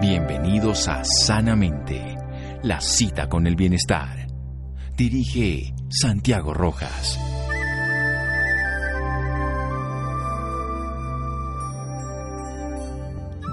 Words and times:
Bienvenidos 0.00 0.88
a 0.88 1.02
Sanamente, 1.04 2.16
la 2.62 2.80
cita 2.80 3.28
con 3.28 3.46
el 3.46 3.56
bienestar. 3.56 4.26
Dirige 4.96 5.74
Santiago 5.88 6.52
Rojas. 6.52 7.18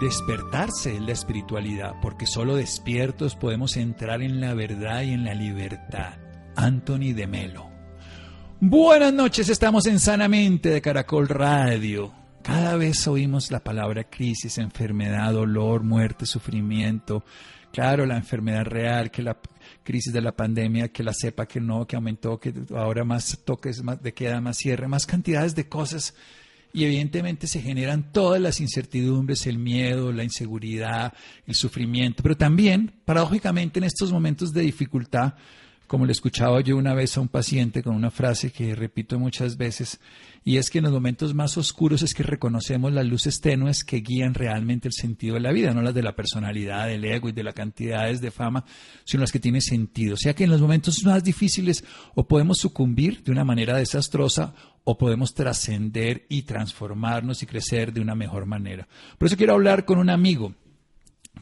despertarse 0.01 0.95
en 0.95 1.05
la 1.05 1.11
espiritualidad, 1.11 1.93
porque 2.01 2.25
solo 2.25 2.55
despiertos 2.55 3.35
podemos 3.35 3.77
entrar 3.77 4.23
en 4.23 4.41
la 4.41 4.55
verdad 4.55 5.03
y 5.03 5.11
en 5.11 5.23
la 5.25 5.35
libertad. 5.35 6.15
Anthony 6.55 7.13
de 7.13 7.27
Melo. 7.27 7.69
Buenas 8.59 9.13
noches, 9.13 9.47
estamos 9.47 9.85
en 9.85 9.99
Sanamente 9.99 10.69
de 10.69 10.81
Caracol 10.81 11.29
Radio. 11.29 12.20
Cada 12.43 12.75
vez 12.75 13.07
oímos 13.07 13.51
la 13.51 13.63
palabra 13.63 14.03
crisis, 14.05 14.57
enfermedad, 14.57 15.31
dolor, 15.33 15.83
muerte, 15.83 16.25
sufrimiento. 16.25 17.23
Claro, 17.71 18.05
la 18.05 18.17
enfermedad 18.17 18.65
real, 18.65 19.11
que 19.11 19.21
la 19.21 19.37
crisis 19.83 20.11
de 20.11 20.21
la 20.21 20.31
pandemia, 20.31 20.89
que 20.89 21.03
la 21.03 21.13
cepa 21.13 21.45
que 21.45 21.61
no, 21.61 21.85
que 21.85 21.95
aumentó, 21.95 22.39
que 22.39 22.53
ahora 22.75 23.03
más 23.03 23.39
toques 23.45 23.83
más 23.83 24.01
de 24.01 24.13
queda, 24.13 24.41
más 24.41 24.57
cierre, 24.57 24.87
más 24.87 25.05
cantidades 25.05 25.55
de 25.55 25.69
cosas 25.69 26.15
y 26.73 26.85
evidentemente 26.85 27.47
se 27.47 27.61
generan 27.61 28.11
todas 28.11 28.41
las 28.41 28.59
incertidumbres, 28.61 29.45
el 29.45 29.59
miedo, 29.59 30.11
la 30.11 30.23
inseguridad, 30.23 31.13
el 31.45 31.55
sufrimiento, 31.55 32.23
pero 32.23 32.37
también, 32.37 32.93
paradójicamente, 33.05 33.79
en 33.79 33.85
estos 33.85 34.11
momentos 34.11 34.51
de 34.53 34.61
dificultad, 34.61 35.33
como 35.91 36.05
le 36.05 36.13
escuchaba 36.13 36.61
yo 36.61 36.77
una 36.77 36.93
vez 36.93 37.17
a 37.17 37.19
un 37.19 37.27
paciente 37.27 37.83
con 37.83 37.93
una 37.93 38.11
frase 38.11 38.53
que 38.53 38.75
repito 38.75 39.19
muchas 39.19 39.57
veces, 39.57 39.99
y 40.45 40.55
es 40.55 40.69
que 40.69 40.77
en 40.77 40.85
los 40.85 40.93
momentos 40.93 41.33
más 41.33 41.57
oscuros 41.57 42.01
es 42.01 42.13
que 42.13 42.23
reconocemos 42.23 42.93
las 42.93 43.05
luces 43.05 43.41
tenues 43.41 43.83
que 43.83 43.97
guían 43.97 44.33
realmente 44.33 44.87
el 44.87 44.93
sentido 44.93 45.33
de 45.33 45.41
la 45.41 45.51
vida, 45.51 45.73
no 45.73 45.81
las 45.81 45.93
de 45.93 46.01
la 46.01 46.15
personalidad, 46.15 46.87
del 46.87 47.03
ego 47.03 47.27
y 47.27 47.33
de 47.33 47.43
las 47.43 47.53
cantidades 47.53 48.21
de 48.21 48.31
fama, 48.31 48.63
sino 49.03 49.19
las 49.19 49.33
que 49.33 49.41
tienen 49.41 49.61
sentido. 49.61 50.13
O 50.13 50.17
sea 50.17 50.33
que 50.33 50.45
en 50.45 50.51
los 50.51 50.61
momentos 50.61 51.03
más 51.03 51.25
difíciles 51.25 51.83
o 52.15 52.25
podemos 52.25 52.59
sucumbir 52.59 53.21
de 53.21 53.33
una 53.33 53.43
manera 53.43 53.75
desastrosa 53.75 54.53
o 54.85 54.97
podemos 54.97 55.33
trascender 55.33 56.25
y 56.29 56.43
transformarnos 56.43 57.43
y 57.43 57.47
crecer 57.47 57.91
de 57.91 57.99
una 57.99 58.15
mejor 58.15 58.45
manera. 58.45 58.87
Por 59.17 59.27
eso 59.27 59.35
quiero 59.35 59.55
hablar 59.55 59.83
con 59.83 59.99
un 59.99 60.09
amigo 60.09 60.55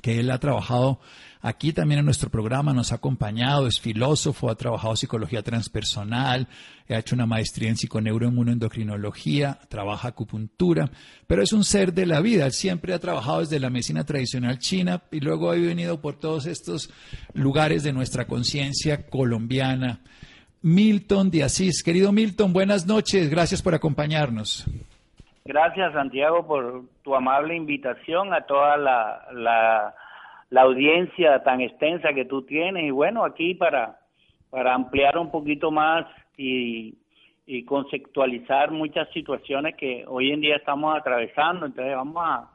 que 0.01 0.19
él 0.19 0.31
ha 0.31 0.39
trabajado 0.39 0.99
aquí 1.41 1.73
también 1.73 2.00
en 2.00 2.05
nuestro 2.05 2.29
programa, 2.29 2.73
nos 2.73 2.91
ha 2.91 2.95
acompañado, 2.95 3.67
es 3.67 3.79
filósofo, 3.79 4.50
ha 4.50 4.55
trabajado 4.55 4.95
psicología 4.95 5.41
transpersonal, 5.41 6.47
ha 6.89 6.97
hecho 6.97 7.16
una 7.16 7.25
maestría 7.25 7.69
en 7.69 7.77
psiconeuroinmunoendocrinología, 7.77 9.59
trabaja 9.69 10.09
acupuntura, 10.09 10.89
pero 11.27 11.41
es 11.41 11.53
un 11.53 11.63
ser 11.63 11.94
de 11.94 12.05
la 12.05 12.22
vida, 12.22 12.45
él 12.45 12.51
siempre 12.51 12.94
ha 12.94 13.00
trabajado 13.00 13.39
desde 13.39 13.59
la 13.59 13.69
medicina 13.69 14.03
tradicional 14.03 14.59
china 14.59 15.01
y 15.11 15.19
luego 15.19 15.51
ha 15.51 15.55
venido 15.55 16.01
por 16.01 16.16
todos 16.16 16.45
estos 16.45 16.91
lugares 17.33 17.83
de 17.83 17.94
nuestra 17.94 18.25
conciencia 18.25 19.07
colombiana. 19.07 20.01
Milton 20.61 21.31
de 21.31 21.44
Asís. 21.44 21.83
Querido 21.83 22.11
Milton, 22.11 22.51
buenas 22.51 22.85
noches, 22.85 23.29
gracias 23.29 23.61
por 23.61 23.73
acompañarnos. 23.75 24.66
Gracias, 25.45 25.94
Santiago, 25.94 26.45
por 26.45 26.83
tu 27.01 27.16
amable 27.16 27.56
invitación 27.56 28.33
a 28.33 28.41
toda 28.41 28.77
la, 28.77 29.25
la, 29.33 29.95
la, 30.49 30.61
audiencia 30.61 31.43
tan 31.43 31.61
extensa 31.61 32.13
que 32.13 32.25
tú 32.25 32.43
tienes. 32.43 32.85
Y 32.85 32.91
bueno, 32.91 33.23
aquí 33.23 33.55
para, 33.55 33.99
para 34.49 34.73
ampliar 34.73 35.17
un 35.17 35.31
poquito 35.31 35.71
más 35.71 36.05
y, 36.37 36.97
y 37.45 37.63
conceptualizar 37.65 38.71
muchas 38.71 39.09
situaciones 39.13 39.75
que 39.75 40.03
hoy 40.07 40.31
en 40.31 40.41
día 40.41 40.55
estamos 40.55 40.97
atravesando. 40.97 41.65
Entonces 41.65 41.95
vamos 41.95 42.23
a, 42.25 42.49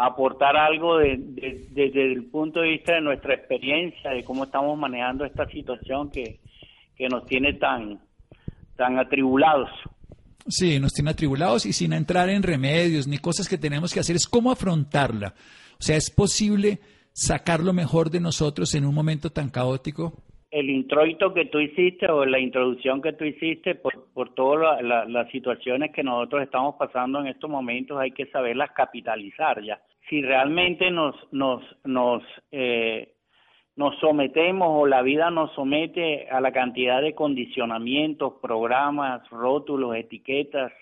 aportar 0.00 0.56
algo 0.56 0.98
de, 0.98 1.16
desde 1.18 2.12
el 2.12 2.26
punto 2.26 2.60
de 2.60 2.68
vista 2.68 2.94
de 2.94 3.00
nuestra 3.00 3.34
experiencia, 3.34 4.12
de 4.12 4.22
cómo 4.22 4.44
estamos 4.44 4.78
manejando 4.78 5.24
esta 5.24 5.44
situación 5.48 6.08
que, 6.12 6.38
que 6.96 7.08
nos 7.08 7.26
tiene 7.26 7.54
tan, 7.54 7.98
tan 8.76 8.96
atribulados. 8.96 9.68
Sí, 10.46 10.78
nos 10.78 10.92
tiene 10.92 11.10
atribulados 11.10 11.66
y 11.66 11.72
sin 11.72 11.92
entrar 11.92 12.30
en 12.30 12.44
remedios 12.44 13.08
ni 13.08 13.18
cosas 13.18 13.48
que 13.48 13.58
tenemos 13.58 13.92
que 13.92 13.98
hacer, 13.98 14.14
es 14.14 14.28
cómo 14.28 14.52
afrontarla. 14.52 15.34
O 15.72 15.82
sea, 15.82 15.96
¿es 15.96 16.10
posible 16.10 16.78
sacar 17.18 17.60
lo 17.60 17.72
mejor 17.72 18.10
de 18.10 18.20
nosotros 18.20 18.74
en 18.76 18.84
un 18.84 18.94
momento 18.94 19.30
tan 19.30 19.50
caótico? 19.50 20.12
El 20.50 20.70
introito 20.70 21.34
que 21.34 21.46
tú 21.46 21.58
hiciste 21.58 22.06
o 22.06 22.24
la 22.24 22.38
introducción 22.38 23.02
que 23.02 23.12
tú 23.12 23.24
hiciste 23.24 23.74
por, 23.74 24.06
por 24.14 24.34
todas 24.34 24.80
las 24.82 25.28
situaciones 25.30 25.90
que 25.92 26.02
nosotros 26.02 26.42
estamos 26.42 26.76
pasando 26.76 27.20
en 27.20 27.26
estos 27.26 27.50
momentos 27.50 27.98
hay 27.98 28.12
que 28.12 28.26
saberlas 28.26 28.70
capitalizar 28.70 29.62
ya. 29.62 29.80
Si 30.08 30.22
realmente 30.22 30.90
nos, 30.90 31.14
nos, 31.32 31.62
nos 31.84 32.22
eh, 32.52 33.12
nos 33.76 33.98
sometemos 33.98 34.68
o 34.70 34.86
la 34.86 35.02
vida 35.02 35.30
nos 35.30 35.52
somete 35.54 36.28
a 36.30 36.40
la 36.40 36.52
cantidad 36.52 37.02
de 37.02 37.14
condicionamientos, 37.14 38.34
programas, 38.40 39.28
rótulos, 39.28 39.96
etiquetas 39.96 40.72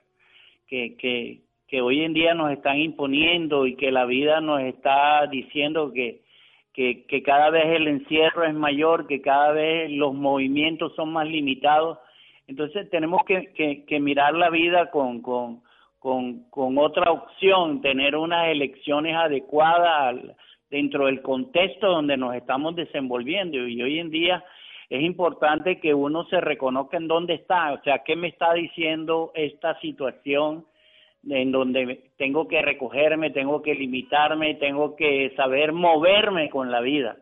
que, 0.68 0.96
que, 0.96 1.40
que 1.66 1.80
hoy 1.80 2.02
en 2.02 2.12
día 2.12 2.34
nos 2.34 2.52
están 2.52 2.78
imponiendo 2.78 3.66
y 3.66 3.74
que 3.74 3.90
la 3.90 4.06
vida 4.06 4.40
nos 4.40 4.62
está 4.62 5.26
diciendo 5.26 5.92
que, 5.92 6.25
que, 6.76 7.06
que 7.06 7.22
cada 7.22 7.48
vez 7.48 7.64
el 7.64 7.88
encierro 7.88 8.44
es 8.44 8.52
mayor, 8.52 9.06
que 9.06 9.22
cada 9.22 9.52
vez 9.52 9.90
los 9.90 10.12
movimientos 10.12 10.94
son 10.94 11.10
más 11.10 11.26
limitados. 11.26 11.98
Entonces 12.46 12.90
tenemos 12.90 13.24
que, 13.24 13.52
que, 13.54 13.86
que 13.86 13.98
mirar 13.98 14.34
la 14.34 14.50
vida 14.50 14.90
con, 14.90 15.22
con, 15.22 15.62
con, 15.98 16.50
con 16.50 16.76
otra 16.76 17.10
opción, 17.10 17.80
tener 17.80 18.14
unas 18.14 18.48
elecciones 18.48 19.16
adecuadas 19.16 20.16
dentro 20.68 21.06
del 21.06 21.22
contexto 21.22 21.88
donde 21.88 22.18
nos 22.18 22.34
estamos 22.34 22.76
desenvolviendo 22.76 23.56
y 23.56 23.82
hoy 23.82 23.98
en 23.98 24.10
día 24.10 24.44
es 24.90 25.00
importante 25.02 25.80
que 25.80 25.94
uno 25.94 26.24
se 26.24 26.40
reconozca 26.40 26.98
en 26.98 27.08
dónde 27.08 27.34
está, 27.34 27.72
o 27.72 27.82
sea, 27.82 28.02
qué 28.04 28.16
me 28.16 28.28
está 28.28 28.52
diciendo 28.52 29.32
esta 29.34 29.80
situación 29.80 30.66
en 31.28 31.52
donde 31.52 32.00
tengo 32.16 32.46
que 32.48 32.62
recogerme, 32.62 33.30
tengo 33.30 33.62
que 33.62 33.74
limitarme, 33.74 34.54
tengo 34.54 34.96
que 34.96 35.32
saber 35.36 35.72
moverme 35.72 36.50
con 36.50 36.70
la 36.70 36.80
vida. 36.80 37.16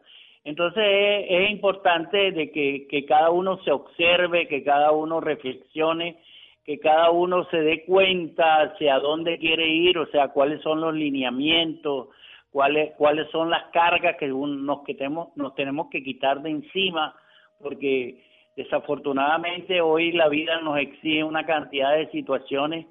Entonces 0.44 0.84
es, 1.28 1.50
importante 1.50 2.32
de 2.32 2.50
que, 2.50 2.86
que 2.88 3.06
cada 3.06 3.30
uno 3.30 3.58
se 3.64 3.72
observe, 3.72 4.46
que 4.46 4.62
cada 4.62 4.92
uno 4.92 5.20
reflexione, 5.20 6.18
que 6.64 6.78
cada 6.78 7.10
uno 7.10 7.44
se 7.50 7.60
dé 7.60 7.84
cuenta 7.84 8.62
hacia 8.62 8.98
dónde 8.98 9.38
quiere 9.38 9.66
ir, 9.66 9.98
o 9.98 10.06
sea, 10.06 10.28
cuáles 10.28 10.60
son 10.62 10.80
los 10.80 10.94
lineamientos, 10.94 12.08
cuáles 12.54 12.92
cuáles 12.96 13.28
son 13.30 13.50
las 13.50 13.64
cargas 13.72 14.16
que 14.16 14.28
nos 14.28 14.84
que 14.84 14.94
tenemos 14.94 15.36
nos 15.36 15.56
tenemos 15.56 15.88
que 15.90 16.04
quitar 16.04 16.40
de 16.40 16.50
encima 16.50 17.12
porque 17.60 18.22
desafortunadamente 18.56 19.80
hoy 19.80 20.12
la 20.12 20.28
vida 20.28 20.60
nos 20.60 20.78
exige 20.78 21.24
una 21.24 21.44
cantidad 21.44 21.96
de 21.96 22.08
situaciones 22.12 22.86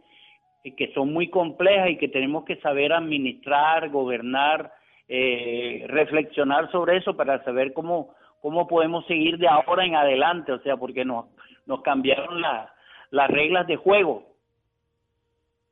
que 0.71 0.93
son 0.93 1.11
muy 1.11 1.29
complejas 1.29 1.89
y 1.89 1.97
que 1.97 2.07
tenemos 2.07 2.45
que 2.45 2.55
saber 2.57 2.93
administrar, 2.93 3.89
gobernar, 3.89 4.71
eh, 5.07 5.85
reflexionar 5.87 6.71
sobre 6.71 6.97
eso 6.97 7.15
para 7.15 7.43
saber 7.43 7.73
cómo 7.73 8.15
cómo 8.41 8.67
podemos 8.67 9.05
seguir 9.05 9.37
de 9.37 9.47
ahora 9.47 9.85
en 9.85 9.95
adelante, 9.95 10.51
o 10.51 10.59
sea, 10.59 10.77
porque 10.77 11.05
nos 11.05 11.25
nos 11.65 11.81
cambiaron 11.81 12.41
las 12.41 13.29
reglas 13.29 13.67
de 13.67 13.77
juego. 13.77 14.32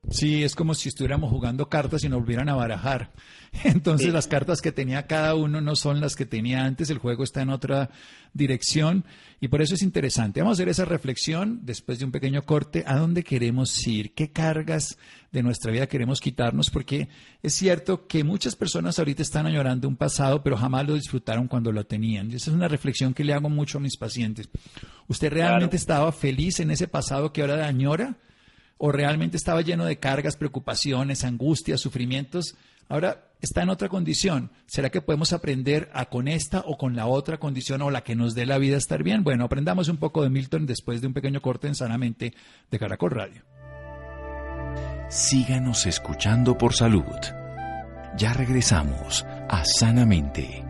Sí, 0.09 0.43
es 0.43 0.55
como 0.55 0.73
si 0.73 0.89
estuviéramos 0.89 1.29
jugando 1.29 1.69
cartas 1.69 2.03
y 2.03 2.09
nos 2.09 2.19
volvieran 2.21 2.49
a 2.49 2.55
barajar. 2.55 3.11
Entonces 3.63 4.11
las 4.11 4.27
cartas 4.27 4.59
que 4.59 4.71
tenía 4.71 5.05
cada 5.05 5.35
uno 5.35 5.61
no 5.61 5.75
son 5.75 6.01
las 6.01 6.15
que 6.15 6.25
tenía 6.25 6.65
antes, 6.65 6.89
el 6.89 6.97
juego 6.97 7.23
está 7.23 7.43
en 7.43 7.49
otra 7.49 7.91
dirección 8.33 9.05
y 9.39 9.47
por 9.47 9.61
eso 9.61 9.75
es 9.75 9.83
interesante. 9.83 10.41
Vamos 10.41 10.53
a 10.53 10.57
hacer 10.57 10.69
esa 10.69 10.85
reflexión 10.85 11.59
después 11.63 11.99
de 11.99 12.05
un 12.05 12.11
pequeño 12.11 12.41
corte, 12.43 12.83
a 12.87 12.97
dónde 12.97 13.23
queremos 13.23 13.85
ir, 13.85 14.13
qué 14.13 14.31
cargas 14.31 14.97
de 15.31 15.43
nuestra 15.43 15.71
vida 15.71 15.87
queremos 15.87 16.19
quitarnos, 16.19 16.71
porque 16.71 17.07
es 17.43 17.53
cierto 17.53 18.07
que 18.07 18.23
muchas 18.23 18.55
personas 18.55 18.97
ahorita 18.97 19.21
están 19.21 19.45
añorando 19.45 19.87
un 19.87 19.97
pasado, 19.97 20.43
pero 20.43 20.57
jamás 20.57 20.87
lo 20.87 20.95
disfrutaron 20.95 21.47
cuando 21.47 21.71
lo 21.71 21.85
tenían. 21.85 22.31
Y 22.31 22.35
esa 22.35 22.49
es 22.49 22.55
una 22.55 22.67
reflexión 22.67 23.13
que 23.13 23.23
le 23.23 23.33
hago 23.33 23.49
mucho 23.49 23.77
a 23.77 23.81
mis 23.81 23.97
pacientes. 23.97 24.49
¿Usted 25.07 25.31
realmente 25.31 25.77
estaba 25.77 26.11
feliz 26.11 26.59
en 26.59 26.71
ese 26.71 26.87
pasado 26.87 27.31
que 27.31 27.41
ahora 27.41 27.67
añora? 27.67 28.17
O 28.83 28.91
realmente 28.91 29.37
estaba 29.37 29.61
lleno 29.61 29.85
de 29.85 29.99
cargas, 29.99 30.35
preocupaciones, 30.35 31.23
angustias, 31.23 31.79
sufrimientos, 31.79 32.55
ahora 32.89 33.31
está 33.39 33.61
en 33.61 33.69
otra 33.69 33.89
condición. 33.89 34.49
¿Será 34.65 34.89
que 34.89 35.03
podemos 35.03 35.33
aprender 35.33 35.91
a 35.93 36.05
con 36.05 36.27
esta 36.27 36.61
o 36.65 36.79
con 36.79 36.95
la 36.95 37.05
otra 37.05 37.37
condición 37.37 37.83
o 37.83 37.91
la 37.91 38.01
que 38.01 38.15
nos 38.15 38.33
dé 38.33 38.47
la 38.47 38.57
vida 38.57 38.77
estar 38.77 39.03
bien? 39.03 39.23
Bueno, 39.23 39.45
aprendamos 39.45 39.87
un 39.87 39.97
poco 39.97 40.23
de 40.23 40.31
Milton 40.31 40.65
después 40.65 40.99
de 40.99 41.05
un 41.05 41.13
pequeño 41.13 41.43
corte 41.43 41.67
en 41.67 41.75
Sanamente 41.75 42.33
de 42.71 42.79
Caracol 42.79 43.11
Radio. 43.11 43.43
Síganos 45.09 45.85
escuchando 45.85 46.57
por 46.57 46.73
salud. 46.73 47.05
Ya 48.17 48.33
regresamos 48.33 49.23
a 49.47 49.63
Sanamente. 49.63 50.65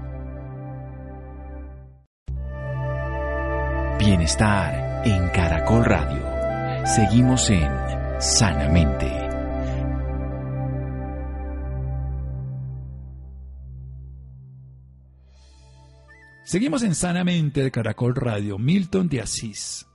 Bienestar 4.00 5.08
en 5.08 5.30
Caracol 5.30 5.86
Radio. 5.86 6.86
Seguimos 6.86 7.50
en 7.50 8.01
sanamente. 8.22 9.12
Seguimos 16.44 16.84
en 16.84 16.94
Sanamente 16.94 17.64
de 17.64 17.72
Caracol 17.72 18.16
Radio, 18.16 18.60
Milton 18.60 19.10
de 19.10 19.22
Asís. 19.22 19.88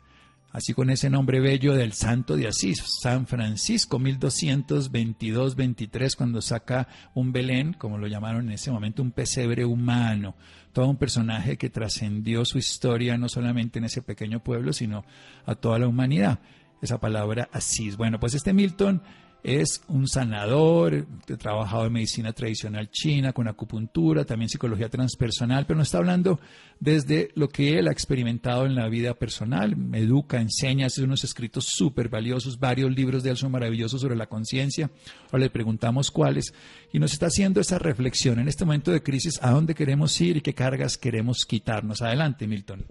Así 0.50 0.74
con 0.74 0.90
ese 0.90 1.08
nombre 1.10 1.38
bello 1.38 1.74
del 1.74 1.92
Santo 1.92 2.34
de 2.34 2.48
Asís, 2.48 2.82
San 3.00 3.28
Francisco, 3.28 4.00
1222-23, 4.00 6.16
cuando 6.16 6.42
saca 6.42 6.88
un 7.14 7.30
Belén, 7.30 7.74
como 7.74 7.96
lo 7.98 8.08
llamaron 8.08 8.48
en 8.48 8.54
ese 8.54 8.72
momento, 8.72 9.02
un 9.02 9.12
pesebre 9.12 9.64
humano. 9.64 10.34
Todo 10.72 10.88
un 10.88 10.96
personaje 10.96 11.56
que 11.58 11.70
trascendió 11.70 12.44
su 12.44 12.58
historia 12.58 13.16
no 13.18 13.28
solamente 13.28 13.78
en 13.78 13.84
ese 13.84 14.02
pequeño 14.02 14.42
pueblo, 14.42 14.72
sino 14.72 15.04
a 15.44 15.54
toda 15.54 15.78
la 15.78 15.86
humanidad 15.86 16.40
esa 16.82 16.98
palabra 16.98 17.48
Asís. 17.52 17.96
Bueno, 17.96 18.20
pues 18.20 18.34
este 18.34 18.52
Milton 18.52 19.02
es 19.46 19.80
un 19.86 20.08
sanador, 20.08 21.06
ha 21.32 21.36
trabajado 21.36 21.86
en 21.86 21.92
medicina 21.92 22.32
tradicional 22.32 22.90
china, 22.90 23.32
con 23.32 23.46
acupuntura, 23.46 24.24
también 24.24 24.48
psicología 24.48 24.88
transpersonal, 24.88 25.66
pero 25.66 25.76
no 25.76 25.84
está 25.84 25.98
hablando 25.98 26.40
desde 26.80 27.30
lo 27.36 27.48
que 27.48 27.78
él 27.78 27.86
ha 27.86 27.92
experimentado 27.92 28.66
en 28.66 28.74
la 28.74 28.88
vida 28.88 29.14
personal, 29.14 29.76
educa, 29.92 30.40
enseña, 30.40 30.86
hace 30.86 31.04
unos 31.04 31.22
escritos 31.22 31.66
súper 31.66 32.08
valiosos, 32.08 32.58
varios 32.58 32.90
libros 32.90 33.22
de 33.22 33.30
él 33.30 33.36
son 33.36 33.52
maravillosos 33.52 34.00
sobre 34.00 34.16
la 34.16 34.26
conciencia, 34.26 34.90
ahora 35.26 35.44
le 35.44 35.50
preguntamos 35.50 36.10
cuáles, 36.10 36.52
y 36.92 36.98
nos 36.98 37.12
está 37.12 37.26
haciendo 37.26 37.60
esa 37.60 37.78
reflexión 37.78 38.40
en 38.40 38.48
este 38.48 38.64
momento 38.64 38.90
de 38.90 39.04
crisis, 39.04 39.38
a 39.42 39.52
dónde 39.52 39.76
queremos 39.76 40.20
ir 40.20 40.38
y 40.38 40.40
qué 40.40 40.54
cargas 40.54 40.98
queremos 40.98 41.46
quitarnos. 41.46 42.02
Adelante, 42.02 42.48
Milton. 42.48 42.84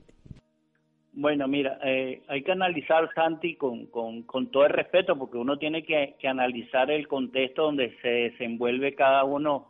Bueno, 1.18 1.48
mira, 1.48 1.80
eh, 1.82 2.24
hay 2.28 2.42
que 2.42 2.52
analizar, 2.52 3.10
Santi, 3.16 3.56
con, 3.56 3.86
con, 3.86 4.52
todo 4.52 4.66
el 4.66 4.72
respeto, 4.72 5.18
porque 5.18 5.38
uno 5.38 5.58
tiene 5.58 5.84
que, 5.84 6.16
analizar 6.28 6.92
el 6.92 7.08
contexto 7.08 7.64
donde 7.64 7.96
se 8.02 8.10
desenvuelve 8.10 8.96
cada 8.96 9.24
uno 9.24 9.70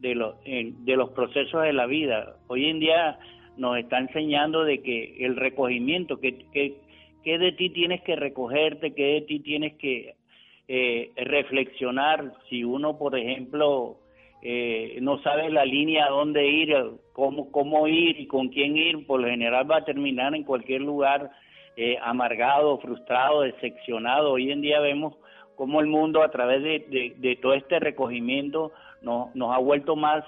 de 0.00 0.14
los, 0.14 0.34
de 0.44 0.96
los 0.96 1.08
procesos 1.12 1.62
de 1.62 1.72
la 1.72 1.86
vida. 1.86 2.36
Hoy 2.46 2.66
en 2.66 2.78
día 2.78 3.18
nos 3.56 3.78
está 3.78 4.00
enseñando 4.00 4.64
de 4.64 4.82
que 4.82 5.24
el 5.24 5.36
recogimiento, 5.36 6.20
que, 6.20 6.44
que, 6.52 7.38
de 7.38 7.52
ti 7.52 7.70
tienes 7.70 8.02
que 8.02 8.14
recogerte, 8.14 8.92
que 8.92 9.14
de 9.14 9.20
ti 9.22 9.40
tienes 9.40 9.74
que 9.78 10.16
eh, 10.68 11.10
reflexionar. 11.16 12.34
Si 12.50 12.64
uno, 12.64 12.98
por 12.98 13.16
ejemplo, 13.16 13.96
eh, 14.44 14.98
no 15.00 15.22
sabe 15.22 15.50
la 15.50 15.64
línea 15.64 16.06
a 16.06 16.10
dónde 16.10 16.44
ir, 16.44 16.74
cómo, 17.12 17.52
cómo 17.52 17.86
ir 17.86 18.18
y 18.18 18.26
con 18.26 18.48
quién 18.48 18.76
ir, 18.76 19.06
por 19.06 19.20
lo 19.20 19.28
general 19.28 19.70
va 19.70 19.76
a 19.76 19.84
terminar 19.84 20.34
en 20.34 20.42
cualquier 20.42 20.80
lugar 20.80 21.30
eh, 21.76 21.96
amargado, 22.02 22.76
frustrado, 22.78 23.42
decepcionado. 23.42 24.32
Hoy 24.32 24.50
en 24.50 24.60
día 24.60 24.80
vemos 24.80 25.14
cómo 25.54 25.80
el 25.80 25.86
mundo 25.86 26.24
a 26.24 26.30
través 26.32 26.60
de, 26.60 27.14
de, 27.16 27.36
todo 27.36 27.54
este 27.54 27.78
recogimiento 27.78 28.72
nos, 29.00 29.32
nos 29.36 29.54
ha 29.54 29.58
vuelto 29.58 29.94
más, 29.94 30.24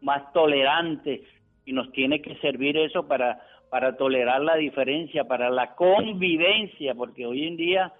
más 0.00 0.32
tolerantes 0.32 1.20
y 1.64 1.72
nos 1.72 1.92
tiene 1.92 2.20
que 2.20 2.34
servir 2.38 2.76
eso 2.76 3.06
para, 3.06 3.40
para 3.70 3.96
tolerar 3.96 4.40
la 4.40 4.56
diferencia, 4.56 5.22
para 5.22 5.50
la 5.50 5.76
convivencia, 5.76 6.96
porque 6.96 7.26
hoy 7.26 7.46
en 7.46 7.56
día 7.56 7.92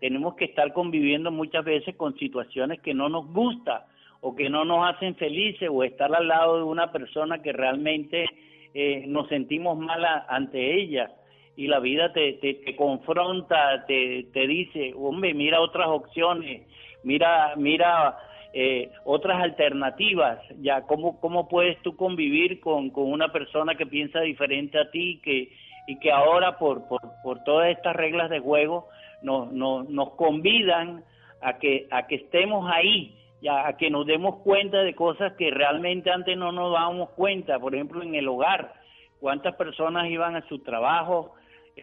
tenemos 0.00 0.34
que 0.36 0.46
estar 0.46 0.72
conviviendo 0.72 1.30
muchas 1.30 1.62
veces 1.62 1.94
con 1.94 2.16
situaciones 2.16 2.80
que 2.80 2.94
no 2.94 3.10
nos 3.10 3.30
gustan 3.34 3.82
o 4.20 4.34
que 4.34 4.50
no 4.50 4.64
nos 4.64 4.88
hacen 4.88 5.14
felices 5.16 5.68
o 5.72 5.82
estar 5.82 6.14
al 6.14 6.28
lado 6.28 6.58
de 6.58 6.64
una 6.64 6.92
persona 6.92 7.42
que 7.42 7.52
realmente 7.52 8.26
eh, 8.74 9.04
nos 9.06 9.28
sentimos 9.28 9.78
mal 9.78 10.04
ante 10.28 10.80
ella 10.80 11.10
y 11.56 11.66
la 11.66 11.80
vida 11.80 12.12
te, 12.12 12.34
te, 12.34 12.76
confronta, 12.76 13.84
te, 13.86 14.26
te 14.32 14.46
dice, 14.46 14.94
hombre, 14.96 15.34
mira 15.34 15.60
otras 15.60 15.88
opciones, 15.88 16.66
mira, 17.02 17.54
mira 17.56 18.16
eh, 18.52 18.90
otras 19.04 19.42
alternativas, 19.42 20.38
ya 20.60 20.82
cómo, 20.82 21.20
cómo 21.20 21.48
puedes 21.48 21.80
tú 21.82 21.96
convivir 21.96 22.60
con, 22.60 22.90
con 22.90 23.10
una 23.10 23.30
persona 23.32 23.74
que 23.74 23.86
piensa 23.86 24.20
diferente 24.20 24.78
a 24.78 24.90
ti 24.90 25.20
que, 25.22 25.52
y 25.86 25.98
que 25.98 26.10
ahora 26.10 26.56
por, 26.56 26.88
por, 26.88 27.00
por 27.22 27.44
todas 27.44 27.68
estas 27.70 27.94
reglas 27.94 28.30
de 28.30 28.40
juego 28.40 28.88
nos, 29.22 29.52
nos, 29.52 29.88
nos 29.88 30.10
convidan 30.14 31.04
a 31.42 31.58
que, 31.58 31.88
a 31.90 32.06
que 32.06 32.16
estemos 32.16 32.70
ahí 32.72 33.19
ya 33.42 33.66
a 33.66 33.76
que 33.76 33.90
nos 33.90 34.06
demos 34.06 34.36
cuenta 34.42 34.82
de 34.82 34.94
cosas 34.94 35.32
que 35.34 35.50
realmente 35.50 36.10
antes 36.10 36.36
no 36.36 36.52
nos 36.52 36.72
dábamos 36.72 37.10
cuenta, 37.10 37.58
por 37.58 37.74
ejemplo 37.74 38.02
en 38.02 38.14
el 38.14 38.28
hogar, 38.28 38.74
cuántas 39.18 39.54
personas 39.56 40.10
iban 40.10 40.36
a 40.36 40.46
su 40.48 40.58
trabajo, 40.60 41.34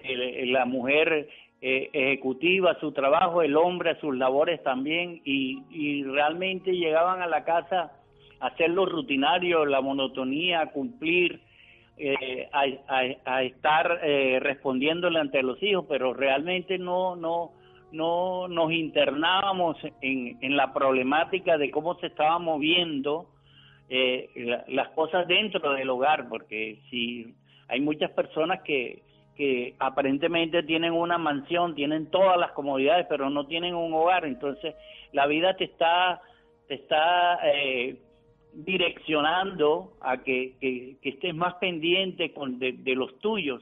la 0.03 0.65
mujer 0.65 1.29
eh, 1.59 1.89
ejecutiva 1.91 2.71
a 2.71 2.79
su 2.79 2.91
trabajo, 2.91 3.41
el 3.41 3.55
hombre 3.55 3.91
a 3.91 3.99
sus 3.99 4.15
labores 4.15 4.61
también, 4.61 5.21
y, 5.23 6.03
realmente 6.03 6.71
llegaban 6.71 7.21
a 7.21 7.27
la 7.27 7.43
casa 7.43 7.93
a 8.39 8.47
hacer 8.47 8.69
lo 8.69 8.85
rutinario, 8.85 9.65
la 9.65 9.81
monotonía, 9.81 10.61
a 10.61 10.71
cumplir, 10.71 11.41
eh, 11.97 12.47
a, 12.51 13.43
estar 13.43 14.01
eh, 14.03 14.39
respondiéndole 14.39 15.19
ante 15.19 15.41
los 15.41 15.61
hijos, 15.63 15.85
pero 15.89 16.13
realmente 16.13 16.77
no, 16.77 17.15
no, 17.15 17.53
no 17.91 18.47
nos 18.47 18.71
internábamos 18.71 19.77
en, 20.01 20.37
en 20.41 20.57
la 20.57 20.73
problemática 20.73 21.57
de 21.57 21.71
cómo 21.71 21.95
se 21.99 22.07
estaban 22.07 22.43
moviendo 22.43 23.27
eh, 23.89 24.29
las 24.67 24.89
cosas 24.89 25.27
dentro 25.27 25.73
del 25.73 25.89
hogar, 25.89 26.27
porque 26.27 26.79
si 26.89 27.33
hay 27.69 27.79
muchas 27.79 28.11
personas 28.11 28.61
que, 28.63 29.01
que 29.35 29.75
aparentemente 29.79 30.63
tienen 30.63 30.91
una 30.91 31.17
mansión, 31.17 31.73
tienen 31.73 32.07
todas 32.07 32.37
las 32.37 32.51
comodidades, 32.51 33.05
pero 33.07 33.29
no 33.29 33.47
tienen 33.47 33.75
un 33.75 33.93
hogar, 33.93 34.25
entonces 34.25 34.75
la 35.13 35.25
vida 35.25 35.55
te 35.55 35.65
está, 35.65 36.21
te 36.67 36.75
está 36.75 37.39
eh, 37.45 37.95
direccionando 38.53 39.93
a 40.01 40.17
que, 40.17 40.55
que, 40.59 40.97
estés 41.01 41.33
más 41.33 41.55
pendiente 41.55 42.33
con, 42.33 42.59
de 42.59 42.95
los 42.95 43.17
tuyos 43.19 43.61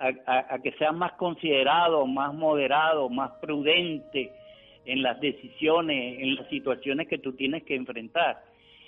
a, 0.00 0.58
que 0.62 0.72
seas 0.72 0.94
más 0.94 1.12
considerado, 1.12 2.06
más 2.06 2.32
moderado, 2.32 3.08
más 3.10 3.32
prudente 3.40 4.32
en 4.86 5.02
las 5.02 5.20
decisiones, 5.20 6.20
en 6.20 6.36
las 6.36 6.48
situaciones 6.48 7.06
que 7.06 7.18
tú 7.18 7.34
tienes 7.34 7.64
que 7.64 7.74
enfrentar. 7.74 8.42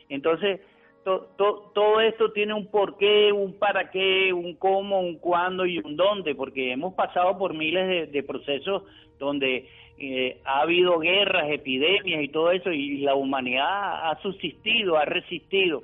Entonces, 0.08 0.60
todo 1.04 2.00
esto 2.00 2.32
tiene 2.32 2.54
un 2.54 2.66
porqué, 2.66 3.30
un 3.32 3.58
para 3.58 3.90
qué, 3.90 4.32
un 4.32 4.54
cómo, 4.54 5.00
un 5.00 5.18
cuándo 5.18 5.66
y 5.66 5.78
un 5.78 5.96
dónde, 5.96 6.34
porque 6.34 6.72
hemos 6.72 6.94
pasado 6.94 7.36
por 7.38 7.54
miles 7.54 8.10
de, 8.10 8.22
procesos 8.22 8.84
donde 9.18 9.68
eh, 9.98 10.40
ha 10.44 10.60
habido 10.60 10.98
guerras, 10.98 11.50
epidemias 11.50 12.22
y 12.22 12.28
todo 12.28 12.52
eso, 12.52 12.72
y 12.72 12.98
la 12.98 13.14
humanidad 13.14 14.10
ha 14.10 14.18
subsistido, 14.22 14.96
ha 14.96 15.04
resistido 15.04 15.82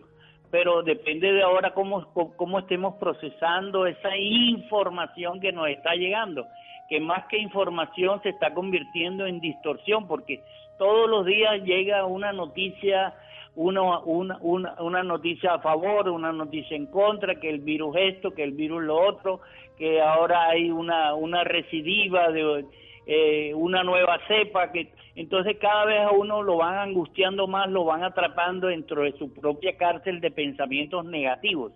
pero 0.51 0.83
depende 0.83 1.33
de 1.33 1.43
ahora 1.43 1.73
cómo, 1.75 2.13
cómo 2.37 2.59
estemos 2.59 2.95
procesando 2.95 3.87
esa 3.87 4.17
información 4.17 5.41
que 5.41 5.53
nos 5.53 5.69
está 5.69 5.95
llegando, 5.95 6.47
que 6.89 7.01
más 7.01 7.27
que 7.27 7.39
información 7.39 8.23
se 8.23 8.31
está 8.31 8.55
convirtiendo 8.55 9.27
en 9.27 9.41
distorsión, 9.41 10.07
porque 10.07 10.43
todos 10.79 11.09
los 11.09 11.27
días 11.27 11.63
llega 11.65 12.07
una 12.07 12.33
noticia, 12.33 13.15
una, 13.57 13.99
una, 14.01 14.39
una 14.41 15.03
noticia 15.03 15.55
a 15.55 15.59
favor, 15.59 16.09
una 16.09 16.33
noticia 16.33 16.77
en 16.77 16.87
contra, 16.87 17.35
que 17.35 17.51
el 17.51 17.61
virus 17.61 17.97
esto, 17.97 18.31
que 18.31 18.45
el 18.45 18.53
virus 18.53 18.83
lo 18.85 18.97
otro, 18.97 19.41
que 19.77 20.01
ahora 20.01 20.49
hay 20.49 20.71
una, 20.71 21.15
una 21.15 21.45
recidiva 21.45 22.31
de 22.31 22.65
eh, 23.09 23.53
una 23.55 23.83
nueva 23.83 24.21
cepa, 24.29 24.71
que 24.71 24.93
entonces 25.17 25.57
cada 25.61 25.87
vez 25.87 26.01
a 26.01 26.13
uno 26.13 26.43
lo 26.43 26.59
van 26.59 26.79
angustiando 26.79 27.49
más, 27.49 27.69
lo 27.69 27.85
van 27.85 28.05
atrapando 28.05 28.69
dentro 28.69 29.03
de 29.03 29.13
su 29.19 29.33
propia 29.33 29.77
cárcel 29.77 30.21
de 30.21 30.31
pensamientos 30.31 31.05
negativos. 31.07 31.73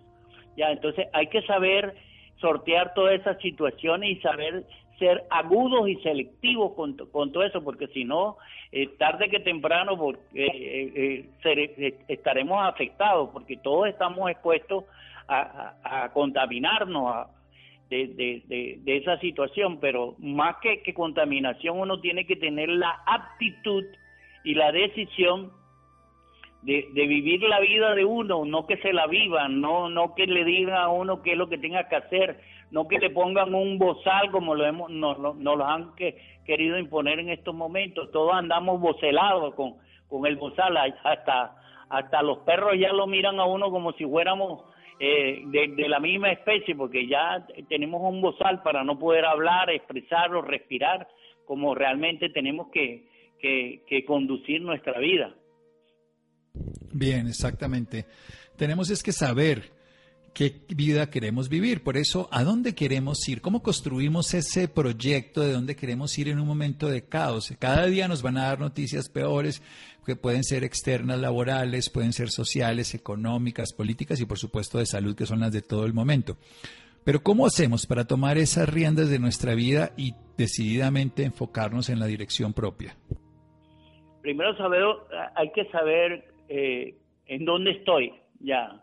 Ya, 0.55 0.71
entonces 0.71 1.07
hay 1.11 1.27
que 1.27 1.41
saber 1.41 1.95
sortear 2.39 2.93
todas 2.93 3.19
esas 3.19 3.37
situaciones 3.39 4.11
y 4.11 4.21
saber 4.21 4.63
ser 4.99 5.23
agudos 5.29 5.89
y 5.89 5.95
selectivos 5.97 6.73
con, 6.73 6.95
con 7.11 7.31
todo 7.31 7.43
eso, 7.43 7.63
porque 7.63 7.87
si 7.87 8.05
no, 8.05 8.37
eh, 8.71 8.87
tarde 8.97 9.29
que 9.29 9.39
temprano 9.39 9.97
porque, 9.97 10.45
eh, 10.45 11.25
eh, 11.45 11.95
estaremos 12.07 12.63
afectados, 12.63 13.29
porque 13.33 13.57
todos 13.57 13.87
estamos 13.87 14.29
expuestos 14.29 14.85
a, 15.27 16.09
contaminarnos 16.13 17.27
de, 17.93 18.81
esa 18.85 19.19
situación, 19.19 19.79
pero 19.79 20.15
más 20.19 20.57
que, 20.61 20.93
contaminación 20.93 21.79
uno 21.79 21.99
tiene 21.99 22.25
que 22.25 22.35
tener 22.35 22.69
la 22.69 23.01
aptitud 23.05 23.83
y 24.43 24.55
la 24.55 24.71
decisión 24.71 25.51
de, 26.61 26.87
de, 26.93 27.07
vivir 27.07 27.41
la 27.43 27.59
vida 27.59 27.93
de 27.93 28.05
uno, 28.05 28.45
no 28.45 28.65
que 28.65 28.77
se 28.77 28.93
la 28.93 29.07
vivan, 29.07 29.61
no, 29.61 29.89
no 29.89 30.15
que 30.15 30.25
le 30.25 30.43
digan 30.43 30.75
a 30.75 30.89
uno 30.89 31.21
qué 31.21 31.33
es 31.33 31.37
lo 31.37 31.49
que 31.49 31.57
tenga 31.57 31.87
que 31.89 31.97
hacer, 31.97 32.39
no 32.71 32.87
que 32.87 32.99
le 32.99 33.09
pongan 33.09 33.53
un 33.53 33.77
bozal 33.77 34.31
como 34.31 34.55
lo 34.55 34.65
hemos, 34.65 34.89
nos, 34.89 35.17
lo 35.17 35.65
han 35.65 35.95
que, 35.95 36.17
querido 36.45 36.77
imponer 36.77 37.19
en 37.19 37.29
estos 37.29 37.53
momentos. 37.53 38.11
Todos 38.11 38.33
andamos 38.33 38.79
vocelados 38.79 39.53
con, 39.55 39.75
con 40.09 40.25
el 40.25 40.37
bozal, 40.37 40.75
hasta, 40.77 41.55
hasta 41.89 42.21
los 42.23 42.39
perros 42.39 42.73
ya 42.79 42.91
lo 42.91 43.07
miran 43.07 43.39
a 43.39 43.45
uno 43.45 43.69
como 43.69 43.93
si 43.93 44.05
fuéramos 44.05 44.72
eh, 45.05 45.43
de, 45.47 45.89
la 45.89 45.99
misma 45.99 46.31
especie, 46.31 46.75
porque 46.75 47.05
ya 47.05 47.45
tenemos 47.67 48.01
un 48.03 48.21
bozal 48.21 48.61
para 48.63 48.85
no 48.85 48.97
poder 48.97 49.25
hablar, 49.25 49.69
expresar 49.69 50.33
o 50.33 50.41
respirar 50.41 51.07
como 51.45 51.75
realmente 51.75 52.29
tenemos 52.29 52.67
que, 52.71 53.09
que 53.37 54.05
conducir 54.05 54.61
nuestra 54.61 54.97
vida. 54.99 55.35
Bien, 56.93 57.27
exactamente. 57.27 58.05
Tenemos 58.55 58.89
es 58.91 59.03
que 59.03 59.11
saber 59.11 59.73
qué 60.33 60.61
vida 60.69 61.09
queremos 61.09 61.49
vivir. 61.49 61.83
Por 61.83 61.97
eso, 61.97 62.27
¿a 62.31 62.43
dónde 62.43 62.75
queremos 62.75 63.27
ir? 63.27 63.41
¿Cómo 63.41 63.61
construimos 63.61 64.33
ese 64.33 64.67
proyecto 64.67 65.41
de 65.41 65.53
dónde 65.53 65.75
queremos 65.75 66.17
ir 66.17 66.27
en 66.27 66.39
un 66.39 66.47
momento 66.47 66.87
de 66.87 67.05
caos? 67.05 67.53
Cada 67.59 67.85
día 67.85 68.07
nos 68.07 68.21
van 68.21 68.37
a 68.37 68.45
dar 68.45 68.59
noticias 68.59 69.09
peores 69.09 69.61
que 70.05 70.15
pueden 70.15 70.43
ser 70.43 70.63
externas, 70.63 71.19
laborales, 71.19 71.89
pueden 71.89 72.13
ser 72.13 72.29
sociales, 72.29 72.93
económicas, 72.93 73.73
políticas 73.73 74.19
y 74.19 74.25
por 74.25 74.37
supuesto 74.37 74.79
de 74.79 74.85
salud, 74.85 75.15
que 75.15 75.25
son 75.25 75.39
las 75.39 75.51
de 75.51 75.61
todo 75.61 75.85
el 75.85 75.93
momento. 75.93 76.37
Pero 77.05 77.21
¿cómo 77.21 77.45
hacemos 77.45 77.85
para 77.85 78.05
tomar 78.05 78.37
esas 78.37 78.67
riendas 78.67 79.09
de 79.09 79.19
nuestra 79.19 79.55
vida 79.55 79.91
y 79.97 80.13
decididamente 80.37 81.23
enfocarnos 81.23 81.89
en 81.89 81.99
la 81.99 82.05
dirección 82.05 82.53
propia? 82.53 82.95
Primero 84.21 84.55
saber, 84.57 84.83
hay 85.35 85.51
que 85.51 85.65
saber 85.69 86.33
eh, 86.47 86.95
en 87.27 87.45
dónde 87.45 87.71
estoy 87.71 88.13
ya, 88.39 88.82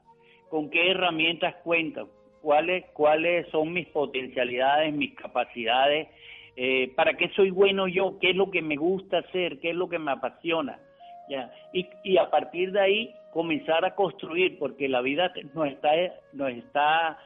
con 0.50 0.69
qué 0.69 0.90
herramientas 0.90 1.54
cuento, 1.64 2.09
cuáles, 2.42 2.85
cuáles 2.92 3.49
son 3.49 3.73
mis 3.73 3.87
potencialidades, 3.88 4.92
mis 4.92 5.14
capacidades, 5.14 6.09
eh, 6.57 6.92
para 6.95 7.14
qué 7.14 7.30
soy 7.30 7.50
bueno 7.50 7.88
yo, 7.88 8.19
qué 8.21 8.30
es 8.30 8.37
lo 8.37 8.50
que 8.50 8.61
me 8.61 8.76
gusta 8.76 9.19
hacer, 9.19 9.61
qué 9.61 9.71
es 9.71 9.76
lo 9.76 9.88
que 9.88 9.99
me 9.99 10.11
apasiona. 10.11 10.78
¿ya? 11.28 11.50
Y, 11.73 11.87
y 12.02 12.19
a 12.19 12.28
partir 12.28 12.73
de 12.73 12.80
ahí 12.80 13.14
comenzar 13.33 13.85
a 13.85 13.95
construir, 13.95 14.59
porque 14.59 14.88
la 14.88 15.00
vida 15.00 15.33
nos 15.54 15.69
está, 15.69 15.90
nos 16.33 16.50
está 16.50 17.19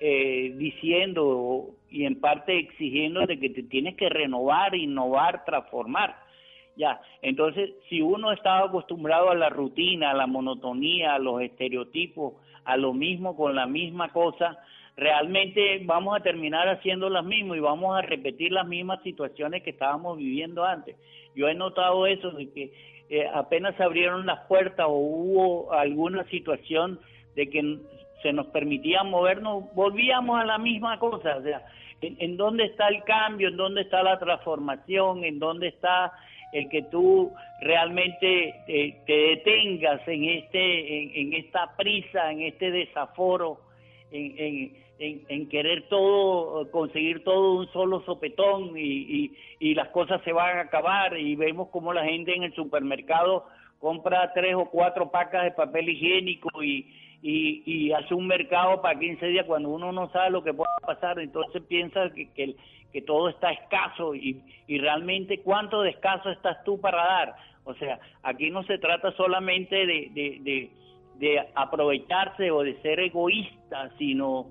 eh, 0.00 0.52
diciendo 0.56 1.70
y 1.90 2.04
en 2.04 2.20
parte 2.20 2.56
exigiendo 2.56 3.26
de 3.26 3.40
que 3.40 3.50
te 3.50 3.64
tienes 3.64 3.96
que 3.96 4.08
renovar, 4.08 4.74
innovar, 4.76 5.44
transformar. 5.44 6.14
Ya, 6.76 7.00
entonces 7.22 7.70
si 7.88 8.00
uno 8.00 8.30
está 8.30 8.60
acostumbrado 8.60 9.30
a 9.30 9.34
la 9.34 9.48
rutina, 9.48 10.12
a 10.12 10.14
la 10.14 10.28
monotonía, 10.28 11.14
a 11.14 11.18
los 11.18 11.42
estereotipos, 11.42 12.34
a 12.68 12.76
lo 12.76 12.92
mismo 12.92 13.34
con 13.34 13.54
la 13.54 13.66
misma 13.66 14.12
cosa, 14.12 14.58
realmente 14.94 15.80
vamos 15.84 16.14
a 16.14 16.22
terminar 16.22 16.68
haciendo 16.68 17.08
las 17.08 17.24
mismas 17.24 17.56
y 17.56 17.60
vamos 17.60 17.96
a 17.96 18.02
repetir 18.02 18.52
las 18.52 18.66
mismas 18.68 19.02
situaciones 19.02 19.62
que 19.62 19.70
estábamos 19.70 20.18
viviendo 20.18 20.66
antes. 20.66 20.96
Yo 21.34 21.48
he 21.48 21.54
notado 21.54 22.06
eso, 22.06 22.30
de 22.32 22.52
que 22.52 22.72
eh, 23.08 23.26
apenas 23.32 23.74
se 23.76 23.82
abrieron 23.84 24.26
las 24.26 24.40
puertas 24.40 24.84
o 24.86 24.92
hubo 24.92 25.72
alguna 25.72 26.24
situación 26.24 27.00
de 27.36 27.48
que 27.48 27.78
se 28.22 28.34
nos 28.34 28.48
permitía 28.48 29.02
movernos, 29.02 29.64
volvíamos 29.74 30.38
a 30.38 30.44
la 30.44 30.58
misma 30.58 30.98
cosa, 30.98 31.38
o 31.38 31.42
sea, 31.42 31.62
en, 32.02 32.36
dónde 32.36 32.64
está 32.64 32.88
el 32.88 33.02
cambio, 33.04 33.48
en 33.48 33.56
dónde 33.56 33.80
está 33.80 34.02
la 34.02 34.18
transformación, 34.18 35.24
en 35.24 35.38
dónde 35.38 35.68
está 35.68 36.12
el 36.52 36.68
que 36.68 36.82
tú 36.82 37.32
realmente 37.60 38.54
te, 38.66 39.12
detengas 39.12 40.06
en 40.06 40.24
este 40.24 41.20
en, 41.20 41.32
esta 41.34 41.76
prisa 41.76 42.30
en 42.30 42.42
este 42.42 42.70
desaforo 42.70 43.60
en, 44.10 44.72
en, 44.98 45.48
querer 45.48 45.88
todo 45.88 46.70
conseguir 46.70 47.22
todo 47.24 47.54
un 47.54 47.72
solo 47.72 48.02
sopetón 48.04 48.72
y, 48.76 49.32
y, 49.60 49.74
las 49.74 49.88
cosas 49.88 50.22
se 50.24 50.32
van 50.32 50.58
a 50.58 50.62
acabar 50.62 51.16
y 51.18 51.36
vemos 51.36 51.68
como 51.68 51.92
la 51.92 52.04
gente 52.04 52.34
en 52.34 52.44
el 52.44 52.54
supermercado 52.54 53.46
compra 53.78 54.32
tres 54.34 54.54
o 54.54 54.66
cuatro 54.66 55.10
pacas 55.10 55.44
de 55.44 55.50
papel 55.52 55.88
higiénico 55.90 56.62
y, 56.62 56.86
y, 57.22 57.62
y 57.66 57.92
hace 57.92 58.14
un 58.14 58.26
mercado 58.26 58.80
para 58.80 58.98
15 58.98 59.26
días 59.26 59.46
cuando 59.46 59.68
uno 59.68 59.92
no 59.92 60.10
sabe 60.10 60.30
lo 60.30 60.42
que 60.42 60.54
pueda 60.54 60.70
pasar 60.84 61.18
entonces 61.18 61.62
piensa 61.68 62.10
que, 62.10 62.30
que 62.32 62.56
que 62.92 63.02
todo 63.02 63.28
está 63.28 63.50
escaso 63.50 64.14
y, 64.14 64.42
y 64.66 64.78
realmente 64.78 65.40
cuánto 65.42 65.82
de 65.82 65.90
escaso 65.90 66.30
estás 66.30 66.62
tú 66.64 66.80
para 66.80 67.04
dar. 67.04 67.34
O 67.64 67.74
sea, 67.74 68.00
aquí 68.22 68.50
no 68.50 68.62
se 68.64 68.78
trata 68.78 69.12
solamente 69.12 69.86
de, 69.86 70.10
de, 70.14 70.70
de, 71.16 71.46
aprovecharse 71.54 72.50
o 72.50 72.62
de 72.62 72.80
ser 72.80 72.98
egoísta, 72.98 73.90
sino 73.98 74.46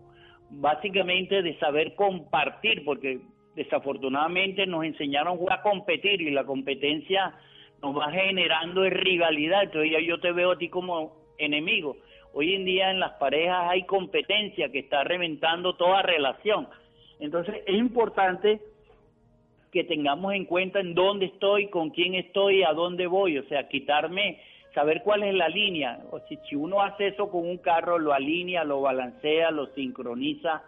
básicamente 0.51 1.41
de 1.41 1.57
saber 1.57 1.95
compartir, 1.95 2.85
porque 2.85 3.19
desafortunadamente 3.55 4.67
nos 4.67 4.85
enseñaron 4.85 5.39
a 5.49 5.63
competir 5.63 6.21
y 6.21 6.29
la 6.29 6.45
competencia 6.45 7.33
nos 7.81 7.97
va 7.97 8.11
generando 8.11 8.87
rivalidad, 8.87 9.63
entonces 9.63 9.91
yo 10.05 10.19
te 10.19 10.31
veo 10.31 10.51
a 10.51 10.57
ti 10.57 10.69
como 10.69 11.13
enemigo. 11.39 11.97
Hoy 12.33 12.53
en 12.53 12.65
día 12.65 12.91
en 12.91 12.99
las 12.99 13.13
parejas 13.13 13.71
hay 13.71 13.83
competencia 13.85 14.71
que 14.71 14.79
está 14.79 15.03
reventando 15.03 15.75
toda 15.75 16.03
relación. 16.03 16.67
Entonces 17.19 17.55
es 17.65 17.75
importante 17.75 18.59
que 19.71 19.83
tengamos 19.83 20.33
en 20.33 20.45
cuenta 20.45 20.79
en 20.79 20.93
dónde 20.93 21.25
estoy, 21.27 21.67
con 21.67 21.89
quién 21.89 22.15
estoy, 22.15 22.63
a 22.63 22.73
dónde 22.73 23.07
voy, 23.07 23.37
o 23.37 23.43
sea, 23.43 23.67
quitarme, 23.67 24.39
saber 24.73 25.01
cuál 25.03 25.23
es 25.23 25.33
la 25.33 25.49
línea. 25.49 25.99
O 26.11 26.19
si, 26.21 26.55
uno 26.55 26.81
hace 26.81 27.07
eso 27.07 27.29
con 27.29 27.47
un 27.47 27.57
carro, 27.57 27.99
lo 27.99 28.13
alinea, 28.13 28.63
lo 28.63 28.81
balancea, 28.81 29.51
lo 29.51 29.67
sincroniza, 29.67 30.63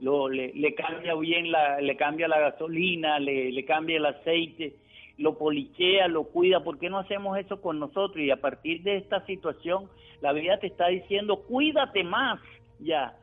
lo, 0.00 0.28
le, 0.28 0.74
cambia 0.74 1.14
bien, 1.14 1.50
la, 1.50 1.80
le 1.80 1.96
cambia 1.96 2.28
la 2.28 2.40
gasolina, 2.40 3.18
le, 3.18 3.50
le 3.52 3.64
cambia 3.64 3.96
el 3.96 4.06
aceite, 4.06 4.74
lo 5.18 5.38
polichea, 5.38 6.08
lo 6.08 6.24
cuida, 6.24 6.62
¿por 6.62 6.78
qué 6.78 6.90
no 6.90 6.98
hacemos 6.98 7.38
eso 7.38 7.60
con 7.60 7.78
nosotros? 7.78 8.22
Y 8.24 8.30
a 8.30 8.40
partir 8.40 8.82
de 8.82 8.96
esta 8.96 9.24
situación, 9.26 9.88
la 10.20 10.32
vida 10.32 10.58
te 10.58 10.66
está 10.66 10.88
diciendo, 10.88 11.42
cuídate 11.42 12.04
más, 12.04 12.40
ya, 12.80 13.16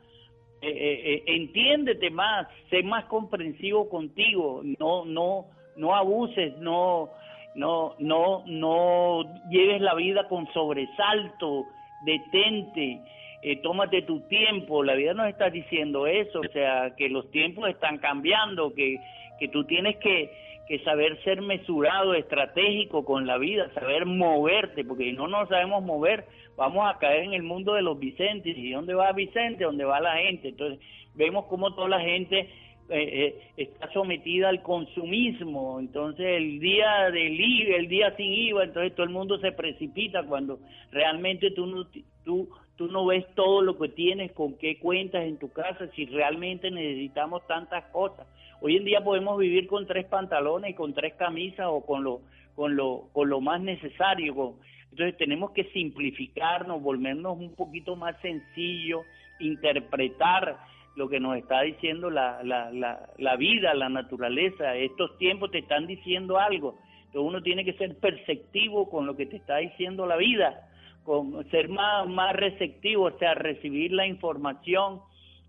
eh, 0.62 0.68
eh, 0.68 1.00
eh, 1.04 1.22
entiéndete 1.26 2.10
más, 2.10 2.46
sé 2.70 2.82
más 2.84 3.04
comprensivo 3.06 3.88
contigo, 3.88 4.62
no, 4.78 5.04
no, 5.04 5.46
no 5.76 5.94
abuses, 5.94 6.56
no, 6.58 7.10
no, 7.56 7.96
no, 7.98 8.44
no 8.46 9.22
lleves 9.50 9.80
la 9.80 9.94
vida 9.94 10.28
con 10.28 10.46
sobresalto, 10.52 11.66
detente, 12.04 13.00
eh, 13.42 13.56
tómate 13.56 14.02
tu 14.02 14.20
tiempo, 14.28 14.84
la 14.84 14.94
vida 14.94 15.14
nos 15.14 15.28
está 15.28 15.50
diciendo 15.50 16.06
eso, 16.06 16.40
o 16.40 16.52
sea, 16.52 16.94
que 16.96 17.08
los 17.08 17.28
tiempos 17.32 17.68
están 17.68 17.98
cambiando, 17.98 18.72
que, 18.72 18.98
que 19.40 19.48
tú 19.48 19.64
tienes 19.64 19.96
que, 19.96 20.30
que 20.68 20.78
saber 20.84 21.20
ser 21.24 21.42
mesurado, 21.42 22.14
estratégico 22.14 23.04
con 23.04 23.26
la 23.26 23.38
vida, 23.38 23.68
saber 23.74 24.06
moverte, 24.06 24.84
porque 24.84 25.04
si 25.04 25.12
no 25.12 25.26
nos 25.26 25.48
sabemos 25.48 25.82
mover, 25.82 26.24
vamos 26.56 26.88
a 26.88 26.98
caer 26.98 27.24
en 27.24 27.34
el 27.34 27.42
mundo 27.42 27.74
de 27.74 27.82
los 27.82 27.98
Vicentes. 27.98 28.56
¿Y 28.56 28.72
dónde 28.72 28.94
va 28.94 29.12
Vicente? 29.12 29.64
¿Dónde 29.64 29.84
va 29.84 30.00
la 30.00 30.16
gente? 30.16 30.48
Entonces, 30.48 30.80
vemos 31.14 31.46
como 31.46 31.74
toda 31.74 31.88
la 31.88 32.00
gente 32.00 32.50
eh, 32.88 33.24
eh, 33.24 33.50
está 33.56 33.90
sometida 33.92 34.48
al 34.48 34.62
consumismo. 34.62 35.80
Entonces, 35.80 36.26
el 36.26 36.60
día 36.60 37.10
del 37.10 37.40
IVA, 37.40 37.76
el 37.76 37.88
día 37.88 38.14
sin 38.16 38.32
IVA, 38.32 38.64
entonces 38.64 38.94
todo 38.94 39.04
el 39.04 39.12
mundo 39.12 39.38
se 39.38 39.52
precipita 39.52 40.24
cuando 40.24 40.58
realmente 40.90 41.52
tú 41.52 41.66
no, 41.66 41.86
tú, 42.24 42.48
tú 42.76 42.88
no 42.88 43.06
ves 43.06 43.24
todo 43.34 43.62
lo 43.62 43.78
que 43.78 43.88
tienes, 43.88 44.32
con 44.32 44.58
qué 44.58 44.78
cuentas 44.78 45.24
en 45.24 45.38
tu 45.38 45.50
casa, 45.52 45.88
si 45.94 46.06
realmente 46.06 46.70
necesitamos 46.70 47.46
tantas 47.46 47.84
cosas. 47.92 48.26
Hoy 48.60 48.76
en 48.76 48.84
día 48.84 49.00
podemos 49.02 49.38
vivir 49.38 49.66
con 49.68 49.86
tres 49.86 50.04
pantalones 50.06 50.72
y 50.72 50.74
con 50.74 50.92
tres 50.92 51.14
camisas 51.14 51.66
o 51.68 51.84
con 51.86 52.04
lo, 52.04 52.20
con 52.54 52.76
lo, 52.76 53.08
con 53.12 53.28
lo 53.30 53.40
más 53.40 53.60
necesario, 53.60 54.56
Entonces 54.92 55.16
tenemos 55.16 55.52
que 55.52 55.64
simplificarnos, 55.72 56.82
volvernos 56.82 57.38
un 57.38 57.54
poquito 57.54 57.96
más 57.96 58.14
sencillo, 58.20 59.04
interpretar 59.40 60.58
lo 60.96 61.08
que 61.08 61.18
nos 61.18 61.38
está 61.38 61.62
diciendo 61.62 62.10
la, 62.10 62.42
la, 62.42 62.70
la, 62.70 63.08
la 63.16 63.36
vida, 63.36 63.72
la 63.72 63.88
naturaleza. 63.88 64.76
Estos 64.76 65.16
tiempos 65.16 65.50
te 65.50 65.60
están 65.60 65.86
diciendo 65.86 66.38
algo. 66.38 66.76
Entonces 67.06 67.22
uno 67.22 67.42
tiene 67.42 67.64
que 67.64 67.72
ser 67.72 67.98
perceptivo 68.00 68.90
con 68.90 69.06
lo 69.06 69.16
que 69.16 69.24
te 69.24 69.36
está 69.36 69.56
diciendo 69.56 70.04
la 70.04 70.16
vida, 70.16 70.68
con 71.04 71.42
ser 71.50 71.70
más, 71.70 72.06
más 72.06 72.36
receptivo, 72.36 73.04
o 73.04 73.18
sea, 73.18 73.32
recibir 73.32 73.92
la 73.92 74.06
información 74.06 75.00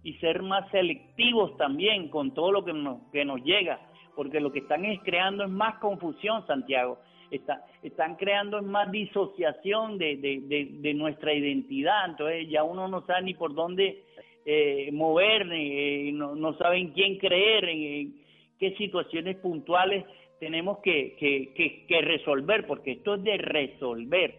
y 0.03 0.13
ser 0.15 0.41
más 0.41 0.71
selectivos 0.71 1.57
también 1.57 2.07
con 2.07 2.33
todo 2.33 2.53
lo 2.53 2.63
que 2.63 2.71
nos, 2.71 3.01
que 3.11 3.25
nos 3.25 3.43
llega, 3.43 3.79
porque 4.15 4.39
lo 4.39 4.53
que 4.53 4.59
están 4.59 4.85
es 4.85 5.01
creando 5.01 5.43
es 5.43 5.49
más 5.49 5.79
confusión, 5.79 6.47
Santiago. 6.47 6.97
Está, 7.33 7.65
están 7.81 8.15
creando 8.15 8.61
más 8.61 8.91
disociación 8.91 9.97
de, 9.97 10.17
de, 10.17 10.93
nuestra 10.93 11.33
identidad, 11.33 12.05
entonces 12.07 12.47
ya 12.47 12.63
uno 12.63 12.87
no 12.87 13.03
sabe 13.07 13.23
ni 13.23 13.33
por 13.33 13.55
dónde 13.55 14.03
eh, 14.45 14.91
mover, 14.93 15.47
eh, 15.51 16.11
no, 16.13 16.35
no 16.35 16.55
saben 16.59 16.91
quién 16.91 17.17
creer, 17.17 17.65
en, 17.65 18.13
qué 18.59 18.75
situaciones 18.75 19.37
puntuales 19.37 20.05
tenemos 20.39 20.77
que, 20.79 21.15
que, 21.17 21.85
que, 21.87 22.01
resolver, 22.01 22.67
porque 22.67 22.91
esto 22.91 23.15
es 23.15 23.23
de 23.23 23.37
resolver, 23.37 24.35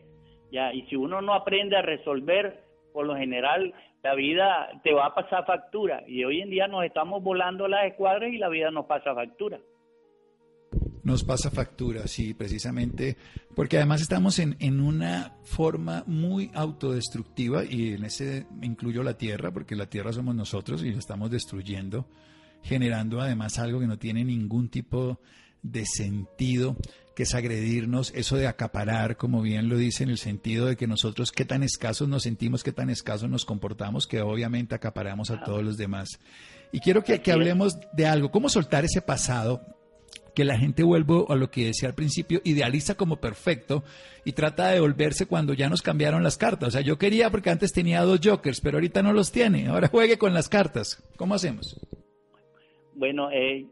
ya, 0.52 0.72
y 0.72 0.82
si 0.82 0.94
uno 0.94 1.20
no 1.20 1.34
aprende 1.34 1.76
a 1.76 1.82
resolver, 1.82 2.60
por 2.92 3.06
lo 3.06 3.16
general 3.16 3.74
la 4.04 4.14
vida 4.14 4.80
te 4.84 4.92
va 4.92 5.06
a 5.06 5.14
pasar 5.16 5.44
factura, 5.46 6.04
y 6.06 6.22
hoy 6.22 6.42
en 6.42 6.50
día 6.50 6.68
nos 6.68 6.84
estamos 6.84 7.24
volando 7.24 7.66
las 7.66 7.86
escuadras 7.86 8.32
y 8.32 8.38
la 8.38 8.48
vida 8.48 8.70
nos 8.70 8.86
pasa 8.86 9.16
factura 9.16 9.58
nos 11.04 11.22
pasa 11.22 11.50
factura, 11.50 12.08
sí, 12.08 12.32
precisamente, 12.32 13.16
porque 13.54 13.76
además 13.76 14.00
estamos 14.00 14.38
en, 14.38 14.56
en, 14.58 14.80
una 14.80 15.36
forma 15.44 16.02
muy 16.06 16.50
autodestructiva 16.54 17.64
y 17.64 17.92
en 17.92 18.04
ese 18.04 18.46
incluyo 18.62 19.02
la 19.02 19.18
tierra, 19.18 19.52
porque 19.52 19.76
la 19.76 19.86
tierra 19.86 20.12
somos 20.12 20.34
nosotros 20.34 20.82
y 20.82 20.90
la 20.92 20.98
estamos 20.98 21.30
destruyendo, 21.30 22.08
generando 22.62 23.20
además 23.20 23.58
algo 23.58 23.80
que 23.80 23.86
no 23.86 23.98
tiene 23.98 24.24
ningún 24.24 24.70
tipo 24.70 25.20
de 25.62 25.84
sentido, 25.84 26.76
que 27.14 27.24
es 27.24 27.34
agredirnos, 27.34 28.10
eso 28.14 28.36
de 28.36 28.46
acaparar, 28.46 29.18
como 29.18 29.42
bien 29.42 29.68
lo 29.68 29.76
dice, 29.76 30.04
en 30.04 30.10
el 30.10 30.18
sentido 30.18 30.66
de 30.66 30.76
que 30.76 30.86
nosotros 30.86 31.32
qué 31.32 31.44
tan 31.44 31.62
escasos 31.62 32.08
nos 32.08 32.22
sentimos, 32.22 32.64
qué 32.64 32.72
tan 32.72 32.88
escasos 32.88 33.28
nos 33.28 33.44
comportamos, 33.44 34.06
que 34.06 34.22
obviamente 34.22 34.74
acaparamos 34.74 35.30
a 35.30 35.44
todos 35.44 35.62
los 35.62 35.76
demás. 35.76 36.18
Y 36.72 36.80
quiero 36.80 37.04
que, 37.04 37.20
que 37.20 37.30
hablemos 37.30 37.78
de 37.92 38.06
algo, 38.06 38.30
cómo 38.30 38.48
soltar 38.48 38.84
ese 38.84 39.00
pasado 39.00 39.73
que 40.34 40.44
la 40.44 40.58
gente 40.58 40.82
vuelve 40.82 41.24
a 41.28 41.36
lo 41.36 41.50
que 41.50 41.66
decía 41.66 41.88
al 41.88 41.94
principio, 41.94 42.40
idealiza 42.44 42.96
como 42.96 43.16
perfecto 43.16 43.84
y 44.24 44.32
trata 44.32 44.70
de 44.70 44.80
volverse 44.80 45.26
cuando 45.26 45.54
ya 45.54 45.68
nos 45.68 45.82
cambiaron 45.82 46.22
las 46.22 46.36
cartas. 46.36 46.68
O 46.68 46.70
sea, 46.72 46.80
yo 46.80 46.98
quería 46.98 47.30
porque 47.30 47.50
antes 47.50 47.72
tenía 47.72 48.02
dos 48.02 48.20
jokers, 48.22 48.60
pero 48.60 48.78
ahorita 48.78 49.02
no 49.02 49.12
los 49.12 49.30
tiene. 49.30 49.68
Ahora 49.68 49.88
juegue 49.88 50.18
con 50.18 50.34
las 50.34 50.48
cartas. 50.48 51.02
¿Cómo 51.16 51.34
hacemos? 51.34 51.80
Bueno, 52.94 53.30
eh, 53.30 53.66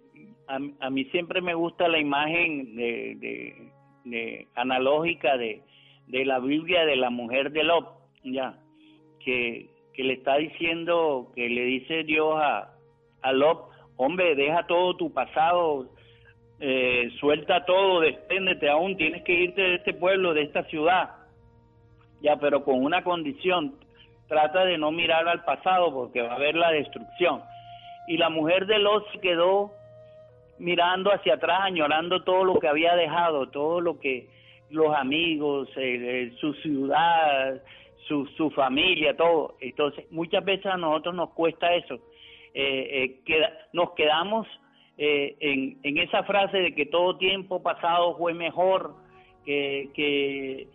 a, 0.49 0.91
mí 0.91 1.05
siempre 1.07 1.41
me 1.41 1.55
gusta 1.55 1.89
la 1.89 1.99
imagen 1.99 2.77
de, 2.77 4.49
analógica 4.55 5.37
de, 5.37 5.63
de 6.09 6.25
la 6.25 6.39
Biblia 6.41 6.85
de 6.85 6.97
la 6.97 7.11
mujer 7.11 7.53
de 7.53 7.65
Lot, 7.65 7.87
ya, 8.25 8.59
que, 9.25 9.71
que 9.95 10.05
le 10.05 10.15
está 10.15 10.37
diciendo, 10.37 11.33
que 11.35 11.49
le 11.49 11.65
dice 11.65 12.05
Dios 12.05 12.35
a, 12.37 12.75
a 13.23 13.33
hombre, 13.97 14.35
deja 14.35 14.67
todo 14.67 14.97
tu 14.97 15.13
pasado, 15.13 15.89
eh, 16.65 17.11
suelta 17.19 17.65
todo, 17.65 17.99
despréndete 17.99 18.71
aún, 18.71 18.97
tienes 18.97 19.25
que 19.25 19.33
irte 19.33 19.61
de 19.61 19.75
este 19.75 19.95
pueblo, 19.95 20.33
de 20.33 20.43
esta 20.43 20.63
ciudad, 20.67 21.11
ya, 22.21 22.37
pero 22.37 22.63
con 22.63 22.85
una 22.85 23.03
condición, 23.03 23.75
trata 24.29 24.65
de 24.65 24.79
no 24.79 24.93
mirar 24.93 25.27
al 25.27 25.43
pasado 25.45 25.93
porque 25.93 26.23
va 26.23 26.35
a 26.35 26.37
haber 26.37 26.55
la 26.55 26.71
destrucción. 26.71 27.43
Y 28.07 28.17
la 28.17 28.29
mujer 28.29 28.67
de 28.67 28.79
Lot 28.79 29.11
se 29.11 29.19
quedó 29.19 29.73
mirando 30.61 31.13
hacia 31.13 31.35
atrás, 31.35 31.63
añorando 31.63 32.23
todo 32.23 32.45
lo 32.45 32.61
que 32.61 32.69
había 32.69 32.95
dejado, 32.95 33.49
todo 33.49 33.81
lo 33.81 33.99
que 33.99 34.29
los 34.71 34.95
amigos, 34.95 35.69
su 36.39 36.55
ciudad, 36.63 37.61
su, 38.07 38.25
su 38.37 38.51
familia, 38.51 39.17
todo. 39.17 39.57
Entonces, 39.61 40.05
muchas 40.13 40.45
veces 40.45 40.67
a 40.67 40.77
nosotros 40.77 41.17
nos 41.17 41.31
cuesta 41.31 41.75
eso. 41.75 41.97
Eh, 42.55 43.19
eh, 43.27 43.51
nos 43.73 43.95
quedamos 43.95 44.47
eh, 44.99 45.37
en, 45.41 45.79
en, 45.83 45.99
esa 45.99 46.23
frase 46.25 46.59
de 46.59 46.75
que 46.75 46.87
todo 46.87 47.17
tiempo 47.17 47.63
pasado 47.63 48.17
fue 48.17 48.35
mejor, 48.35 48.95
que, 49.45 49.89
que, 49.95 50.69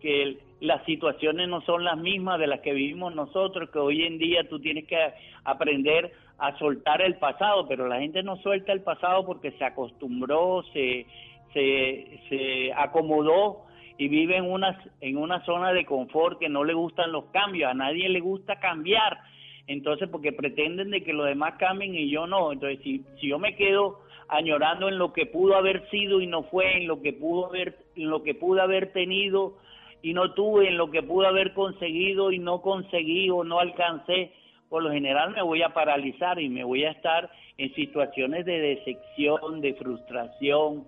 que, 0.00 0.38
las 0.60 0.84
situaciones 0.86 1.48
no 1.48 1.60
son 1.62 1.84
las 1.84 1.98
mismas 1.98 2.38
de 2.38 2.46
las 2.46 2.60
que 2.60 2.72
vivimos 2.72 3.14
nosotros, 3.14 3.68
que 3.70 3.78
hoy 3.78 4.04
en 4.04 4.16
día 4.16 4.48
tú 4.48 4.60
tienes 4.60 4.86
que 4.86 4.96
aprender 5.44 6.12
a 6.38 6.56
soltar 6.58 7.02
el 7.02 7.16
pasado, 7.16 7.66
pero 7.68 7.86
la 7.86 8.00
gente 8.00 8.22
no 8.22 8.36
suelta 8.36 8.72
el 8.72 8.80
pasado 8.80 9.26
porque 9.26 9.50
se 9.52 9.64
acostumbró, 9.64 10.62
se, 10.72 11.06
se, 11.52 12.20
se 12.30 12.72
acomodó 12.72 13.66
y 13.98 14.08
vive 14.08 14.36
en 14.36 14.50
una, 14.50 14.80
en 15.00 15.18
una 15.18 15.44
zona 15.44 15.72
de 15.72 15.84
confort 15.84 16.38
que 16.38 16.48
no 16.48 16.64
le 16.64 16.72
gustan 16.72 17.12
los 17.12 17.26
cambios, 17.26 17.70
a 17.70 17.74
nadie 17.74 18.08
le 18.08 18.20
gusta 18.20 18.58
cambiar 18.58 19.18
entonces 19.66 20.08
porque 20.10 20.32
pretenden 20.32 20.90
de 20.90 21.02
que 21.02 21.12
los 21.12 21.26
demás 21.26 21.54
cambien 21.58 21.94
y 21.94 22.10
yo 22.10 22.26
no, 22.26 22.52
entonces 22.52 22.80
si, 22.82 23.04
si 23.20 23.28
yo 23.28 23.38
me 23.38 23.56
quedo 23.56 24.00
añorando 24.28 24.88
en 24.88 24.98
lo 24.98 25.12
que 25.12 25.26
pudo 25.26 25.56
haber 25.56 25.88
sido 25.90 26.20
y 26.20 26.26
no 26.26 26.44
fue, 26.44 26.78
en 26.78 26.86
lo 26.86 27.00
que 27.00 27.12
pudo 27.12 27.46
haber, 27.46 27.76
en 27.96 28.10
lo 28.10 28.22
que 28.22 28.34
pude 28.34 28.60
haber 28.60 28.92
tenido 28.92 29.56
y 30.02 30.12
no 30.12 30.32
tuve, 30.34 30.68
en 30.68 30.76
lo 30.76 30.90
que 30.90 31.02
pude 31.02 31.26
haber 31.26 31.52
conseguido 31.54 32.30
y 32.30 32.38
no 32.38 32.60
conseguí 32.60 33.30
o 33.30 33.44
no 33.44 33.58
alcancé, 33.58 34.32
por 34.68 34.82
lo 34.82 34.90
general 34.90 35.32
me 35.32 35.42
voy 35.42 35.62
a 35.62 35.70
paralizar 35.70 36.40
y 36.40 36.48
me 36.48 36.64
voy 36.64 36.84
a 36.84 36.90
estar 36.90 37.30
en 37.56 37.72
situaciones 37.74 38.44
de 38.44 38.58
decepción, 38.58 39.60
de 39.60 39.74
frustración, 39.74 40.84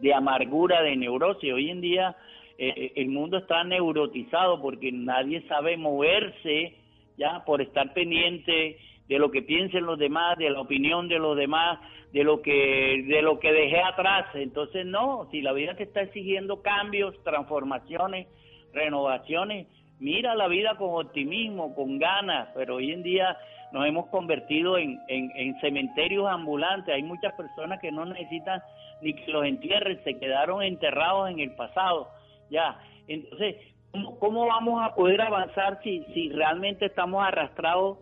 de 0.00 0.14
amargura, 0.14 0.82
de 0.82 0.96
neurosis. 0.96 1.52
Hoy 1.52 1.70
en 1.70 1.80
día 1.80 2.16
eh, 2.58 2.92
el 2.96 3.08
mundo 3.08 3.38
está 3.38 3.62
neurotizado 3.64 4.60
porque 4.60 4.90
nadie 4.92 5.42
sabe 5.46 5.76
moverse 5.76 6.79
ya 7.20 7.44
por 7.44 7.60
estar 7.60 7.92
pendiente 7.92 8.78
de 9.06 9.18
lo 9.18 9.30
que 9.30 9.42
piensen 9.42 9.84
los 9.84 9.98
demás, 9.98 10.38
de 10.38 10.48
la 10.50 10.60
opinión 10.60 11.06
de 11.08 11.18
los 11.18 11.36
demás, 11.36 11.78
de 12.12 12.24
lo 12.24 12.40
que 12.40 13.04
de 13.06 13.22
lo 13.22 13.38
que 13.38 13.52
dejé 13.52 13.80
atrás. 13.82 14.26
Entonces 14.34 14.86
no, 14.86 15.28
si 15.30 15.42
la 15.42 15.52
vida 15.52 15.74
te 15.74 15.82
está 15.82 16.00
exigiendo 16.00 16.62
cambios, 16.62 17.14
transformaciones, 17.22 18.26
renovaciones, 18.72 19.66
mira 19.98 20.34
la 20.34 20.48
vida 20.48 20.76
con 20.76 21.06
optimismo, 21.06 21.74
con 21.74 21.98
ganas, 21.98 22.48
pero 22.54 22.76
hoy 22.76 22.90
en 22.92 23.02
día 23.02 23.36
nos 23.72 23.86
hemos 23.86 24.06
convertido 24.06 24.78
en, 24.78 24.98
en, 25.08 25.60
cementerios 25.60 26.26
ambulantes. 26.26 26.94
Hay 26.94 27.02
muchas 27.02 27.34
personas 27.34 27.80
que 27.80 27.92
no 27.92 28.04
necesitan 28.04 28.60
ni 29.02 29.14
que 29.14 29.30
los 29.30 29.44
entierren, 29.44 30.02
se 30.02 30.18
quedaron 30.18 30.62
enterrados 30.62 31.30
en 31.30 31.40
el 31.40 31.54
pasado. 31.54 32.08
Ya, 32.50 32.80
entonces 33.06 33.56
¿Cómo, 33.92 34.46
vamos 34.46 34.82
a 34.82 34.94
poder 34.94 35.20
avanzar 35.20 35.80
si, 35.82 36.04
si 36.14 36.28
realmente 36.30 36.86
estamos 36.86 37.24
arrastrados 37.24 37.98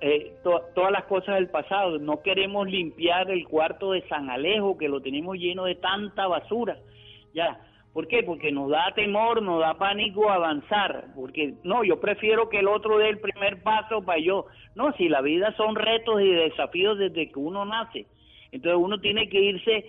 eh, 0.00 0.34
todas 0.42 0.92
las 0.92 1.04
cosas 1.04 1.36
del 1.36 1.48
pasado? 1.48 1.98
No 1.98 2.22
queremos 2.22 2.68
limpiar 2.68 3.30
el 3.30 3.46
cuarto 3.48 3.92
de 3.92 4.06
San 4.08 4.30
Alejo, 4.30 4.78
que 4.78 4.88
lo 4.88 5.00
tenemos 5.00 5.36
lleno 5.36 5.64
de 5.64 5.74
tanta 5.74 6.26
basura. 6.26 6.78
Ya, 7.34 7.60
¿Por 7.96 8.08
qué? 8.08 8.22
Porque 8.22 8.52
nos 8.52 8.68
da 8.68 8.92
temor, 8.94 9.40
nos 9.40 9.58
da 9.58 9.78
pánico 9.78 10.28
avanzar. 10.28 11.06
Porque 11.14 11.54
no, 11.64 11.82
yo 11.82 11.98
prefiero 11.98 12.50
que 12.50 12.58
el 12.58 12.68
otro 12.68 12.98
dé 12.98 13.08
el 13.08 13.20
primer 13.20 13.62
paso 13.62 14.04
para 14.04 14.20
yo. 14.20 14.44
No, 14.74 14.92
si 14.98 15.08
la 15.08 15.22
vida 15.22 15.54
son 15.56 15.74
retos 15.74 16.20
y 16.20 16.28
desafíos 16.30 16.98
desde 16.98 17.30
que 17.30 17.38
uno 17.38 17.64
nace. 17.64 18.04
Entonces 18.52 18.78
uno 18.78 19.00
tiene 19.00 19.30
que 19.30 19.40
irse 19.40 19.86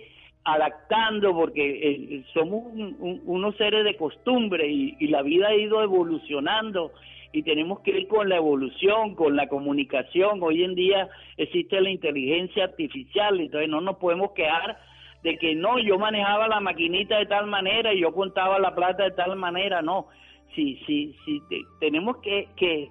adaptando 0.52 1.34
porque 1.34 1.62
eh, 1.62 2.24
somos 2.32 2.64
unos 3.00 3.56
seres 3.56 3.84
de 3.84 3.96
costumbre 3.96 4.66
y, 4.68 5.06
la 5.08 5.22
vida 5.22 5.48
ha 5.48 5.54
ido 5.54 5.82
evolucionando 5.82 6.92
y 7.32 7.42
tenemos 7.42 7.80
que 7.80 7.90
ir 7.90 8.08
con 8.08 8.28
la 8.28 8.36
evolución, 8.36 9.14
con 9.14 9.36
la 9.36 9.48
comunicación. 9.48 10.42
Hoy 10.42 10.64
en 10.64 10.74
día 10.74 11.08
existe 11.36 11.80
la 11.80 11.90
inteligencia 11.90 12.64
artificial, 12.64 13.40
entonces 13.40 13.68
no 13.68 13.80
nos 13.80 13.96
podemos 13.96 14.32
quedar 14.32 14.78
de 15.22 15.36
que 15.36 15.54
no, 15.54 15.78
yo 15.78 15.98
manejaba 15.98 16.48
la 16.48 16.60
maquinita 16.60 17.18
de 17.18 17.26
tal 17.26 17.46
manera 17.46 17.92
y 17.92 18.00
yo 18.00 18.12
contaba 18.12 18.58
la 18.58 18.74
plata 18.74 19.04
de 19.04 19.10
tal 19.10 19.36
manera, 19.36 19.82
no. 19.82 20.06
Sí, 20.54 20.80
sí, 20.86 21.14
sí, 21.24 21.42
tenemos 21.80 22.18
que, 22.18 22.48
que, 22.56 22.90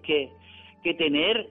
que, 0.83 0.93
tener, 0.93 1.49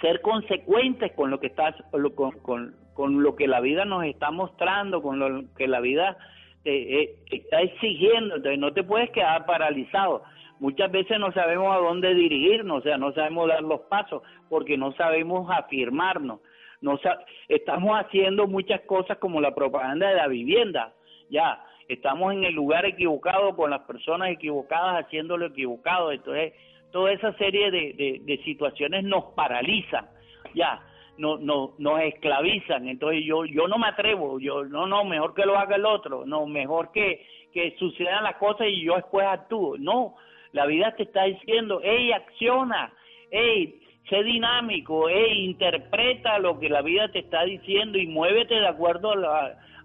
ser 0.00 0.20
consecuentes 0.20 1.12
con 1.12 1.30
lo 1.30 1.40
que 1.40 1.48
está, 1.48 1.74
con, 2.14 2.32
con, 2.40 2.74
con 2.98 3.22
lo 3.22 3.36
que 3.36 3.46
la 3.46 3.60
vida 3.60 3.84
nos 3.84 4.04
está 4.06 4.32
mostrando, 4.32 5.00
con 5.02 5.20
lo 5.20 5.44
que 5.56 5.68
la 5.68 5.78
vida 5.78 6.18
te, 6.64 7.02
eh, 7.02 7.14
está 7.30 7.60
exigiendo, 7.60 8.34
entonces 8.34 8.58
no 8.58 8.72
te 8.72 8.82
puedes 8.82 9.08
quedar 9.10 9.46
paralizado. 9.46 10.24
Muchas 10.58 10.90
veces 10.90 11.16
no 11.20 11.30
sabemos 11.30 11.72
a 11.76 11.78
dónde 11.78 12.12
dirigirnos, 12.12 12.78
o 12.78 12.82
sea, 12.82 12.98
no 12.98 13.12
sabemos 13.12 13.46
dar 13.46 13.62
los 13.62 13.82
pasos 13.82 14.24
porque 14.48 14.76
no 14.76 14.90
sabemos 14.94 15.48
afirmarnos. 15.48 16.40
No 16.80 16.98
estamos 17.46 18.00
haciendo 18.00 18.48
muchas 18.48 18.80
cosas 18.80 19.16
como 19.18 19.40
la 19.40 19.54
propaganda 19.54 20.08
de 20.08 20.16
la 20.16 20.26
vivienda, 20.26 20.92
ya, 21.30 21.64
estamos 21.86 22.32
en 22.32 22.42
el 22.42 22.54
lugar 22.54 22.84
equivocado, 22.84 23.54
con 23.54 23.70
las 23.70 23.82
personas 23.82 24.30
equivocadas, 24.30 25.04
haciendo 25.04 25.36
lo 25.36 25.46
equivocado. 25.46 26.10
Entonces, 26.10 26.52
toda 26.90 27.12
esa 27.12 27.32
serie 27.34 27.70
de, 27.70 28.22
de, 28.24 28.38
situaciones 28.38 29.04
nos 29.04 29.26
paralizan, 29.36 30.08
ya, 30.52 30.82
no, 31.18 31.36
no, 31.36 31.74
nos 31.78 32.00
esclavizan. 32.00 32.88
Entonces, 32.88 33.24
yo, 33.24 33.44
yo 33.44 33.68
no 33.68 33.78
me 33.78 33.88
atrevo, 33.88 34.40
yo, 34.40 34.64
no, 34.64 34.86
no, 34.86 35.04
mejor 35.04 35.34
que 35.34 35.44
lo 35.44 35.58
haga 35.58 35.76
el 35.76 35.84
otro, 35.84 36.24
no, 36.24 36.46
mejor 36.46 36.90
que, 36.92 37.26
que 37.52 37.76
sucedan 37.78 38.24
las 38.24 38.36
cosas 38.36 38.68
y 38.68 38.84
yo 38.84 38.94
después 38.94 39.26
actúo. 39.26 39.76
No, 39.78 40.14
la 40.52 40.66
vida 40.66 40.94
te 40.96 41.02
está 41.02 41.24
diciendo, 41.24 41.80
hey, 41.82 42.12
acciona, 42.12 42.92
hey, 43.30 43.80
sé 44.08 44.22
dinámico, 44.22 45.08
hey, 45.08 45.44
interpreta 45.44 46.38
lo 46.38 46.58
que 46.58 46.68
la 46.68 46.82
vida 46.82 47.08
te 47.08 47.18
está 47.18 47.44
diciendo 47.44 47.98
y 47.98 48.06
muévete 48.06 48.54
de 48.54 48.66
acuerdo 48.66 49.12
al, 49.12 49.24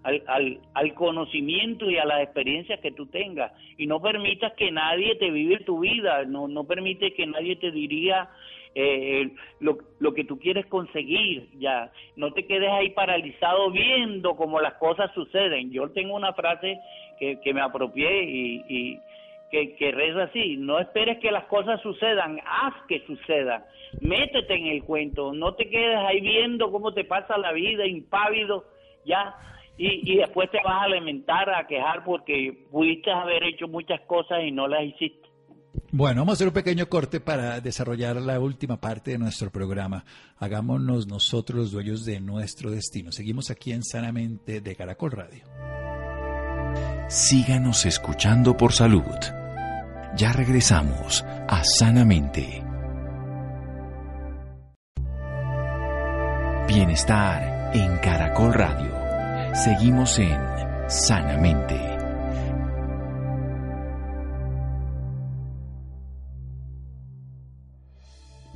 al, 0.04 0.60
al, 0.74 0.94
conocimiento 0.94 1.90
y 1.90 1.98
a 1.98 2.04
las 2.04 2.22
experiencias 2.22 2.80
que 2.80 2.92
tú 2.92 3.06
tengas 3.06 3.52
y 3.76 3.86
no 3.86 4.00
permitas 4.00 4.52
que 4.54 4.70
nadie 4.70 5.16
te 5.16 5.30
vive 5.30 5.60
tu 5.60 5.80
vida, 5.80 6.24
no, 6.24 6.48
no 6.48 6.64
permite 6.64 7.12
que 7.14 7.26
nadie 7.26 7.56
te 7.56 7.70
diría 7.70 8.28
eh, 8.74 9.30
lo, 9.60 9.78
lo 10.00 10.14
que 10.14 10.24
tú 10.24 10.38
quieres 10.38 10.66
conseguir, 10.66 11.48
ya, 11.58 11.92
no 12.16 12.32
te 12.32 12.46
quedes 12.46 12.70
ahí 12.70 12.90
paralizado 12.90 13.70
viendo 13.70 14.36
cómo 14.36 14.60
las 14.60 14.74
cosas 14.74 15.12
suceden. 15.14 15.70
Yo 15.70 15.90
tengo 15.90 16.14
una 16.14 16.32
frase 16.32 16.78
que, 17.18 17.40
que 17.40 17.54
me 17.54 17.60
apropié 17.60 18.24
y, 18.24 18.64
y 18.68 18.98
que, 19.50 19.76
que 19.76 19.92
reza 19.92 20.24
así, 20.24 20.56
no 20.56 20.80
esperes 20.80 21.18
que 21.18 21.30
las 21.30 21.44
cosas 21.44 21.80
sucedan, 21.82 22.40
haz 22.44 22.74
que 22.88 23.00
sucedan, 23.06 23.62
métete 24.00 24.54
en 24.54 24.66
el 24.66 24.82
cuento, 24.82 25.32
no 25.32 25.54
te 25.54 25.68
quedes 25.68 25.98
ahí 25.98 26.20
viendo 26.20 26.72
cómo 26.72 26.92
te 26.92 27.04
pasa 27.04 27.38
la 27.38 27.52
vida 27.52 27.86
impávido, 27.86 28.64
ya, 29.04 29.36
y, 29.78 30.12
y 30.12 30.16
después 30.16 30.50
te 30.50 30.58
vas 30.64 30.82
a 30.82 30.88
lamentar, 30.88 31.50
a 31.50 31.66
quejar 31.68 32.04
porque 32.04 32.64
pudiste 32.70 33.12
haber 33.12 33.44
hecho 33.44 33.68
muchas 33.68 34.00
cosas 34.02 34.42
y 34.42 34.50
no 34.50 34.66
las 34.66 34.82
hiciste. 34.82 35.28
Bueno, 35.90 36.22
vamos 36.22 36.32
a 36.32 36.34
hacer 36.34 36.48
un 36.48 36.54
pequeño 36.54 36.88
corte 36.88 37.20
para 37.20 37.60
desarrollar 37.60 38.16
la 38.16 38.40
última 38.40 38.80
parte 38.80 39.12
de 39.12 39.18
nuestro 39.18 39.50
programa. 39.50 40.04
Hagámonos 40.38 41.06
nosotros 41.06 41.58
los 41.58 41.72
dueños 41.72 42.04
de 42.04 42.20
nuestro 42.20 42.70
destino. 42.70 43.12
Seguimos 43.12 43.50
aquí 43.50 43.72
en 43.72 43.82
Sanamente 43.82 44.60
de 44.60 44.76
Caracol 44.76 45.12
Radio. 45.12 45.44
Síganos 47.08 47.86
escuchando 47.86 48.56
por 48.56 48.72
salud. 48.72 49.02
Ya 50.16 50.32
regresamos 50.32 51.22
a 51.22 51.62
Sanamente. 51.64 52.64
Bienestar 56.66 57.70
en 57.74 57.98
Caracol 57.98 58.54
Radio. 58.54 58.90
Seguimos 59.54 60.18
en 60.18 60.40
Sanamente. 60.88 61.93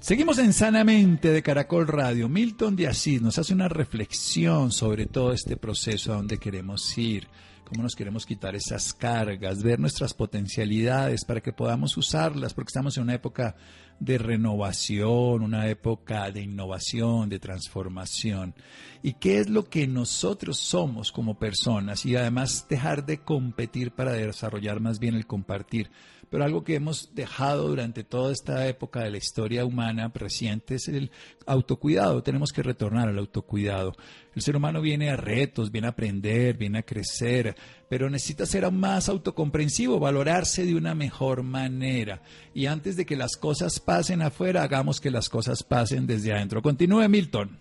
Seguimos 0.09 0.39
en 0.39 0.55
Sanamente 0.55 1.31
de 1.31 1.43
Caracol 1.43 1.87
Radio. 1.87 2.31
Milton 2.31 2.75
de 2.77 2.87
Asís 2.87 3.21
nos 3.21 3.37
hace 3.37 3.53
una 3.53 3.69
reflexión 3.69 4.73
sobre 4.73 5.05
todo 5.05 5.35
este 5.35 5.59
proceso 5.59 6.15
a 6.15 6.17
donde 6.17 6.39
queremos 6.39 6.97
ir 6.97 7.29
cómo 7.69 7.83
nos 7.83 7.95
queremos 7.95 8.25
quitar 8.25 8.57
esas 8.57 8.95
cargas, 8.95 9.63
ver 9.63 9.79
nuestras 9.79 10.15
potencialidades 10.15 11.27
para 11.27 11.43
que 11.43 11.53
podamos 11.53 11.97
usarlas, 11.99 12.55
porque 12.55 12.71
estamos 12.71 12.97
en 12.97 13.03
una 13.03 13.15
época 13.15 13.57
de 14.01 14.17
renovación, 14.17 15.43
una 15.43 15.69
época 15.69 16.31
de 16.31 16.43
innovación, 16.43 17.29
de 17.29 17.39
transformación. 17.39 18.55
¿Y 19.03 19.15
qué 19.15 19.41
es 19.41 19.51
lo 19.51 19.69
que 19.69 19.87
nosotros 19.87 20.57
somos 20.57 21.13
como 21.13 21.39
personas? 21.39 22.07
Y 22.07 22.17
además 22.17 22.67
dejar 22.71 23.05
de 23.05 23.19
competir 23.19 23.91
para 23.91 24.13
desarrollar 24.13 24.81
más 24.81 24.99
bien 24.99 25.15
el 25.15 25.27
compartir. 25.27 25.91
Pero 26.31 26.45
algo 26.45 26.63
que 26.63 26.75
hemos 26.75 27.15
dejado 27.15 27.69
durante 27.69 28.05
toda 28.05 28.33
esta 28.33 28.67
época 28.67 29.01
de 29.01 29.11
la 29.11 29.19
historia 29.19 29.65
humana 29.65 30.11
reciente 30.15 30.75
es 30.75 30.89
el 30.89 31.11
autocuidado. 31.47 32.23
Tenemos 32.23 32.53
que 32.53 32.63
retornar 32.63 33.09
al 33.09 33.19
autocuidado. 33.19 33.95
El 34.35 34.43
ser 34.43 34.57
humano 34.57 34.81
viene 34.81 35.11
a 35.11 35.17
retos, 35.17 35.73
viene 35.73 35.87
a 35.89 35.91
aprender, 35.91 36.57
viene 36.57 36.79
a 36.79 36.83
crecer, 36.83 37.57
pero 37.89 38.11
necesita 38.11 38.47
ser 38.47 38.65
aún 38.65 38.79
más 38.79 39.09
autocomprensivo, 39.09 39.99
valorarse 39.99 40.65
de 40.65 40.75
una 40.75 40.95
mejor 40.95 41.43
manera. 41.43 42.23
Y 42.55 42.67
antes 42.67 42.97
de 42.97 43.07
que 43.07 43.17
las 43.17 43.37
cosas 43.37 43.81
pasen 43.81 44.23
afuera, 44.23 44.63
hagamos 44.63 45.01
que 45.01 45.11
las 45.11 45.29
cosas 45.29 45.63
pasen 45.63 46.07
desde 46.07 46.33
adentro. 46.33 46.63
Continúe, 46.63 47.09
Milton. 47.09 47.59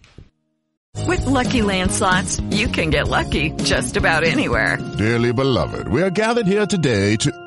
With 1.06 1.26
lucky 1.26 1.62
landslots, 1.62 2.42
you 2.52 2.68
can 2.68 2.90
get 2.90 3.08
lucky 3.08 3.52
just 3.64 3.96
about 3.98 4.24
anywhere. 4.24 4.78
Dearly 4.98 5.32
beloved, 5.32 5.88
we 5.88 6.02
are 6.02 6.10
gathered 6.10 6.48
here 6.48 6.66
today 6.66 7.16
to. 7.18 7.47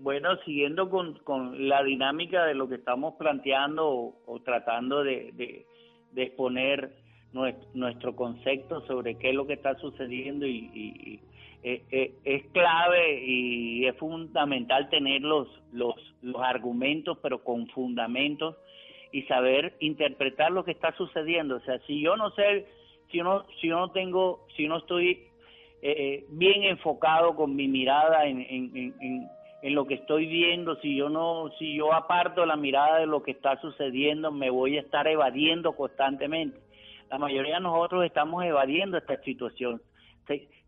Bueno, 0.00 0.36
siguiendo 0.46 0.88
con, 0.88 1.18
con 1.24 1.68
la 1.68 1.82
dinámica 1.82 2.46
de 2.46 2.54
lo 2.54 2.68
que 2.68 2.76
estamos 2.76 3.14
planteando 3.18 4.14
o, 4.26 4.40
tratando 4.42 5.04
de, 5.04 5.30
de, 6.12 6.22
exponer 6.22 6.96
nuestro, 7.32 7.68
nuestro, 7.74 8.16
concepto 8.16 8.80
sobre 8.86 9.16
qué 9.16 9.28
es 9.28 9.34
lo 9.34 9.46
que 9.46 9.52
está 9.52 9.74
sucediendo 9.76 10.46
y, 10.46 10.70
y 10.74 11.20
eh, 11.62 11.82
eh, 11.90 12.14
es 12.24 12.46
clave 12.52 13.22
y 13.22 13.84
es 13.84 13.94
fundamental 13.98 14.88
tener 14.88 15.20
los, 15.20 15.46
los, 15.72 15.94
los 16.22 16.40
argumentos, 16.40 17.18
pero 17.22 17.44
con 17.44 17.66
fundamentos 17.68 18.56
y 19.12 19.22
saber 19.24 19.76
interpretar 19.80 20.50
lo 20.50 20.64
que 20.64 20.70
está 20.70 20.96
sucediendo. 20.96 21.56
O 21.56 21.60
sea, 21.60 21.78
si 21.80 22.00
yo 22.00 22.16
no 22.16 22.30
sé, 22.30 22.66
si 23.10 23.18
yo 23.18 23.24
no, 23.24 23.44
si 23.60 23.68
no 23.68 23.90
tengo, 23.90 24.46
si 24.56 24.66
no 24.66 24.78
estoy 24.78 25.26
eh, 25.82 26.24
bien 26.30 26.64
enfocado 26.64 27.36
con 27.36 27.54
mi 27.54 27.68
mirada 27.68 28.24
en, 28.24 28.40
en, 28.40 28.94
en, 29.00 29.28
en, 29.62 29.74
lo 29.74 29.86
que 29.86 29.94
estoy 29.94 30.26
viendo, 30.26 30.76
si 30.76 30.96
yo 30.96 31.08
no, 31.08 31.50
si 31.58 31.74
yo 31.74 31.92
aparto 31.92 32.46
la 32.46 32.56
mirada 32.56 32.98
de 32.98 33.06
lo 33.06 33.22
que 33.22 33.32
está 33.32 33.60
sucediendo, 33.60 34.30
me 34.30 34.50
voy 34.50 34.76
a 34.76 34.80
estar 34.80 35.06
evadiendo 35.06 35.72
constantemente. 35.72 36.58
La 37.10 37.18
mayoría 37.18 37.54
de 37.54 37.60
nosotros 37.60 38.04
estamos 38.04 38.44
evadiendo 38.44 38.96
esta 38.96 39.20
situación 39.22 39.80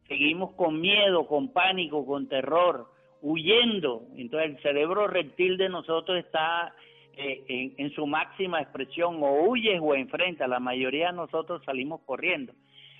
seguimos 0.08 0.52
con 0.52 0.80
miedo, 0.80 1.26
con 1.26 1.52
pánico, 1.52 2.04
con 2.04 2.28
terror, 2.28 2.86
huyendo. 3.22 4.02
Entonces 4.16 4.50
el 4.50 4.62
cerebro 4.62 5.06
reptil 5.06 5.56
de 5.56 5.68
nosotros 5.68 6.18
está 6.18 6.74
eh, 7.16 7.72
en, 7.78 7.90
su 7.94 8.06
máxima 8.06 8.60
expresión, 8.60 9.22
o 9.22 9.44
huyes 9.44 9.80
o 9.80 9.94
enfrentas, 9.94 10.48
la 10.48 10.60
mayoría 10.60 11.08
de 11.08 11.14
nosotros 11.14 11.62
salimos 11.64 12.00
corriendo. 12.04 12.52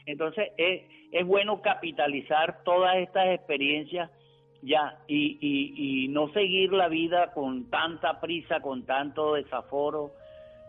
Entonces 0.06 0.52
es, 0.56 0.82
es 1.12 1.26
bueno 1.26 1.60
capitalizar 1.60 2.62
todas 2.64 2.96
estas 2.96 3.28
experiencias 3.28 4.10
ya 4.62 4.98
y, 5.06 5.38
y, 5.40 6.04
y 6.04 6.08
no 6.08 6.32
seguir 6.32 6.72
la 6.72 6.88
vida 6.88 7.32
con 7.32 7.68
tanta 7.68 8.20
prisa, 8.20 8.60
con 8.60 8.84
tanto 8.86 9.34
desaforo, 9.34 10.12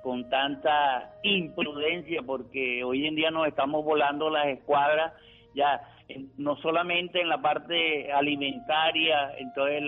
con 0.02 0.30
tanta 0.30 1.14
imprudencia, 1.24 2.22
porque 2.24 2.84
hoy 2.84 3.08
en 3.08 3.16
día 3.16 3.32
nos 3.32 3.48
estamos 3.48 3.86
volando 3.86 4.30
las 4.30 4.48
escuadras 4.48 5.14
ya 5.56 5.82
no 6.38 6.58
solamente 6.58 7.22
en 7.22 7.30
la 7.30 7.42
parte 7.42 8.12
alimentaria, 8.12 9.34
entonces 9.38 9.84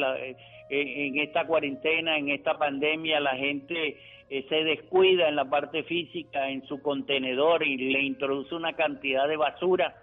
eh, 0.70 1.08
en 1.08 1.20
esta 1.20 1.46
cuarentena, 1.46 2.18
en 2.18 2.30
esta 2.30 2.58
pandemia, 2.58 3.20
la 3.20 3.36
gente 3.36 3.98
eh, 4.30 4.46
se 4.50 4.64
descuida 4.64 5.28
en 5.28 5.36
la 5.36 5.46
parte 5.46 5.84
física, 5.84 6.50
en 6.50 6.66
su 6.68 6.82
contenedor 6.82 7.64
y 7.64 7.78
le 7.78 8.02
introduce 8.02 8.56
una 8.56 8.74
cantidad 8.74 9.28
de 9.28 9.38
basura. 9.38 9.96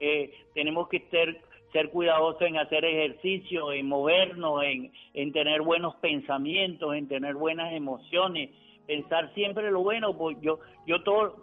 Eh, 0.00 0.30
tenemos 0.54 0.88
que 0.88 1.00
ser, 1.10 1.40
ser 1.76 1.90
cuidadosos 1.90 2.40
en 2.40 2.56
hacer 2.56 2.86
ejercicio, 2.86 3.70
en 3.70 3.86
movernos, 3.86 4.62
en, 4.64 4.90
en 5.12 5.32
tener 5.32 5.60
buenos 5.60 5.94
pensamientos, 5.96 6.94
en 6.94 7.06
tener 7.06 7.34
buenas 7.34 7.70
emociones, 7.74 8.48
pensar 8.86 9.30
siempre 9.34 9.70
lo 9.70 9.82
bueno, 9.82 10.16
pues 10.16 10.38
yo, 10.40 10.58
yo 10.86 11.02
todo, 11.02 11.36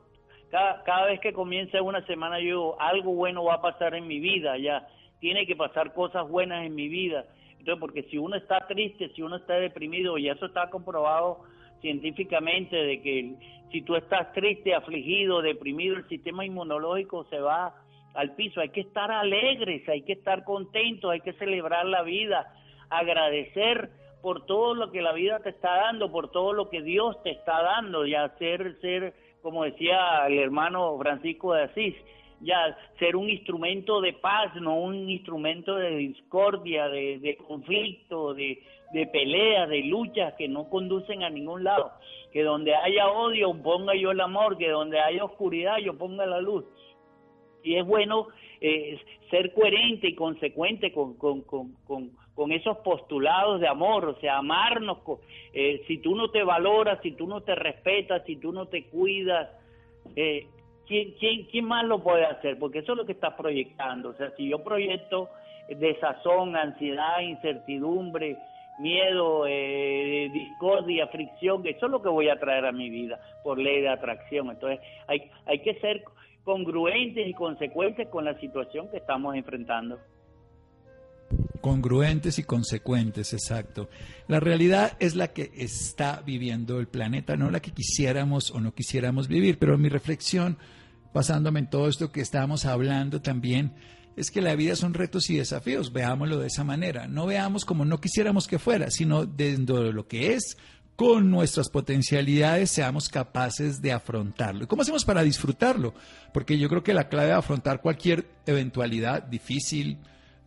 cada, 0.49 1.05
vez 1.05 1.19
que 1.19 1.33
comience 1.33 1.79
una 1.79 2.03
semana 2.07 2.39
yo 2.39 2.75
algo 2.81 3.13
bueno 3.13 3.43
va 3.43 3.55
a 3.55 3.61
pasar 3.61 3.93
en 3.93 4.07
mi 4.07 4.19
vida, 4.19 4.57
ya 4.57 4.87
tiene 5.19 5.45
que 5.45 5.55
pasar 5.55 5.93
cosas 5.93 6.27
buenas 6.27 6.65
en 6.65 6.73
mi 6.73 6.87
vida. 6.87 7.25
Entonces, 7.59 7.79
porque 7.79 8.03
si 8.09 8.17
uno 8.17 8.35
está 8.35 8.65
triste, 8.67 9.09
si 9.09 9.21
uno 9.21 9.35
está 9.35 9.53
deprimido, 9.53 10.17
y 10.17 10.29
eso 10.29 10.47
está 10.47 10.67
comprobado 10.71 11.41
científicamente 11.81 12.75
de 12.75 13.01
que 13.03 13.35
si 13.71 13.83
tú 13.83 13.95
estás 13.95 14.33
triste, 14.33 14.73
afligido, 14.73 15.43
deprimido, 15.43 15.95
el 15.97 16.07
sistema 16.09 16.43
inmunológico 16.43 17.25
se 17.29 17.39
va 17.39 17.82
al 18.13 18.35
piso. 18.35 18.61
Hay 18.61 18.69
que 18.69 18.81
estar 18.81 19.11
alegres, 19.11 19.87
hay 19.89 20.03
que 20.03 20.13
estar 20.13 20.43
contentos, 20.43 21.11
hay 21.11 21.21
que 21.21 21.33
celebrar 21.33 21.85
la 21.85 22.03
vida, 22.03 22.53
agradecer 22.89 23.89
por 24.21 24.45
todo 24.45 24.73
lo 24.73 24.91
que 24.91 25.01
la 25.01 25.11
vida 25.11 25.39
te 25.39 25.49
está 25.49 25.75
dando, 25.75 26.11
por 26.11 26.31
todo 26.31 26.53
lo 26.53 26.69
que 26.69 26.81
Dios 26.81 27.21
te 27.23 27.31
está 27.31 27.61
dando, 27.61 28.05
ya 28.05 28.29
ser, 28.37 28.79
ser, 28.79 29.13
como 29.41 29.65
decía 29.65 30.25
el 30.27 30.39
hermano 30.39 30.97
Francisco 30.97 31.53
de 31.53 31.63
Asís, 31.63 31.95
ya 32.39 32.77
ser 32.99 33.15
un 33.15 33.29
instrumento 33.29 34.01
de 34.01 34.13
paz, 34.13 34.55
no 34.55 34.77
un 34.77 35.09
instrumento 35.09 35.75
de 35.75 35.95
discordia, 35.97 36.87
de, 36.87 37.37
conflicto, 37.47 38.33
de, 38.33 38.61
de 38.93 39.07
peleas, 39.07 39.69
de 39.69 39.83
luchas 39.83 40.33
que 40.37 40.47
no 40.47 40.69
conducen 40.69 41.23
a 41.23 41.29
ningún 41.29 41.63
lado. 41.63 41.91
Que 42.31 42.43
donde 42.43 42.75
haya 42.75 43.09
odio 43.09 43.53
ponga 43.61 43.93
yo 43.95 44.11
el 44.11 44.21
amor, 44.21 44.57
que 44.57 44.69
donde 44.69 44.99
haya 44.99 45.23
oscuridad 45.23 45.77
yo 45.77 45.97
ponga 45.97 46.25
la 46.25 46.41
luz. 46.41 46.65
Y 47.63 47.75
es 47.75 47.85
bueno 47.85 48.27
eh, 48.61 48.99
ser 49.29 49.53
coherente 49.53 50.07
y 50.07 50.15
consecuente 50.15 50.91
con, 50.91 51.15
con, 51.15 51.41
con, 51.41 51.73
con, 51.85 52.51
esos 52.51 52.77
postulados 52.79 53.59
de 53.61 53.67
amor, 53.67 54.05
o 54.05 54.19
sea, 54.19 54.37
amarnos. 54.37 54.97
Eh, 55.53 55.83
si 55.87 55.99
tú 55.99 56.15
no 56.15 56.29
te 56.29 56.43
valoras, 56.43 56.99
si 57.01 57.11
tú 57.11 57.27
no 57.27 57.41
te 57.41 57.55
respetas, 57.55 58.23
si 58.25 58.35
tú 58.37 58.51
no 58.51 58.67
te 58.67 58.85
cuidas, 58.85 59.49
eh, 60.15 60.47
¿quién, 60.87 61.13
quién, 61.19 61.45
¿quién 61.45 61.65
más 61.65 61.85
lo 61.85 62.03
puede 62.03 62.25
hacer? 62.25 62.57
Porque 62.59 62.79
eso 62.79 62.93
es 62.93 62.97
lo 62.97 63.05
que 63.05 63.13
estás 63.13 63.33
proyectando. 63.35 64.09
O 64.09 64.13
sea, 64.13 64.31
si 64.35 64.49
yo 64.49 64.63
proyecto 64.63 65.29
desazón, 65.69 66.55
ansiedad, 66.55 67.21
incertidumbre, 67.21 68.37
miedo, 68.79 69.45
eh, 69.47 70.29
discordia, 70.33 71.07
fricción, 71.07 71.65
eso 71.65 71.85
es 71.85 71.91
lo 71.91 72.01
que 72.01 72.09
voy 72.09 72.29
a 72.29 72.39
traer 72.39 72.65
a 72.65 72.71
mi 72.71 72.89
vida 72.89 73.19
por 73.43 73.57
ley 73.57 73.81
de 73.81 73.89
atracción. 73.89 74.49
Entonces 74.49 74.79
hay, 75.07 75.29
hay 75.45 75.59
que 75.59 75.75
ser 75.75 76.03
congruentes 76.43 77.27
y 77.27 77.33
consecuentes 77.33 78.07
con 78.09 78.25
la 78.25 78.39
situación 78.39 78.89
que 78.89 78.97
estamos 78.97 79.35
enfrentando. 79.35 79.99
Congruentes 81.61 82.37
y 82.39 82.43
consecuentes, 82.43 83.33
exacto. 83.33 83.89
La 84.27 84.39
realidad 84.39 84.97
es 84.99 85.15
la 85.15 85.29
que 85.29 85.51
está 85.55 86.21
viviendo 86.25 86.79
el 86.79 86.87
planeta, 86.87 87.37
no 87.37 87.49
la 87.49 87.61
que 87.61 87.71
quisiéramos 87.71 88.51
o 88.51 88.59
no 88.59 88.73
quisiéramos 88.73 89.27
vivir, 89.27 89.57
pero 89.57 89.77
mi 89.77 89.87
reflexión, 89.87 90.57
basándome 91.13 91.61
en 91.61 91.69
todo 91.69 91.87
esto 91.87 92.11
que 92.11 92.21
estábamos 92.21 92.65
hablando 92.65 93.21
también, 93.21 93.73
es 94.15 94.29
que 94.29 94.41
la 94.41 94.55
vida 94.55 94.75
son 94.75 94.93
retos 94.93 95.29
y 95.29 95.37
desafíos, 95.37 95.93
veámoslo 95.93 96.37
de 96.37 96.47
esa 96.47 96.63
manera, 96.63 97.07
no 97.07 97.25
veamos 97.25 97.65
como 97.65 97.85
no 97.85 97.99
quisiéramos 97.99 98.47
que 98.47 98.59
fuera, 98.59 98.91
sino 98.91 99.25
dentro 99.25 99.81
de 99.81 99.93
lo 99.93 100.07
que 100.07 100.33
es, 100.33 100.57
con 100.95 101.31
nuestras 101.31 101.69
potencialidades, 101.69 102.71
seamos 102.71 103.09
capaces 103.09 103.81
de 103.81 103.91
afrontarlo. 103.91 104.63
¿Y 104.63 104.67
cómo 104.67 104.83
hacemos 104.83 105.05
para 105.05 105.23
disfrutarlo? 105.23 105.93
Porque 106.33 106.57
yo 106.57 106.69
creo 106.69 106.83
que 106.83 106.93
la 106.93 107.09
clave 107.09 107.27
de 107.27 107.33
afrontar 107.33 107.81
cualquier 107.81 108.25
eventualidad 108.45 109.23
difícil, 109.23 109.97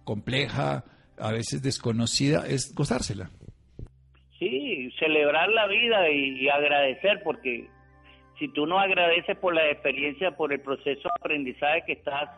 compleja, 0.05 0.85
a 1.19 1.33
veces 1.33 1.63
desconocida, 1.63 2.47
es 2.47 2.75
gozársela. 2.75 3.31
Sí, 4.39 4.91
celebrar 4.99 5.49
la 5.49 5.67
vida 5.67 6.11
y, 6.11 6.49
agradecer, 6.49 7.23
porque 7.25 7.69
si 8.39 8.49
tú 8.53 8.67
no 8.67 8.79
agradeces 8.79 9.37
por 9.39 9.55
la 9.55 9.69
experiencia, 9.71 10.33
por 10.33 10.53
el 10.53 10.61
proceso 10.61 11.03
de 11.03 11.15
aprendizaje 11.19 11.85
que 11.87 11.93
estás 11.93 12.31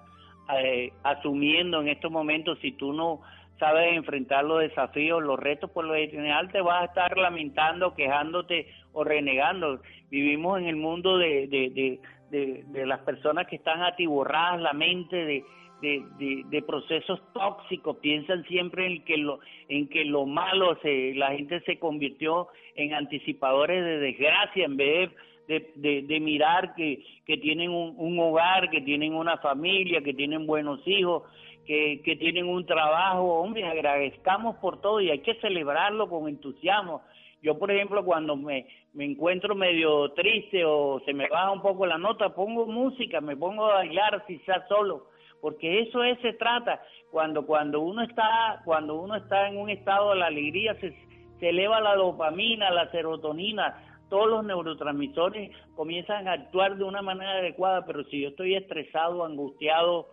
eh, 0.62 0.92
asumiendo 1.02 1.80
en 1.80 1.88
estos 1.88 2.10
momentos, 2.10 2.58
si 2.62 2.72
tú 2.72 2.92
no 2.92 3.20
sabes 3.58 3.94
enfrentar 3.94 4.44
los 4.44 4.60
desafíos, 4.60 5.22
los 5.22 5.38
retos, 5.38 5.70
por 5.70 5.84
lo 5.84 5.94
general 5.94 6.50
te 6.50 6.60
vas 6.60 6.82
a 6.82 6.84
estar 6.86 7.16
lamentando, 7.16 7.94
quejándote 7.94 8.68
o 8.92 9.04
renegando. 9.04 9.80
Vivimos 10.10 10.58
en 10.58 10.66
el 10.66 10.76
mundo 10.76 11.18
de, 11.18 11.46
de, 11.48 12.00
de, 12.30 12.64
de, 12.66 12.86
las 12.86 13.00
personas 13.00 13.46
que 13.46 13.56
están 13.56 13.82
atiborradas 13.82 14.60
la 14.60 14.72
mente 14.72 15.16
de, 15.16 15.44
de, 15.80 16.44
de, 16.48 16.62
procesos 16.62 17.20
tóxicos, 17.32 17.96
piensan 17.98 18.44
siempre 18.44 18.86
en 18.86 19.04
que 19.04 19.16
lo, 19.16 19.40
en 19.68 19.88
que 19.88 20.04
lo 20.04 20.26
malo, 20.26 20.76
se, 20.82 21.14
la 21.14 21.32
gente 21.32 21.60
se 21.60 21.78
convirtió 21.78 22.48
en 22.74 22.94
anticipadores 22.94 23.84
de 23.84 23.98
desgracia 23.98 24.64
en 24.64 24.76
vez 24.76 25.10
de, 25.48 26.02
de, 26.02 26.20
mirar 26.20 26.74
que, 26.74 27.02
que 27.26 27.38
tienen 27.38 27.70
un, 27.70 28.18
hogar, 28.18 28.68
que 28.70 28.82
tienen 28.82 29.14
una 29.14 29.38
familia, 29.38 30.02
que 30.02 30.12
tienen 30.12 30.46
buenos 30.46 30.86
hijos, 30.86 31.22
que, 31.68 32.16
tienen 32.18 32.48
un 32.48 32.64
trabajo. 32.64 33.40
Hombre, 33.40 33.64
agradezcamos 33.64 34.57
por 34.57 34.81
todo 34.81 35.00
y 35.00 35.11
hay 35.11 35.18
que 35.20 35.35
celebrarlo 35.35 36.09
con 36.09 36.26
entusiasmo. 36.26 37.02
Yo, 37.42 37.59
por 37.59 37.70
ejemplo, 37.70 38.04
cuando 38.04 38.37
me, 38.37 38.66
me 38.94 39.04
encuentro 39.04 39.54
medio 39.54 40.11
triste 40.12 40.64
o 40.64 41.00
se 41.04 41.12
me 41.12 41.28
baja 41.28 41.50
un 41.52 41.61
poco 41.61 41.87
la 41.87 41.98
nota, 41.98 42.35
pongo 42.35 42.66
música, 42.66 43.20
me 43.20 43.37
pongo 43.37 43.66
a 43.66 43.74
bailar 43.74 44.24
sea 44.44 44.66
solo, 44.66 45.09
porque 45.40 45.81
eso 45.81 46.02
es, 46.02 46.18
se 46.20 46.33
trata. 46.33 46.83
Cuando, 47.11 47.46
cuando 47.46 47.81
uno 47.81 48.02
está, 48.02 48.62
cuando 48.64 48.96
uno 48.96 49.16
está 49.16 49.48
en 49.48 49.59
un 49.59 49.70
estado 49.70 50.11
de 50.11 50.16
la 50.16 50.26
alegría, 50.26 50.74
se, 50.81 50.96
se 51.38 51.48
eleva 51.50 51.81
la 51.81 51.94
dopamina, 51.94 52.70
la 52.70 52.90
serotonina, 52.90 53.85
todos 54.09 54.28
los 54.28 54.44
neurotransmisores 54.44 55.54
comienzan 55.76 56.26
a 56.28 56.33
actuar 56.33 56.76
de 56.76 56.85
una 56.85 57.02
manera 57.02 57.33
adecuada, 57.33 57.85
pero 57.85 58.04
si 58.04 58.22
yo 58.22 58.31
estoy 58.31 58.54
estresado, 58.54 59.24
angustiado, 59.24 60.09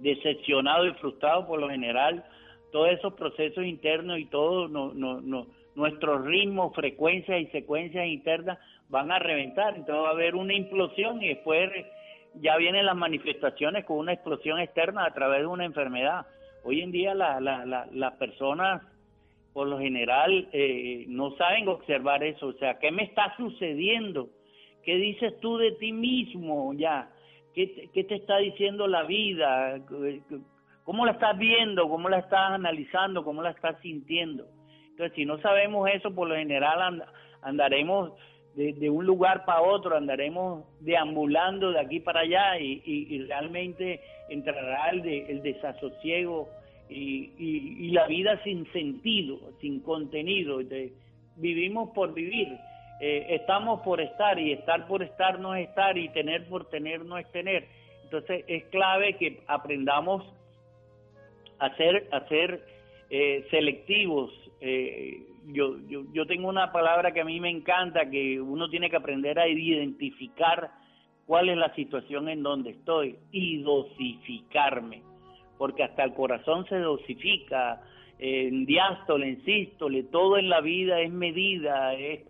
decepcionado 0.00 0.86
y 0.86 0.94
frustrado 0.94 1.46
por 1.46 1.60
lo 1.60 1.68
general, 1.68 2.24
todos 2.72 2.90
esos 2.90 3.14
procesos 3.14 3.64
internos 3.64 4.18
y 4.18 4.26
todo 4.26 4.68
no, 4.68 4.92
nuestros 5.74 6.24
ritmos, 6.24 6.74
frecuencias 6.74 7.40
y 7.40 7.46
secuencias 7.46 8.06
internas 8.06 8.58
van 8.88 9.10
a 9.12 9.18
reventar, 9.18 9.76
entonces 9.76 10.04
va 10.04 10.08
a 10.08 10.12
haber 10.12 10.34
una 10.34 10.54
implosión 10.54 11.22
y 11.22 11.28
después 11.28 11.70
ya 12.34 12.56
vienen 12.56 12.86
las 12.86 12.96
manifestaciones 12.96 13.84
con 13.84 13.98
una 13.98 14.12
explosión 14.12 14.58
externa 14.58 15.04
a 15.04 15.14
través 15.14 15.40
de 15.40 15.46
una 15.46 15.64
enfermedad. 15.64 16.26
Hoy 16.64 16.80
en 16.82 16.90
día 16.90 17.14
la, 17.14 17.40
la, 17.40 17.64
la, 17.64 17.86
las 17.92 18.14
personas 18.14 18.82
por 19.52 19.66
lo 19.66 19.78
general 19.78 20.48
eh, 20.52 21.04
no 21.08 21.36
saben 21.36 21.68
observar 21.68 22.22
eso. 22.22 22.48
O 22.48 22.52
sea, 22.54 22.78
¿qué 22.78 22.90
me 22.90 23.04
está 23.04 23.34
sucediendo? 23.36 24.28
¿Qué 24.84 24.96
dices 24.96 25.38
tú 25.40 25.58
de 25.58 25.72
ti 25.72 25.92
mismo 25.92 26.72
ya? 26.74 27.10
¿Qué 27.54 27.66
te, 27.66 27.88
qué 27.92 28.04
te 28.04 28.16
está 28.16 28.38
diciendo 28.38 28.86
la 28.86 29.02
vida? 29.02 29.80
¿Cómo 30.84 31.06
la 31.06 31.12
estás 31.12 31.36
viendo? 31.38 31.88
¿Cómo 31.88 32.08
la 32.08 32.18
estás 32.18 32.52
analizando? 32.52 33.24
¿Cómo 33.24 33.42
la 33.42 33.50
estás 33.50 33.80
sintiendo? 33.80 34.46
Entonces, 34.90 35.16
si 35.16 35.24
no 35.24 35.38
sabemos 35.40 35.88
eso, 35.90 36.14
por 36.14 36.28
lo 36.28 36.36
general 36.36 37.02
andaremos 37.42 38.12
de, 38.54 38.90
un 38.90 39.06
lugar 39.06 39.44
para 39.44 39.62
otro, 39.62 39.96
andaremos 39.96 40.64
deambulando 40.80 41.72
de 41.72 41.80
aquí 41.80 42.00
para 42.00 42.20
allá 42.20 42.58
y, 42.58 42.82
y, 42.84 43.22
realmente 43.24 44.00
entrará 44.28 44.90
el, 44.90 45.02
de, 45.02 45.30
el 45.30 45.42
desasosiego 45.42 46.48
y, 46.88 47.90
la 47.92 48.06
vida 48.06 48.42
sin 48.44 48.70
sentido, 48.72 49.38
sin 49.60 49.80
contenido. 49.80 50.60
vivimos 51.36 51.90
por 51.90 52.12
vivir, 52.12 52.48
eh, 53.00 53.26
estamos 53.30 53.80
por 53.80 54.00
estar 54.00 54.38
y 54.38 54.52
estar 54.52 54.86
por 54.86 55.02
estar 55.02 55.38
no 55.38 55.54
es 55.54 55.68
estar 55.68 55.96
y 55.96 56.08
tener 56.10 56.46
por 56.48 56.68
tener 56.68 57.04
no 57.04 57.18
es 57.18 57.30
tener. 57.32 57.66
Entonces 58.04 58.44
es 58.46 58.64
clave 58.66 59.16
que 59.16 59.42
aprendamos 59.46 60.24
a 61.58 61.74
ser, 61.76 62.08
a 62.12 62.26
ser 62.28 62.64
eh, 63.10 63.46
selectivos. 63.50 64.30
Eh, 64.60 65.22
yo, 65.46 65.78
yo, 65.88 66.04
yo 66.12 66.26
tengo 66.26 66.48
una 66.48 66.72
palabra 66.72 67.12
que 67.12 67.20
a 67.20 67.24
mí 67.24 67.40
me 67.40 67.50
encanta, 67.50 68.10
que 68.10 68.40
uno 68.40 68.68
tiene 68.68 68.90
que 68.90 68.96
aprender 68.96 69.38
a 69.38 69.48
identificar 69.48 70.70
cuál 71.26 71.48
es 71.48 71.56
la 71.56 71.74
situación 71.74 72.28
en 72.28 72.42
donde 72.42 72.70
estoy 72.70 73.16
y 73.32 73.62
dosificarme 73.62 75.02
porque 75.60 75.82
hasta 75.82 76.04
el 76.04 76.14
corazón 76.14 76.64
se 76.70 76.78
dosifica, 76.78 77.82
en 78.18 78.64
diástole, 78.64 79.28
en 79.28 79.44
sístole, 79.44 80.04
todo 80.04 80.38
en 80.38 80.48
la 80.48 80.62
vida 80.62 81.02
es 81.02 81.12
medida, 81.12 81.92
es, 81.92 82.20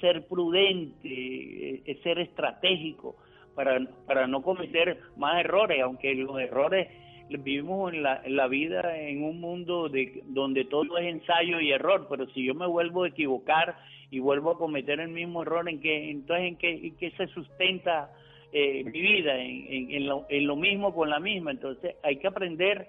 ser 0.00 0.26
prudente, 0.26 1.82
es, 1.84 2.00
ser 2.02 2.18
estratégico 2.18 3.16
para, 3.54 3.80
para 4.06 4.26
no 4.26 4.42
cometer 4.42 4.98
más 5.16 5.40
errores, 5.40 5.80
aunque 5.82 6.14
los 6.14 6.40
errores 6.40 6.88
vivimos 7.28 7.92
en 7.92 8.02
la, 8.02 8.20
en 8.24 8.36
la 8.36 8.46
vida 8.46 8.98
en 8.98 9.24
un 9.24 9.40
mundo 9.40 9.88
de, 9.88 10.22
donde 10.26 10.64
todo 10.64 10.98
es 10.98 11.06
ensayo 11.06 11.60
y 11.60 11.72
error, 11.72 12.06
pero 12.10 12.28
si 12.30 12.44
yo 12.44 12.54
me 12.54 12.66
vuelvo 12.66 13.04
a 13.04 13.08
equivocar 13.08 13.76
y 14.10 14.18
vuelvo 14.18 14.50
a 14.50 14.58
cometer 14.58 15.00
el 15.00 15.08
mismo 15.08 15.42
error, 15.42 15.68
¿en 15.68 15.80
qué, 15.80 16.10
entonces 16.10 16.46
en 16.46 16.56
qué, 16.56 16.92
en 17.00 17.16
se 17.16 17.26
sustenta 17.28 18.10
eh, 18.52 18.84
mi 18.84 19.00
vida 19.00 19.34
en, 19.38 19.90
en, 19.90 20.06
lo, 20.06 20.26
en 20.28 20.46
lo 20.46 20.56
mismo 20.56 20.94
con 20.94 21.08
la 21.08 21.18
misma. 21.18 21.52
Entonces 21.52 21.96
hay 22.02 22.16
que 22.16 22.26
aprender 22.26 22.88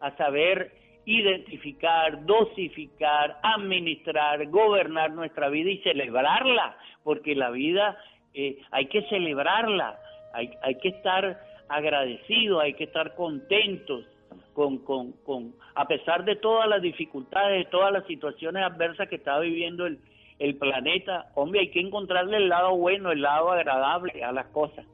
a 0.00 0.16
saber 0.16 0.72
identificar, 1.06 2.24
dosificar, 2.24 3.38
administrar, 3.42 4.46
gobernar 4.48 5.12
nuestra 5.12 5.48
vida 5.48 5.70
y 5.70 5.78
celebrarla, 5.78 6.76
porque 7.02 7.34
la 7.34 7.50
vida 7.50 7.98
eh, 8.32 8.58
hay 8.70 8.86
que 8.86 9.02
celebrarla, 9.08 9.98
hay, 10.32 10.50
hay 10.62 10.76
que 10.78 10.88
estar 10.88 11.40
agradecidos, 11.68 12.62
hay 12.62 12.74
que 12.74 12.84
estar 12.84 13.14
contentos 13.14 14.06
con, 14.54 14.78
con, 14.78 15.12
con, 15.24 15.54
a 15.74 15.86
pesar 15.86 16.24
de 16.24 16.36
todas 16.36 16.68
las 16.68 16.80
dificultades, 16.80 17.64
de 17.64 17.70
todas 17.70 17.92
las 17.92 18.06
situaciones 18.06 18.62
adversas 18.62 19.08
que 19.08 19.16
está 19.16 19.38
viviendo 19.40 19.86
el, 19.86 19.98
el 20.38 20.56
planeta, 20.56 21.26
hombre, 21.34 21.60
hay 21.60 21.70
que 21.70 21.80
encontrarle 21.80 22.36
el 22.38 22.48
lado 22.48 22.76
bueno, 22.76 23.12
el 23.12 23.22
lado 23.22 23.50
agradable 23.50 24.22
a 24.22 24.32
las 24.32 24.46
cosas. 24.46 24.86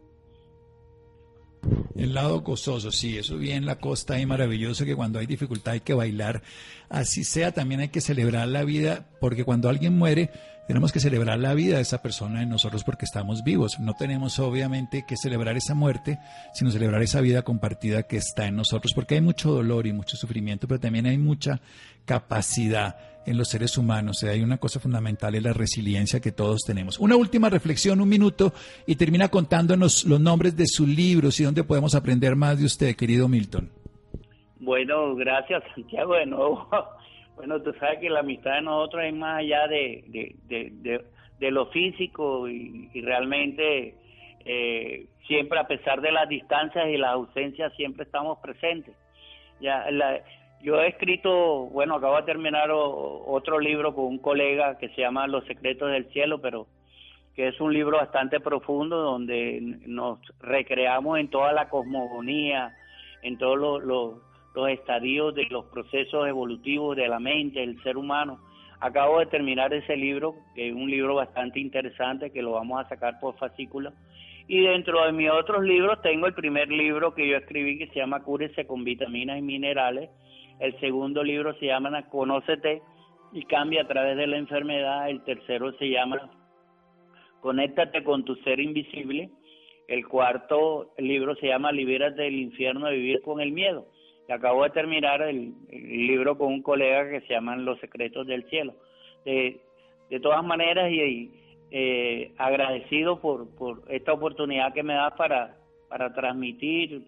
El 2.00 2.14
lado 2.14 2.40
gozoso, 2.40 2.90
sí, 2.90 3.18
eso 3.18 3.36
bien 3.36 3.58
en 3.58 3.66
la 3.66 3.78
costa 3.78 4.18
y 4.18 4.24
maravilloso 4.24 4.86
que 4.86 4.96
cuando 4.96 5.18
hay 5.18 5.26
dificultad 5.26 5.74
hay 5.74 5.80
que 5.80 5.92
bailar. 5.92 6.42
Así 6.88 7.24
sea, 7.24 7.52
también 7.52 7.82
hay 7.82 7.88
que 7.88 8.00
celebrar 8.00 8.48
la 8.48 8.64
vida, 8.64 9.06
porque 9.20 9.44
cuando 9.44 9.68
alguien 9.68 9.98
muere, 9.98 10.30
tenemos 10.66 10.92
que 10.92 11.00
celebrar 11.00 11.38
la 11.38 11.54
vida 11.54 11.76
de 11.76 11.82
esa 11.82 12.02
persona 12.02 12.42
en 12.42 12.48
nosotros 12.48 12.84
porque 12.84 13.04
estamos 13.04 13.42
vivos. 13.42 13.80
No 13.80 13.94
tenemos 13.94 14.38
obviamente 14.38 15.04
que 15.06 15.16
celebrar 15.16 15.56
esa 15.56 15.74
muerte, 15.74 16.18
sino 16.54 16.70
celebrar 16.70 17.02
esa 17.02 17.20
vida 17.20 17.42
compartida 17.42 18.04
que 18.04 18.16
está 18.16 18.46
en 18.46 18.56
nosotros, 18.56 18.92
porque 18.94 19.16
hay 19.16 19.20
mucho 19.20 19.52
dolor 19.52 19.86
y 19.86 19.92
mucho 19.92 20.16
sufrimiento, 20.16 20.68
pero 20.68 20.80
también 20.80 21.06
hay 21.06 21.18
mucha 21.18 21.60
capacidad 22.04 22.96
en 23.26 23.36
los 23.36 23.48
seres 23.48 23.76
humanos. 23.76 24.22
hay 24.22 24.42
una 24.42 24.58
cosa 24.58 24.80
fundamental, 24.80 25.34
es 25.34 25.42
la 25.42 25.52
resiliencia 25.52 26.20
que 26.20 26.32
todos 26.32 26.60
tenemos. 26.66 26.98
Una 26.98 27.16
última 27.16 27.48
reflexión, 27.48 28.00
un 28.00 28.08
minuto, 28.08 28.52
y 28.86 28.96
termina 28.96 29.28
contándonos 29.28 30.04
los 30.04 30.20
nombres 30.20 30.56
de 30.56 30.66
sus 30.66 30.88
libros 30.88 31.38
y 31.40 31.44
dónde 31.44 31.64
podemos 31.64 31.94
aprender 31.94 32.36
más 32.36 32.58
de 32.58 32.66
usted, 32.66 32.96
querido 32.96 33.28
Milton. 33.28 33.70
Bueno, 34.58 35.14
gracias 35.16 35.62
Santiago 35.74 36.14
de 36.14 36.26
nuevo. 36.26 36.68
Bueno, 37.40 37.62
tú 37.62 37.72
sabes 37.80 38.00
que 38.00 38.10
la 38.10 38.20
amistad 38.20 38.56
de 38.56 38.60
nosotros 38.60 39.02
es 39.02 39.14
más 39.14 39.38
allá 39.38 39.66
de, 39.66 40.04
de, 41.38 41.50
lo 41.50 41.66
físico 41.68 42.46
y, 42.46 42.90
realmente 43.00 43.94
eh, 44.44 45.06
siempre 45.26 45.58
a 45.58 45.66
pesar 45.66 46.02
de 46.02 46.12
las 46.12 46.28
distancias 46.28 46.86
y 46.88 46.98
las 46.98 47.12
ausencias 47.12 47.72
siempre 47.76 48.04
estamos 48.04 48.38
presentes. 48.40 48.94
Ya 49.58 49.90
la, 49.90 50.20
yo 50.62 50.82
he 50.82 50.88
escrito, 50.88 51.66
bueno, 51.68 51.94
acabo 51.94 52.16
de 52.16 52.24
terminar 52.24 52.68
otro 52.70 53.58
libro 53.58 53.94
con 53.94 54.04
un 54.04 54.18
colega 54.18 54.76
que 54.76 54.90
se 54.90 55.00
llama 55.00 55.26
Los 55.26 55.46
secretos 55.46 55.90
del 55.90 56.12
cielo, 56.12 56.42
pero 56.42 56.66
que 57.34 57.48
es 57.48 57.58
un 57.58 57.72
libro 57.72 57.96
bastante 57.96 58.38
profundo 58.38 58.98
donde 58.98 59.60
nos 59.86 60.18
recreamos 60.40 61.18
en 61.18 61.30
toda 61.30 61.54
la 61.54 61.70
cosmogonía, 61.70 62.76
en 63.22 63.38
todos 63.38 63.58
los, 63.58 63.82
los, 63.82 64.29
estadios 64.68 65.34
de 65.34 65.46
los 65.50 65.66
procesos 65.66 66.26
evolutivos 66.26 66.96
de 66.96 67.08
la 67.08 67.20
mente, 67.20 67.60
del 67.60 67.80
ser 67.82 67.96
humano. 67.96 68.40
Acabo 68.80 69.18
de 69.20 69.26
terminar 69.26 69.72
ese 69.74 69.96
libro, 69.96 70.34
que 70.54 70.68
es 70.68 70.74
un 70.74 70.90
libro 70.90 71.14
bastante 71.14 71.60
interesante, 71.60 72.30
que 72.30 72.42
lo 72.42 72.52
vamos 72.52 72.80
a 72.80 72.88
sacar 72.88 73.20
por 73.20 73.36
fascículo. 73.36 73.92
Y 74.48 74.62
dentro 74.62 75.04
de 75.04 75.12
mis 75.12 75.30
otros 75.30 75.62
libros 75.62 76.00
tengo 76.02 76.26
el 76.26 76.34
primer 76.34 76.68
libro 76.68 77.14
que 77.14 77.28
yo 77.28 77.36
escribí 77.36 77.78
que 77.78 77.88
se 77.88 78.00
llama 78.00 78.22
Cúrese 78.22 78.66
con 78.66 78.82
vitaminas 78.82 79.38
y 79.38 79.42
minerales, 79.42 80.10
el 80.60 80.78
segundo 80.78 81.24
libro 81.24 81.54
se 81.58 81.66
llama 81.66 82.06
Conócete 82.10 82.82
y 83.32 83.44
cambia 83.44 83.82
a 83.82 83.88
través 83.88 84.16
de 84.18 84.26
la 84.26 84.36
enfermedad. 84.36 85.08
El 85.08 85.24
tercero 85.24 85.72
se 85.78 85.88
llama 85.88 86.30
Conéctate 87.40 88.04
con 88.04 88.24
tu 88.24 88.36
ser 88.36 88.60
invisible. 88.60 89.30
El 89.88 90.06
cuarto 90.06 90.92
libro 90.98 91.34
se 91.36 91.46
llama 91.46 91.72
Libérate 91.72 92.22
del 92.22 92.34
infierno 92.34 92.86
de 92.86 92.96
vivir 92.96 93.22
con 93.22 93.40
el 93.40 93.52
miedo. 93.52 93.86
Acabo 94.30 94.64
de 94.64 94.70
terminar 94.70 95.22
el, 95.22 95.54
libro 95.70 96.38
con 96.38 96.48
un 96.48 96.62
colega 96.62 97.10
que 97.10 97.20
se 97.26 97.34
llama 97.34 97.56
Los 97.56 97.80
secretos 97.80 98.26
del 98.26 98.44
cielo. 98.48 98.74
De, 99.24 99.60
todas 100.22 100.44
maneras, 100.44 100.90
y, 100.90 101.30
eh, 101.70 102.32
agradecido 102.36 103.20
por, 103.20 103.54
por 103.56 103.82
esta 103.88 104.12
oportunidad 104.12 104.72
que 104.72 104.82
me 104.82 104.94
da 104.94 105.14
para, 105.14 105.56
transmitir 106.14 107.02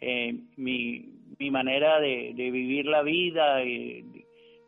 eh, 0.00 0.34
mi, 0.56 1.18
mi 1.38 1.50
manera 1.50 2.00
de, 2.00 2.32
vivir 2.34 2.86
la 2.86 3.02
vida, 3.02 3.56
de, 3.56 4.04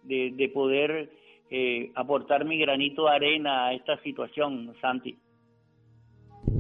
de, 0.03 0.48
poder 0.48 1.11
eh, 1.50 1.90
aportar 1.94 2.44
mi 2.44 2.59
granito 2.59 3.05
de 3.05 3.11
arena 3.11 3.66
a 3.66 3.74
esta 3.74 3.98
situación, 4.03 4.74
Santi. 4.81 5.16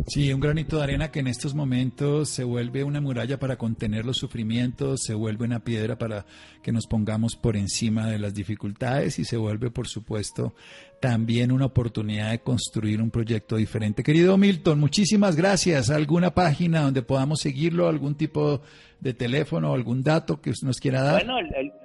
Sí, 0.06 0.32
un 0.32 0.40
granito 0.40 0.76
de 0.76 0.84
arena 0.84 1.10
que 1.10 1.20
en 1.20 1.26
estos 1.26 1.54
momentos 1.54 2.28
se 2.28 2.44
vuelve 2.44 2.84
una 2.84 3.00
muralla 3.00 3.38
para 3.38 3.56
contener 3.56 4.04
los 4.04 4.18
sufrimientos, 4.18 5.00
se 5.02 5.14
vuelve 5.14 5.46
una 5.46 5.60
piedra 5.60 5.96
para 5.96 6.26
que 6.62 6.70
nos 6.70 6.86
pongamos 6.86 7.36
por 7.36 7.56
encima 7.56 8.06
de 8.06 8.18
las 8.18 8.34
dificultades 8.34 9.18
y 9.18 9.24
se 9.24 9.36
vuelve, 9.36 9.70
por 9.70 9.88
supuesto, 9.88 10.52
también 11.00 11.50
una 11.50 11.66
oportunidad 11.66 12.30
de 12.30 12.40
construir 12.40 13.00
un 13.00 13.10
proyecto 13.10 13.56
diferente. 13.56 14.02
Querido 14.02 14.36
Milton, 14.36 14.78
muchísimas 14.78 15.34
gracias. 15.34 15.90
¿Alguna 15.90 16.34
página 16.34 16.82
donde 16.82 17.02
podamos 17.02 17.40
seguirlo? 17.40 17.88
¿Algún 17.88 18.16
tipo 18.16 18.60
de 19.00 19.14
teléfono, 19.14 19.72
algún 19.72 20.02
dato 20.02 20.40
que 20.40 20.52
nos 20.62 20.78
quiera 20.78 21.02
dar? 21.02 21.24
Bueno, 21.24 21.38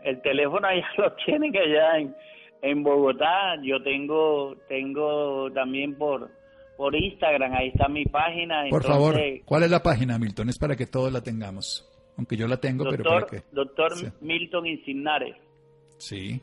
el, 0.03 0.21
teléfono 0.21 0.67
allá 0.67 0.85
lo 0.97 1.13
tienen 1.25 1.55
allá 1.55 1.99
en, 1.99 2.15
en 2.61 2.83
Bogotá. 2.83 3.55
Yo 3.63 3.81
tengo, 3.81 4.55
tengo 4.67 5.49
también 5.53 5.95
por 5.95 6.29
por 6.77 6.95
Instagram, 6.95 7.53
ahí 7.53 7.69
está 7.69 7.87
mi 7.87 8.05
página. 8.05 8.63
Por 8.69 8.83
favor, 8.83 9.19
¿cuál 9.45 9.63
es 9.63 9.71
la 9.71 9.81
página, 9.81 10.17
Milton? 10.17 10.49
Es 10.49 10.57
para 10.57 10.75
que 10.75 10.85
todos 10.85 11.11
la 11.11 11.21
tengamos. 11.21 11.89
Aunque 12.17 12.37
yo 12.37 12.47
la 12.47 12.57
tengo, 12.57 12.85
pero 12.89 13.03
para 13.03 13.25
que... 13.25 13.43
Doctor 13.51 13.91
Milton 14.21 14.67
Incinares. 14.67 15.35
Sí. 15.97 16.41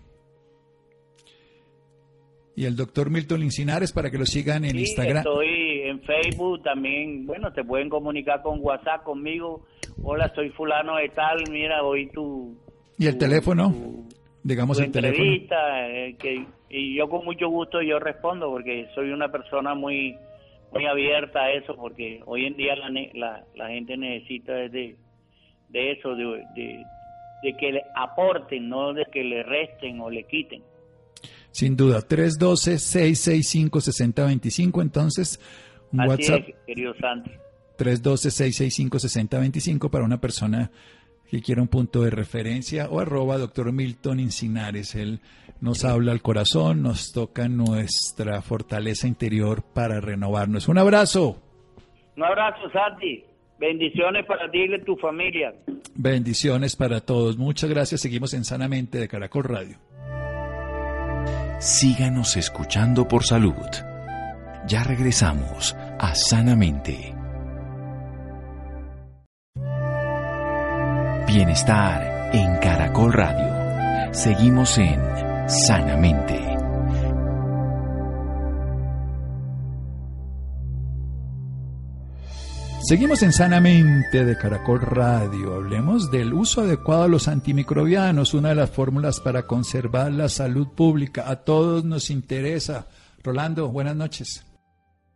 Y 2.55 2.66
el 2.66 2.77
doctor 2.77 3.11
Milton 3.11 3.42
Incinares 3.42 3.92
para 3.92 4.11
que 4.11 4.18
lo 4.18 4.27
sigan 4.27 4.64
en 4.64 4.79
Instagram. 4.79 5.18
Estoy 5.18 5.83
en 5.85 6.03
Facebook 6.03 6.62
también. 6.62 7.27
Bueno, 7.27 7.53
te 7.53 7.64
pueden 7.64 7.88
comunicar 7.88 8.42
con 8.42 8.59
WhatsApp 8.61 9.03
conmigo. 9.05 9.64
Hola, 10.03 10.31
soy 10.35 10.51
fulano 10.51 10.97
de 10.97 11.09
tal. 11.09 11.45
Mira, 11.51 11.83
hoy 11.83 12.11
tu. 12.11 12.55
¿Y 12.99 13.07
el 13.07 13.16
teléfono? 13.16 13.75
Digamos 14.42 14.81
el 14.81 14.90
teléfono. 14.90 15.31
Eh, 15.31 16.16
que 16.18 16.44
y 16.68 16.96
yo 16.96 17.09
con 17.09 17.24
mucho 17.24 17.48
gusto 17.48 17.83
yo 17.83 17.98
respondo 17.98 18.50
porque 18.50 18.88
soy 18.94 19.11
una 19.11 19.31
persona 19.31 19.74
muy 19.74 20.16
muy 20.72 20.87
abierta 20.87 21.42
a 21.42 21.52
eso 21.52 21.76
porque 21.76 22.22
hoy 22.24 22.46
en 22.46 22.57
día 22.57 22.74
la, 22.76 22.88
la, 23.14 23.44
la 23.55 23.68
gente 23.68 23.96
necesita 23.96 24.55
de, 24.55 24.96
de 25.72 25.92
eso, 25.92 26.14
de, 26.14 26.44
de, 26.55 26.85
que 27.59 27.72
le 27.72 27.83
aporten, 27.94 28.68
no 28.68 28.92
de 28.94 29.05
que 29.12 29.24
le 29.24 29.42
resten 29.42 30.00
o 30.00 30.09
le 30.11 30.24
quiten. 30.24 30.62
Sin 31.50 31.76
duda, 31.76 31.98
312-665-6025, 32.00 34.81
entonces 34.81 35.40
un 35.92 36.00
Así 36.00 36.09
WhatsApp. 36.09 36.48
Es, 36.48 36.55
querido 36.66 36.94
Santi. 36.94 37.31
312-665-6025 37.78 39.90
para 39.90 40.05
una 40.05 40.20
persona 40.20 40.70
que 41.33 41.40
quiera 41.40 41.62
un 41.62 41.68
punto 41.68 42.03
de 42.03 42.11
referencia 42.11 42.90
o 42.90 43.01
arroba 43.01 43.38
doctor 43.38 43.73
Milton 43.73 44.21
Incinares. 44.21 44.95
Él 44.95 45.21
nos 45.62 45.83
habla 45.83 46.12
al 46.12 46.21
corazón, 46.21 46.83
nos 46.83 47.11
toca 47.11 47.49
nuestra 47.49 48.42
fortaleza 48.42 49.07
interior 49.07 49.62
para 49.62 49.99
renovarnos. 49.99 50.68
Un 50.68 50.77
abrazo. 50.77 51.40
Un 52.18 52.25
abrazo, 52.25 52.71
Santi. 52.71 53.25
Bendiciones 53.59 54.27
para 54.27 54.51
ti 54.51 54.59
y 54.59 54.85
tu 54.85 54.95
familia. 54.97 55.55
Bendiciones 55.95 56.77
para 56.77 57.01
todos. 57.01 57.38
Muchas 57.38 57.71
gracias. 57.71 58.03
Seguimos 58.03 58.35
en 58.35 58.45
Sanamente 58.45 58.99
de 58.99 59.09
Caracol 59.09 59.45
Radio. 59.45 59.79
Síganos 61.61 62.37
escuchando 62.37 63.09
por 63.09 63.25
salud. 63.25 63.55
Ya 64.66 64.85
regresamos 64.85 65.75
a 65.99 66.14
Sanamente. 66.14 67.12
Bienestar 71.35 72.35
en 72.35 72.59
Caracol 72.59 73.11
Radio. 73.11 74.12
Seguimos 74.12 74.77
en 74.77 75.01
Sanamente. 75.49 76.38
Seguimos 82.83 83.23
en 83.23 83.33
Sanamente 83.33 84.27
de 84.27 84.37
Caracol 84.37 84.83
Radio. 84.83 85.55
Hablemos 85.55 86.11
del 86.11 86.35
uso 86.35 86.61
adecuado 86.61 87.05
de 87.05 87.09
los 87.09 87.29
antimicrobianos, 87.29 88.35
una 88.35 88.51
de 88.51 88.57
las 88.57 88.71
fórmulas 88.71 89.18
para 89.21 89.47
conservar 89.47 90.12
la 90.12 90.29
salud 90.29 90.68
pública. 90.77 91.31
A 91.31 91.37
todos 91.45 91.83
nos 91.83 92.11
interesa. 92.11 92.88
Rolando, 93.25 93.68
buenas 93.68 93.97
noches. 93.97 94.45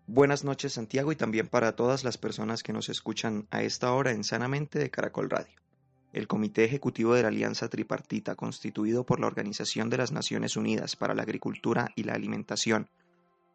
Buenas 0.06 0.44
noches 0.44 0.72
Santiago 0.72 1.12
y 1.12 1.16
también 1.16 1.48
para 1.48 1.76
todas 1.76 2.04
las 2.04 2.16
personas 2.16 2.62
que 2.62 2.72
nos 2.72 2.88
escuchan 2.88 3.46
a 3.50 3.60
esta 3.60 3.92
hora 3.92 4.12
en 4.12 4.24
Sanamente 4.24 4.78
de 4.78 4.88
Caracol 4.88 5.28
Radio 5.28 5.65
el 6.16 6.28
Comité 6.28 6.64
Ejecutivo 6.64 7.12
de 7.12 7.20
la 7.20 7.28
Alianza 7.28 7.68
Tripartita, 7.68 8.36
constituido 8.36 9.04
por 9.04 9.20
la 9.20 9.26
Organización 9.26 9.90
de 9.90 9.98
las 9.98 10.12
Naciones 10.12 10.56
Unidas 10.56 10.96
para 10.96 11.14
la 11.14 11.22
Agricultura 11.22 11.90
y 11.94 12.04
la 12.04 12.14
Alimentación, 12.14 12.88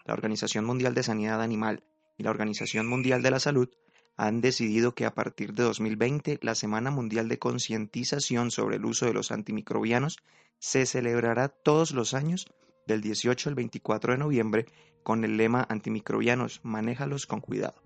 la 0.05 0.13
Organización 0.13 0.65
Mundial 0.65 0.93
de 0.93 1.01
Sanidad 1.01 1.41
Animal 1.41 1.83
y 2.19 2.23
la 2.23 2.29
Organización 2.29 2.85
Mundial 2.85 3.23
de 3.23 3.31
la 3.31 3.39
Salud, 3.39 3.69
han 4.15 4.41
decidido 4.41 4.93
que 4.93 5.07
a 5.07 5.15
partir 5.15 5.53
de 5.55 5.63
2020 5.63 6.37
la 6.43 6.53
Semana 6.53 6.91
Mundial 6.91 7.29
de 7.29 7.39
Concientización 7.39 8.51
sobre 8.51 8.75
el 8.75 8.85
uso 8.85 9.07
de 9.07 9.13
los 9.13 9.31
antimicrobianos 9.31 10.19
se 10.59 10.85
celebrará 10.85 11.47
todos 11.47 11.93
los 11.93 12.13
años 12.13 12.45
del 12.85 13.01
18 13.01 13.49
al 13.49 13.55
24 13.55 14.13
de 14.13 14.19
noviembre 14.19 14.65
con 15.01 15.25
el 15.25 15.35
lema 15.35 15.65
Antimicrobianos, 15.67 16.59
manéjalos 16.61 17.25
con 17.25 17.41
cuidado. 17.41 17.81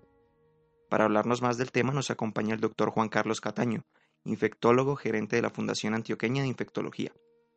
Para 0.90 1.04
hablarnos 1.04 1.40
más 1.40 1.56
del 1.56 1.72
tema 1.72 1.94
nos 1.94 2.10
acompaña 2.10 2.54
el 2.54 2.60
doctor 2.60 2.90
Juan 2.90 3.08
Carlos 3.08 3.40
Cataño, 3.40 3.86
infectólogo, 4.26 4.96
gerente 4.96 5.36
de 5.36 5.42
la 5.42 5.50
Fundación 5.50 5.94
Antioqueña 5.94 6.42
de 6.42 6.48
Infectología. 6.48 7.12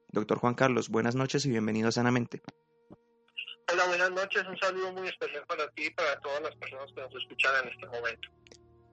Doctor 0.09 0.39
Juan 0.39 0.55
Carlos, 0.55 0.89
buenas 0.89 1.15
noches 1.15 1.45
y 1.45 1.49
bienvenido 1.49 1.89
a 1.89 1.91
Sanamente. 1.91 2.41
Hola, 3.71 3.85
buenas 3.87 4.11
noches. 4.11 4.43
Un 4.47 4.57
saludo 4.57 4.91
muy 4.93 5.07
especial 5.07 5.45
para 5.47 5.67
ti 5.69 5.85
y 5.85 5.89
para 5.91 6.19
todas 6.21 6.41
las 6.41 6.55
personas 6.55 6.89
que 6.95 7.01
nos 7.01 7.15
escuchan 7.15 7.51
en 7.63 7.69
este 7.71 7.85
momento. 7.85 8.29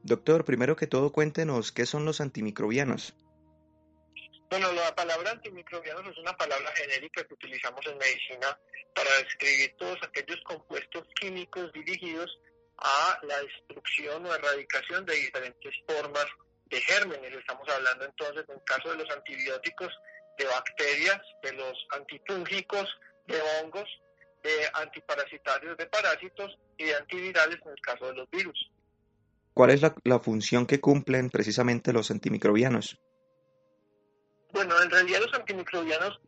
Doctor, 0.03 0.45
primero 0.45 0.77
que 0.77 0.87
todo 0.87 1.11
cuéntenos 1.13 1.73
qué 1.73 1.87
son 1.87 2.05
los 2.05 2.21
antimicrobianos. 2.21 3.15
Bueno, 4.51 4.71
la 4.73 4.95
palabra 4.95 5.33
antimicrobianos 5.33 6.07
es 6.07 6.19
una 6.19 6.37
palabra 6.37 6.71
genérica 6.77 7.25
que 7.25 7.35
utilizamos 7.35 7.85
en 7.87 7.99
medicina 7.99 8.59
para 8.95 9.11
describir 9.23 9.75
todos 9.79 9.99
aquellos 10.03 10.41
compuestos 10.45 11.09
químicos 11.21 11.73
dirigidos 11.73 12.31
a 12.79 13.19
la 13.23 13.41
destrucción 13.41 14.25
o 14.27 14.35
erradicación 14.35 15.05
de 15.07 15.15
diferentes 15.15 15.75
formas 15.89 16.27
de 16.67 16.81
gérmenes. 16.81 17.33
Estamos 17.33 17.69
hablando 17.69 18.05
entonces, 18.05 18.45
en 18.49 18.57
el 18.57 18.65
caso 18.65 18.91
de 18.91 18.97
los 18.97 19.11
antibióticos, 19.11 19.93
de 20.39 20.45
bacterias, 20.45 21.21
de 21.43 21.53
los 21.53 21.87
antipúngicos, 21.93 22.89
de 23.27 23.41
hongos, 23.61 23.89
de 24.43 24.51
antiparasitarios 24.75 25.77
de 25.77 25.87
parásitos 25.87 26.57
y 26.79 26.85
de 26.85 26.95
antivirales 26.95 27.59
en 27.65 27.73
el 27.73 27.81
caso 27.81 28.07
de 28.07 28.15
los 28.15 28.31
virus. 28.31 28.71
¿Cuál 29.53 29.71
es 29.71 29.81
la, 29.81 30.21
función 30.21 30.67
que 30.67 30.81
cumplen 30.81 31.31
precisamente 31.31 31.93
los 31.93 32.11
antimicrobianos? 32.11 33.01
Bueno, 34.53 34.81
en 34.83 34.91
realidad 34.91 35.21
los 35.21 35.35
antimicrobianos, 35.35 36.21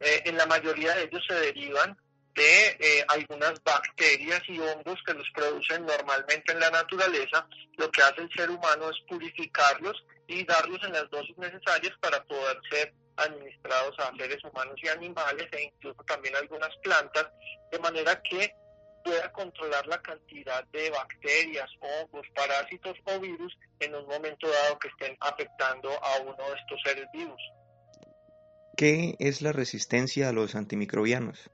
eh, 0.00 0.22
en 0.26 0.36
la 0.36 0.46
mayoría 0.46 0.94
de 0.94 1.04
ellos 1.04 1.22
se 1.26 1.34
derivan 1.34 1.96
de 2.34 2.76
eh, 2.80 3.04
algunas 3.08 3.62
bacterias 3.62 4.42
y 4.48 4.58
hongos 4.58 4.98
que 5.06 5.14
los 5.14 5.28
producen 5.34 5.86
normalmente 5.86 6.52
en 6.52 6.60
la 6.60 6.70
naturaleza. 6.70 7.46
Lo 7.76 7.90
que 7.90 8.02
hace 8.02 8.22
el 8.22 8.30
ser 8.36 8.50
humano 8.50 8.90
es 8.90 8.96
purificarlos 9.08 10.04
y 10.26 10.44
darlos 10.44 10.82
en 10.84 10.92
las 10.92 11.08
dosis 11.10 11.36
necesarias 11.38 11.92
para 12.00 12.22
poder 12.24 12.60
ser 12.70 12.92
administrados 13.16 13.94
a 14.00 14.16
seres 14.16 14.42
humanos 14.42 14.74
y 14.82 14.88
animales 14.88 15.48
e 15.52 15.62
incluso 15.64 16.02
también 16.04 16.34
algunas 16.36 16.74
plantas, 16.82 17.28
de 17.70 17.78
manera 17.78 18.20
que 18.22 18.52
pueda 19.04 19.30
controlar 19.32 19.86
la 19.86 20.00
cantidad 20.00 20.64
de 20.72 20.90
bacterias, 20.90 21.68
hongos, 21.80 22.26
parásitos 22.34 22.96
o 23.04 23.20
virus 23.20 23.56
en 23.78 23.94
un 23.94 24.06
momento 24.06 24.48
dado 24.48 24.78
que 24.78 24.88
estén 24.88 25.16
afectando 25.20 25.90
a 26.02 26.18
uno 26.22 26.36
de 26.36 26.58
estos 26.58 26.80
seres 26.84 27.06
vivos. 27.12 27.40
¿Qué 28.76 29.14
es 29.20 29.42
la 29.42 29.52
resistencia 29.52 30.30
a 30.30 30.32
los 30.32 30.56
antimicrobianos? 30.56 31.50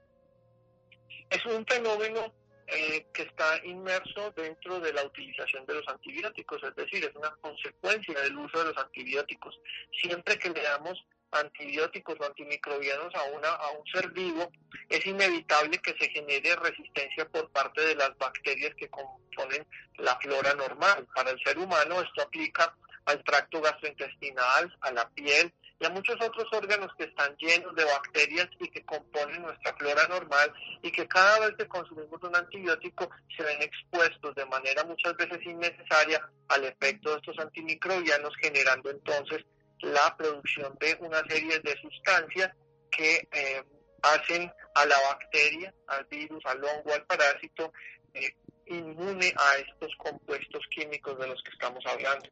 Es 1.31 1.45
un 1.45 1.65
fenómeno 1.65 2.33
eh, 2.67 3.07
que 3.13 3.23
está 3.23 3.57
inmerso 3.63 4.31
dentro 4.35 4.81
de 4.81 4.91
la 4.91 5.05
utilización 5.05 5.65
de 5.65 5.75
los 5.75 5.87
antibióticos, 5.87 6.61
es 6.61 6.75
decir, 6.75 7.05
es 7.05 7.15
una 7.15 7.31
consecuencia 7.41 8.19
del 8.19 8.37
uso 8.37 8.59
de 8.59 8.65
los 8.65 8.77
antibióticos. 8.77 9.57
Siempre 10.01 10.37
que 10.37 10.49
le 10.49 10.61
damos 10.61 11.01
antibióticos 11.31 12.17
o 12.19 12.25
antimicrobianos 12.25 13.15
a, 13.15 13.23
una, 13.23 13.47
a 13.47 13.71
un 13.71 13.85
ser 13.87 14.11
vivo, 14.11 14.51
es 14.89 15.05
inevitable 15.05 15.77
que 15.77 15.95
se 15.97 16.09
genere 16.09 16.53
resistencia 16.57 17.25
por 17.29 17.49
parte 17.51 17.79
de 17.79 17.95
las 17.95 18.17
bacterias 18.17 18.75
que 18.75 18.89
componen 18.89 19.65
la 19.99 20.19
flora 20.19 20.53
normal. 20.55 21.07
Para 21.15 21.31
el 21.31 21.41
ser 21.45 21.57
humano 21.57 22.01
esto 22.01 22.21
aplica 22.23 22.75
al 23.05 23.23
tracto 23.23 23.61
gastrointestinal, 23.61 24.77
a 24.81 24.91
la 24.91 25.09
piel 25.11 25.53
y 25.81 25.85
a 25.85 25.89
muchos 25.89 26.15
otros 26.21 26.47
órganos 26.53 26.91
que 26.95 27.05
están 27.05 27.35
llenos 27.37 27.73
de 27.75 27.83
bacterias 27.83 28.47
y 28.59 28.69
que 28.69 28.85
componen 28.85 29.41
nuestra 29.41 29.75
flora 29.77 30.07
normal 30.07 30.53
y 30.83 30.91
que 30.91 31.07
cada 31.07 31.39
vez 31.39 31.55
que 31.57 31.67
consumimos 31.67 32.21
un 32.21 32.35
antibiótico 32.35 33.09
se 33.35 33.43
ven 33.43 33.63
expuestos 33.63 34.35
de 34.35 34.45
manera 34.45 34.83
muchas 34.83 35.17
veces 35.17 35.39
innecesaria 35.43 36.21
al 36.49 36.65
efecto 36.65 37.09
de 37.09 37.15
estos 37.17 37.39
antimicrobianos 37.39 38.31
generando 38.39 38.91
entonces 38.91 39.43
la 39.79 40.15
producción 40.15 40.77
de 40.79 40.95
una 40.99 41.23
serie 41.27 41.59
de 41.59 41.75
sustancias 41.81 42.51
que 42.91 43.27
eh, 43.31 43.63
hacen 44.03 44.51
a 44.75 44.85
la 44.85 44.95
bacteria, 45.09 45.73
al 45.87 46.05
virus, 46.05 46.45
al 46.45 46.63
hongo, 46.63 46.93
al 46.93 47.05
parásito, 47.05 47.73
eh, 48.13 48.35
inmune 48.67 49.33
a 49.35 49.57
estos 49.57 49.95
compuestos 49.97 50.63
químicos 50.69 51.17
de 51.17 51.27
los 51.27 51.41
que 51.41 51.51
estamos 51.51 51.83
hablando. 51.87 52.29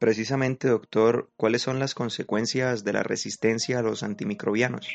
Precisamente, 0.00 0.66
doctor, 0.66 1.28
¿cuáles 1.36 1.60
son 1.60 1.78
las 1.78 1.94
consecuencias 1.94 2.84
de 2.84 2.94
la 2.94 3.02
resistencia 3.02 3.78
a 3.78 3.82
los 3.82 4.02
antimicrobianos? 4.02 4.88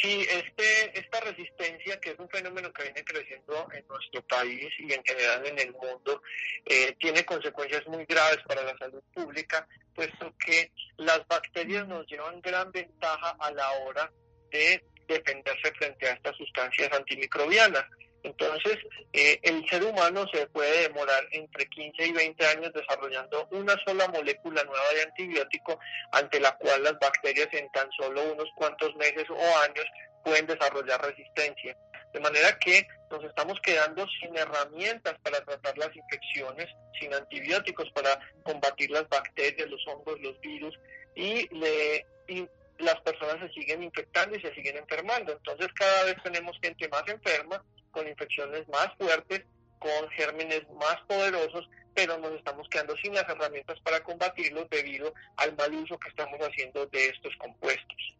Sí, 0.00 0.26
este, 0.30 0.98
esta 0.98 1.20
resistencia, 1.20 2.00
que 2.00 2.12
es 2.12 2.18
un 2.18 2.28
fenómeno 2.30 2.72
que 2.72 2.84
viene 2.84 3.04
creciendo 3.04 3.68
en 3.70 3.86
nuestro 3.86 4.22
país 4.26 4.66
y 4.78 4.94
en 4.94 5.04
general 5.04 5.46
en 5.46 5.58
el 5.58 5.72
mundo, 5.72 6.22
eh, 6.64 6.96
tiene 6.98 7.22
consecuencias 7.26 7.86
muy 7.86 8.06
graves 8.06 8.38
para 8.48 8.64
la 8.64 8.74
salud 8.78 9.02
pública, 9.12 9.68
puesto 9.94 10.34
que 10.38 10.72
las 10.96 11.20
bacterias 11.28 11.86
nos 11.86 12.06
llevan 12.06 12.40
gran 12.40 12.72
ventaja 12.72 13.36
a 13.38 13.50
la 13.50 13.70
hora 13.72 14.10
de 14.50 14.82
defenderse 15.06 15.70
frente 15.76 16.08
a 16.08 16.14
estas 16.14 16.34
sustancias 16.38 16.90
antimicrobianas. 16.92 17.84
Entonces, 18.22 18.78
eh, 19.12 19.40
el 19.42 19.68
ser 19.68 19.82
humano 19.82 20.26
se 20.32 20.46
puede 20.48 20.88
demorar 20.88 21.26
entre 21.32 21.66
15 21.66 22.06
y 22.06 22.12
20 22.12 22.46
años 22.46 22.72
desarrollando 22.72 23.48
una 23.50 23.76
sola 23.84 24.06
molécula 24.08 24.62
nueva 24.64 24.90
de 24.94 25.02
antibiótico 25.02 25.78
ante 26.12 26.38
la 26.38 26.56
cual 26.56 26.84
las 26.84 26.98
bacterias 27.00 27.48
en 27.52 27.70
tan 27.72 27.90
solo 27.92 28.32
unos 28.32 28.48
cuantos 28.54 28.94
meses 28.96 29.28
o 29.28 29.58
años 29.64 29.86
pueden 30.24 30.46
desarrollar 30.46 31.02
resistencia. 31.02 31.76
De 32.12 32.20
manera 32.20 32.58
que 32.58 32.86
nos 33.10 33.24
estamos 33.24 33.58
quedando 33.62 34.06
sin 34.20 34.36
herramientas 34.36 35.14
para 35.22 35.42
tratar 35.44 35.76
las 35.78 35.94
infecciones, 35.96 36.68
sin 37.00 37.12
antibióticos 37.14 37.90
para 37.92 38.20
combatir 38.42 38.90
las 38.90 39.08
bacterias, 39.08 39.68
los 39.68 39.84
hongos, 39.88 40.20
los 40.20 40.38
virus, 40.40 40.78
y, 41.14 41.48
le, 41.54 42.06
y 42.28 42.46
las 42.78 43.00
personas 43.00 43.38
se 43.40 43.60
siguen 43.60 43.82
infectando 43.82 44.36
y 44.36 44.42
se 44.42 44.54
siguen 44.54 44.76
enfermando. 44.76 45.32
Entonces 45.32 45.68
cada 45.74 46.04
vez 46.04 46.16
tenemos 46.22 46.56
gente 46.62 46.88
más 46.88 47.04
enferma, 47.08 47.64
con 47.92 48.08
infecciones 48.08 48.68
más 48.68 48.88
fuertes, 48.98 49.44
con 49.78 50.08
gérmenes 50.10 50.62
más 50.80 50.96
poderosos, 51.06 51.68
pero 51.94 52.18
nos 52.18 52.32
estamos 52.32 52.68
quedando 52.68 52.96
sin 52.96 53.14
las 53.14 53.28
herramientas 53.28 53.78
para 53.80 54.02
combatirlos 54.02 54.68
debido 54.70 55.12
al 55.36 55.56
mal 55.56 55.72
uso 55.74 55.98
que 55.98 56.08
estamos 56.08 56.40
haciendo 56.40 56.86
de 56.86 57.08
estos 57.08 57.34
compuestos. 57.36 58.16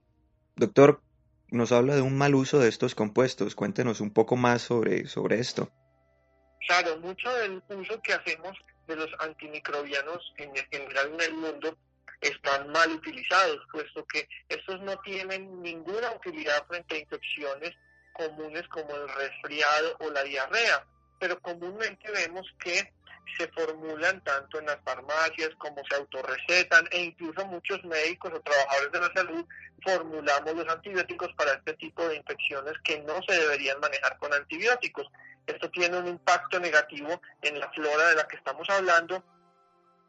Doctor, 0.54 1.02
nos 1.48 1.72
habla 1.72 1.94
de 1.94 2.02
un 2.02 2.16
mal 2.16 2.34
uso 2.34 2.58
de 2.58 2.68
estos 2.68 2.94
compuestos. 2.94 3.54
Cuéntenos 3.54 4.00
un 4.00 4.12
poco 4.12 4.36
más 4.36 4.62
sobre, 4.62 5.06
sobre 5.06 5.38
esto. 5.38 5.70
Claro, 6.66 6.98
mucho 6.98 7.32
del 7.34 7.62
uso 7.68 8.00
que 8.02 8.12
hacemos 8.12 8.56
de 8.86 8.96
los 8.96 9.10
antimicrobianos 9.18 10.32
en 10.38 10.54
general 10.70 11.12
en 11.14 11.20
el 11.20 11.34
mundo 11.34 11.76
están 12.20 12.70
mal 12.70 12.90
utilizados, 12.92 13.58
puesto 13.72 14.06
que 14.06 14.28
estos 14.48 14.80
no 14.82 14.96
tienen 15.00 15.60
ninguna 15.60 16.12
utilidad 16.12 16.64
frente 16.68 16.94
a 16.94 16.98
infecciones 16.98 17.72
comunes 18.12 18.66
como 18.68 18.94
el 18.94 19.08
resfriado 19.08 19.96
o 20.00 20.10
la 20.10 20.22
diarrea, 20.22 20.84
pero 21.18 21.40
comúnmente 21.40 22.10
vemos 22.10 22.46
que 22.58 22.92
se 23.38 23.48
formulan 23.48 24.22
tanto 24.24 24.58
en 24.58 24.66
las 24.66 24.78
farmacias 24.84 25.50
como 25.58 25.82
se 25.88 25.96
autorrecetan 25.96 26.86
e 26.90 27.02
incluso 27.02 27.46
muchos 27.46 27.82
médicos 27.84 28.32
o 28.34 28.40
trabajadores 28.40 28.92
de 28.92 29.00
la 29.00 29.12
salud 29.14 29.46
formulamos 29.82 30.54
los 30.54 30.68
antibióticos 30.68 31.32
para 31.34 31.54
este 31.54 31.74
tipo 31.74 32.06
de 32.08 32.16
infecciones 32.16 32.74
que 32.84 33.00
no 33.00 33.20
se 33.26 33.34
deberían 33.34 33.80
manejar 33.80 34.18
con 34.18 34.32
antibióticos. 34.32 35.06
Esto 35.46 35.70
tiene 35.70 35.98
un 35.98 36.06
impacto 36.06 36.60
negativo 36.60 37.20
en 37.42 37.58
la 37.58 37.70
flora 37.72 38.08
de 38.08 38.16
la 38.16 38.28
que 38.28 38.36
estamos 38.36 38.68
hablando 38.70 39.24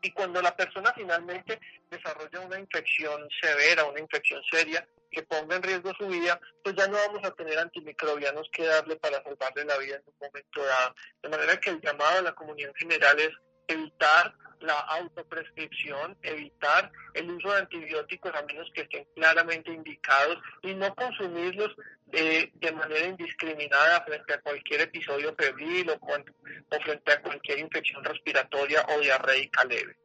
y 0.03 0.11
cuando 0.11 0.41
la 0.41 0.55
persona 0.55 0.93
finalmente 0.93 1.59
desarrolla 1.89 2.41
una 2.41 2.59
infección 2.59 3.27
severa, 3.41 3.85
una 3.85 4.01
infección 4.01 4.41
seria, 4.51 4.85
que 5.09 5.23
ponga 5.23 5.55
en 5.55 5.63
riesgo 5.63 5.93
su 5.97 6.07
vida, 6.07 6.39
pues 6.63 6.75
ya 6.75 6.87
no 6.87 6.97
vamos 6.97 7.23
a 7.23 7.31
tener 7.31 7.57
antimicrobianos 7.57 8.49
que 8.51 8.65
darle 8.65 8.97
para 8.97 9.23
salvarle 9.23 9.63
la 9.63 9.77
vida 9.77 9.95
en 9.95 10.03
un 10.05 10.15
momento 10.19 10.65
dado. 10.65 10.95
De 11.21 11.29
manera 11.29 11.59
que 11.59 11.69
el 11.69 11.81
llamado 11.81 12.19
a 12.19 12.21
la 12.21 12.35
comunidad 12.35 12.71
en 12.71 12.75
general 12.75 13.19
es 13.19 13.31
evitar 13.67 14.35
la 14.63 14.79
autoprescripción, 14.79 16.17
evitar 16.21 16.91
el 17.13 17.31
uso 17.31 17.51
de 17.51 17.59
antibióticos 17.59 18.33
a 18.33 18.41
menos 18.43 18.69
que 18.73 18.81
estén 18.81 19.05
claramente 19.15 19.71
indicados 19.71 20.37
y 20.61 20.73
no 20.73 20.93
consumirlos 20.95 21.75
de, 22.07 22.51
de 22.55 22.71
manera 22.71 23.07
indiscriminada 23.07 24.03
frente 24.05 24.33
a 24.33 24.41
cualquier 24.41 24.81
episodio 24.81 25.35
febril 25.35 25.89
o, 25.89 25.93
o 25.95 26.79
frente 26.81 27.11
a 27.11 27.21
cualquier 27.21 27.59
infección 27.59 28.03
respiratoria 28.03 28.85
o 28.95 28.99
diarreica 29.01 29.65
leve. 29.65 29.97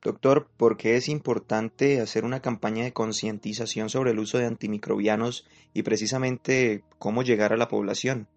Doctor, 0.00 0.48
¿por 0.56 0.76
qué 0.76 0.94
es 0.94 1.08
importante 1.08 2.00
hacer 2.00 2.24
una 2.24 2.40
campaña 2.40 2.84
de 2.84 2.92
concientización 2.92 3.90
sobre 3.90 4.12
el 4.12 4.20
uso 4.20 4.38
de 4.38 4.46
antimicrobianos 4.46 5.44
y 5.74 5.82
precisamente 5.82 6.84
cómo 7.00 7.24
llegar 7.24 7.52
a 7.52 7.56
la 7.56 7.68
población? 7.68 8.28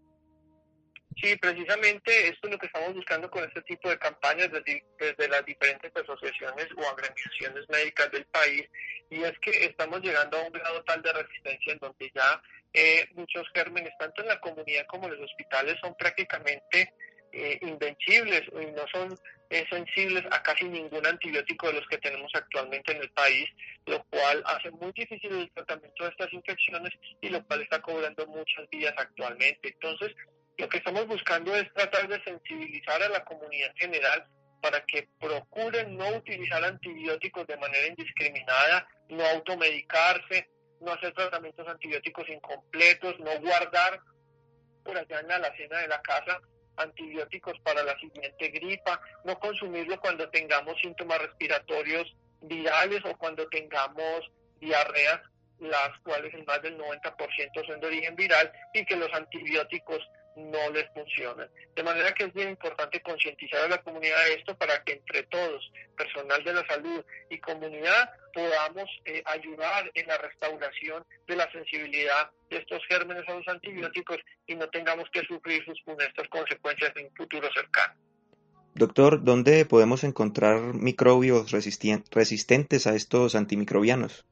Sí, 1.17 1.35
precisamente 1.37 2.29
esto 2.29 2.47
es 2.47 2.51
lo 2.51 2.57
que 2.57 2.67
estamos 2.67 2.93
buscando 2.93 3.29
con 3.29 3.43
este 3.43 3.61
tipo 3.63 3.89
de 3.89 3.99
campañas 3.99 4.49
desde, 4.51 5.27
las 5.27 5.45
diferentes 5.45 5.91
asociaciones 5.95 6.67
o 6.77 6.89
agremiaciones 6.89 7.69
médicas 7.69 8.11
del 8.11 8.25
país 8.25 8.65
y 9.09 9.23
es 9.23 9.37
que 9.39 9.65
estamos 9.65 10.01
llegando 10.01 10.37
a 10.37 10.43
un 10.43 10.53
grado 10.53 10.83
tal 10.83 11.01
de 11.01 11.13
resistencia 11.13 11.73
en 11.73 11.79
donde 11.79 12.11
ya 12.15 12.41
eh, 12.73 13.07
muchos 13.13 13.45
gérmenes, 13.53 13.91
tanto 13.99 14.21
en 14.21 14.29
la 14.29 14.39
comunidad 14.39 14.85
como 14.87 15.07
en 15.07 15.15
los 15.15 15.29
hospitales, 15.29 15.75
son 15.81 15.93
prácticamente 15.95 16.93
eh, 17.33 17.59
invencibles 17.61 18.43
y 18.53 18.65
no 18.71 18.85
son 18.91 19.17
eh, 19.49 19.65
sensibles 19.69 20.23
a 20.31 20.41
casi 20.41 20.65
ningún 20.65 21.05
antibiótico 21.05 21.67
de 21.67 21.73
los 21.73 21.87
que 21.87 21.97
tenemos 21.97 22.31
actualmente 22.33 22.93
en 22.93 23.01
el 23.01 23.09
país, 23.11 23.49
lo 23.85 24.03
cual 24.05 24.41
hace 24.45 24.71
muy 24.71 24.91
difícil 24.93 25.31
el 25.33 25.51
tratamiento 25.51 26.03
de 26.03 26.09
estas 26.09 26.31
infecciones 26.33 26.93
y 27.21 27.29
lo 27.29 27.45
cual 27.45 27.61
está 27.61 27.81
cobrando 27.81 28.25
muchas 28.27 28.69
vidas 28.69 28.93
actualmente. 28.97 29.69
Entonces, 29.69 30.15
lo 30.57 30.69
que 30.69 30.77
estamos 30.77 31.07
buscando 31.07 31.55
es 31.55 31.71
tratar 31.73 32.07
de 32.07 32.23
sensibilizar 32.23 33.01
a 33.01 33.09
la 33.09 33.23
comunidad 33.23 33.69
en 33.71 33.77
general 33.77 34.27
para 34.61 34.85
que 34.85 35.09
procuren 35.19 35.97
no 35.97 36.07
utilizar 36.09 36.63
antibióticos 36.63 37.47
de 37.47 37.57
manera 37.57 37.87
indiscriminada, 37.87 38.87
no 39.09 39.25
automedicarse, 39.25 40.49
no 40.81 40.93
hacer 40.93 41.13
tratamientos 41.13 41.67
antibióticos 41.67 42.29
incompletos, 42.29 43.19
no 43.19 43.39
guardar 43.41 43.99
por 44.83 44.97
allá 44.97 45.19
en 45.19 45.27
la 45.27 45.35
alacena 45.35 45.79
de 45.79 45.87
la 45.87 46.01
casa 46.01 46.39
antibióticos 46.77 47.59
para 47.63 47.83
la 47.83 47.97
siguiente 47.99 48.49
gripa, 48.49 49.01
no 49.23 49.37
consumirlo 49.39 49.99
cuando 49.99 50.29
tengamos 50.29 50.75
síntomas 50.81 51.19
respiratorios 51.19 52.15
virales 52.41 53.01
o 53.05 53.15
cuando 53.17 53.47
tengamos 53.49 54.31
diarreas, 54.59 55.21
las 55.59 55.91
cuales 56.03 56.33
en 56.33 56.45
más 56.45 56.61
del 56.61 56.77
90% 56.77 57.67
son 57.67 57.79
de 57.79 57.87
origen 57.87 58.15
viral 58.15 58.51
y 58.73 58.85
que 58.85 58.95
los 58.95 59.13
antibióticos 59.13 59.99
no 60.35 60.69
les 60.71 60.87
funcionan. 60.93 61.49
De 61.75 61.83
manera 61.83 62.13
que 62.13 62.25
es 62.25 62.33
bien 62.33 62.49
importante 62.49 63.01
concientizar 63.01 63.61
a 63.61 63.67
la 63.67 63.81
comunidad 63.81 64.23
de 64.25 64.35
esto 64.35 64.57
para 64.57 64.83
que 64.83 64.93
entre 64.93 65.23
todos, 65.23 65.71
personal 65.97 66.43
de 66.43 66.53
la 66.53 66.65
salud 66.67 67.03
y 67.29 67.37
comunidad, 67.39 68.11
podamos 68.33 68.89
eh, 69.05 69.21
ayudar 69.25 69.91
en 69.93 70.07
la 70.07 70.17
restauración 70.17 71.05
de 71.27 71.35
la 71.35 71.51
sensibilidad 71.51 72.31
de 72.49 72.57
estos 72.57 72.81
gérmenes 72.87 73.27
a 73.27 73.35
los 73.35 73.47
antibióticos 73.47 74.17
y 74.47 74.55
no 74.55 74.69
tengamos 74.69 75.09
que 75.11 75.21
sufrir 75.21 75.63
sus 75.65 75.81
funestas 75.83 76.27
consecuencias 76.29 76.91
en 76.95 77.05
un 77.05 77.15
futuro 77.15 77.49
cercano. 77.53 77.93
Doctor, 78.73 79.23
¿dónde 79.23 79.65
podemos 79.65 80.03
encontrar 80.05 80.73
microbios 80.73 81.51
resistentes 81.51 82.87
a 82.87 82.95
estos 82.95 83.35
antimicrobianos? 83.35 84.25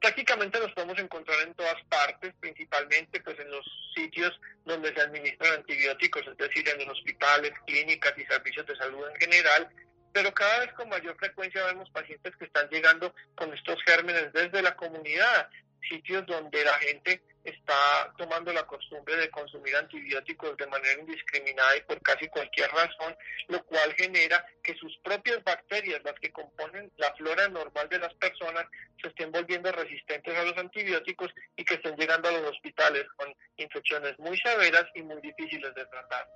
Prácticamente 0.00 0.60
los 0.60 0.72
podemos 0.72 0.98
encontrar 0.98 1.40
en 1.40 1.54
todas 1.54 1.82
partes, 1.88 2.32
principalmente 2.38 3.20
pues 3.20 3.38
en 3.40 3.50
los 3.50 3.64
sitios 3.94 4.38
donde 4.64 4.94
se 4.94 5.00
administran 5.00 5.54
antibióticos, 5.54 6.26
es 6.26 6.36
decir, 6.36 6.68
en 6.68 6.78
los 6.78 6.98
hospitales, 6.98 7.52
clínicas 7.66 8.14
y 8.16 8.24
servicios 8.24 8.66
de 8.66 8.76
salud 8.76 9.08
en 9.08 9.16
general, 9.16 9.68
pero 10.12 10.32
cada 10.32 10.60
vez 10.60 10.72
con 10.74 10.88
mayor 10.88 11.16
frecuencia 11.16 11.64
vemos 11.66 11.90
pacientes 11.90 12.34
que 12.36 12.44
están 12.44 12.68
llegando 12.68 13.14
con 13.34 13.52
estos 13.52 13.82
gérmenes 13.84 14.32
desde 14.32 14.62
la 14.62 14.76
comunidad, 14.76 15.48
sitios 15.88 16.26
donde 16.26 16.64
la 16.64 16.74
gente 16.74 17.22
está 17.48 18.12
tomando 18.16 18.52
la 18.52 18.66
costumbre 18.66 19.16
de 19.16 19.30
consumir 19.30 19.76
antibióticos 19.76 20.56
de 20.56 20.66
manera 20.66 21.00
indiscriminada 21.00 21.76
y 21.76 21.82
por 21.82 22.00
casi 22.02 22.28
cualquier 22.28 22.70
razón, 22.70 23.16
lo 23.48 23.64
cual 23.64 23.92
genera 23.94 24.44
que 24.62 24.74
sus 24.74 24.96
propias 25.02 25.42
bacterias, 25.44 26.00
las 26.04 26.14
que 26.20 26.32
componen 26.32 26.90
la 26.96 27.14
flora 27.14 27.48
normal 27.48 27.88
de 27.88 27.98
las 27.98 28.14
personas, 28.14 28.66
se 29.00 29.08
estén 29.08 29.32
volviendo 29.32 29.70
resistentes 29.72 30.36
a 30.36 30.44
los 30.44 30.56
antibióticos 30.56 31.28
y 31.56 31.64
que 31.64 31.74
estén 31.74 31.96
llegando 31.96 32.28
a 32.28 32.32
los 32.32 32.50
hospitales 32.50 33.04
con 33.16 33.32
infecciones 33.56 34.18
muy 34.18 34.36
severas 34.38 34.86
y 34.94 35.02
muy 35.02 35.20
difíciles 35.20 35.74
de 35.74 35.84
tratar. 35.86 36.26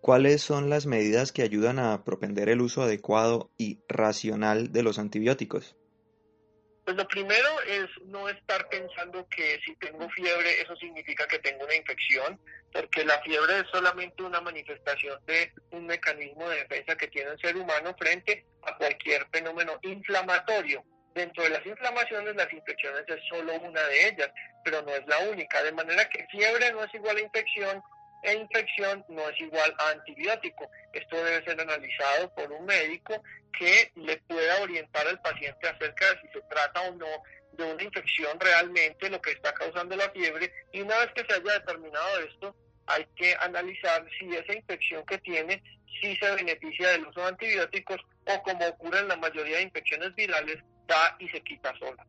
¿Cuáles 0.00 0.42
son 0.42 0.70
las 0.70 0.86
medidas 0.86 1.32
que 1.32 1.42
ayudan 1.42 1.78
a 1.78 2.04
propender 2.04 2.48
el 2.48 2.60
uso 2.60 2.82
adecuado 2.82 3.50
y 3.58 3.80
racional 3.88 4.72
de 4.72 4.82
los 4.82 4.98
antibióticos? 4.98 5.76
Pues 6.88 6.96
lo 6.96 7.06
primero 7.06 7.60
es 7.66 7.86
no 8.06 8.30
estar 8.30 8.66
pensando 8.70 9.28
que 9.28 9.60
si 9.62 9.76
tengo 9.76 10.08
fiebre 10.08 10.62
eso 10.62 10.74
significa 10.76 11.26
que 11.26 11.38
tengo 11.38 11.66
una 11.66 11.74
infección, 11.74 12.40
porque 12.72 13.04
la 13.04 13.20
fiebre 13.20 13.58
es 13.58 13.66
solamente 13.70 14.22
una 14.22 14.40
manifestación 14.40 15.20
de 15.26 15.52
un 15.72 15.84
mecanismo 15.84 16.48
de 16.48 16.60
defensa 16.60 16.96
que 16.96 17.08
tiene 17.08 17.32
el 17.32 17.40
ser 17.40 17.58
humano 17.58 17.94
frente 17.98 18.46
a 18.62 18.74
cualquier 18.78 19.26
fenómeno 19.30 19.78
inflamatorio. 19.82 20.82
Dentro 21.14 21.42
de 21.42 21.50
las 21.50 21.66
inflamaciones, 21.66 22.34
las 22.36 22.50
infecciones 22.50 23.04
es 23.06 23.20
solo 23.28 23.52
una 23.60 23.82
de 23.82 24.08
ellas, 24.08 24.30
pero 24.64 24.80
no 24.80 24.94
es 24.94 25.06
la 25.06 25.18
única. 25.28 25.62
De 25.62 25.72
manera 25.72 26.08
que 26.08 26.26
fiebre 26.30 26.72
no 26.72 26.84
es 26.84 26.94
igual 26.94 27.18
a 27.18 27.20
infección, 27.20 27.82
e 28.22 28.34
infección 28.34 29.04
no 29.08 29.28
es 29.28 29.40
igual 29.40 29.74
a 29.78 29.90
antibiótico. 29.90 30.70
Esto 30.92 31.16
debe 31.16 31.44
ser 31.44 31.60
analizado 31.60 32.34
por 32.34 32.50
un 32.52 32.64
médico 32.64 33.22
que 33.56 33.90
le 33.96 34.16
pueda 34.18 34.62
orientar 34.62 35.06
al 35.06 35.20
paciente 35.20 35.68
acerca 35.68 36.14
de 36.14 36.20
si 36.20 36.28
se 36.28 36.40
trata 36.48 36.82
o 36.82 36.94
no 36.94 37.06
de 37.52 37.64
una 37.64 37.82
infección 37.82 38.38
realmente, 38.38 39.10
lo 39.10 39.20
que 39.20 39.32
está 39.32 39.52
causando 39.52 39.96
la 39.96 40.10
fiebre, 40.10 40.52
y 40.72 40.80
una 40.80 40.96
vez 40.98 41.08
que 41.14 41.24
se 41.24 41.40
haya 41.40 41.58
determinado 41.58 42.20
esto, 42.20 42.54
hay 42.86 43.04
que 43.16 43.34
analizar 43.40 44.06
si 44.18 44.34
esa 44.34 44.54
infección 44.54 45.04
que 45.06 45.18
tiene 45.18 45.62
si 46.00 46.14
se 46.16 46.34
beneficia 46.34 46.90
del 46.90 47.06
uso 47.06 47.20
de 47.20 47.28
antibióticos 47.28 48.00
o 48.26 48.42
como 48.42 48.66
ocurre 48.66 49.00
en 49.00 49.08
la 49.08 49.16
mayoría 49.16 49.56
de 49.56 49.62
infecciones 49.64 50.14
virales, 50.14 50.58
da 50.86 51.16
y 51.18 51.28
se 51.28 51.40
quita 51.42 51.74
sola. 51.78 52.06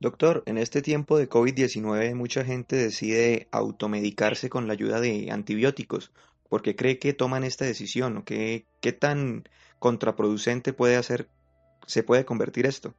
Doctor, 0.00 0.42
en 0.46 0.58
este 0.58 0.82
tiempo 0.82 1.18
de 1.18 1.28
COVID-19 1.28 2.14
mucha 2.14 2.44
gente 2.44 2.76
decide 2.76 3.48
automedicarse 3.52 4.50
con 4.50 4.66
la 4.66 4.74
ayuda 4.74 5.00
de 5.00 5.30
antibióticos. 5.30 6.12
¿Por 6.48 6.62
qué 6.62 6.76
cree 6.76 6.98
que 6.98 7.14
toman 7.14 7.44
esta 7.44 7.64
decisión? 7.64 8.18
¿O 8.18 8.24
qué, 8.24 8.66
qué 8.80 8.92
tan 8.92 9.48
contraproducente 9.78 10.72
puede 10.72 10.96
hacer, 10.96 11.28
se 11.86 12.02
puede 12.02 12.24
convertir 12.24 12.66
esto? 12.66 12.94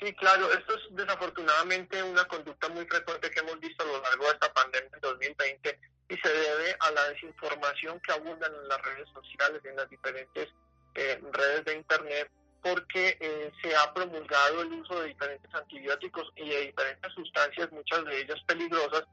Sí, 0.00 0.12
claro, 0.14 0.52
esto 0.52 0.74
es 0.76 0.82
desafortunadamente 0.94 2.00
una 2.02 2.24
conducta 2.26 2.68
muy 2.68 2.86
frecuente 2.86 3.30
que 3.30 3.40
hemos 3.40 3.58
visto 3.58 3.82
a 3.82 3.86
lo 3.86 4.00
largo 4.00 4.24
de 4.26 4.30
esta 4.30 4.52
pandemia 4.52 4.90
en 4.94 5.00
2020 5.00 5.80
y 6.10 6.16
se 6.16 6.28
debe 6.28 6.76
a 6.78 6.90
la 6.92 7.08
desinformación 7.08 8.00
que 8.00 8.12
abundan 8.12 8.54
en 8.54 8.68
las 8.68 8.80
redes 8.82 9.08
sociales, 9.12 9.60
en 9.64 9.76
las 9.76 9.90
diferentes 9.90 10.48
eh, 10.94 11.20
redes 11.32 11.64
de 11.64 11.74
Internet, 11.74 12.30
porque 12.62 13.16
eh, 13.20 13.52
se 13.62 13.74
ha 13.76 13.92
promulgado 13.94 14.62
el 14.62 14.72
uso 14.72 15.00
de 15.00 15.08
diferentes 15.08 15.54
antibióticos 15.54 16.30
y 16.36 16.48
de 16.48 16.66
diferentes 16.66 17.12
sustancias, 17.12 17.70
muchas 17.72 18.04
de 18.04 18.20
ellas 18.20 18.40
peligrosas, 18.46 19.04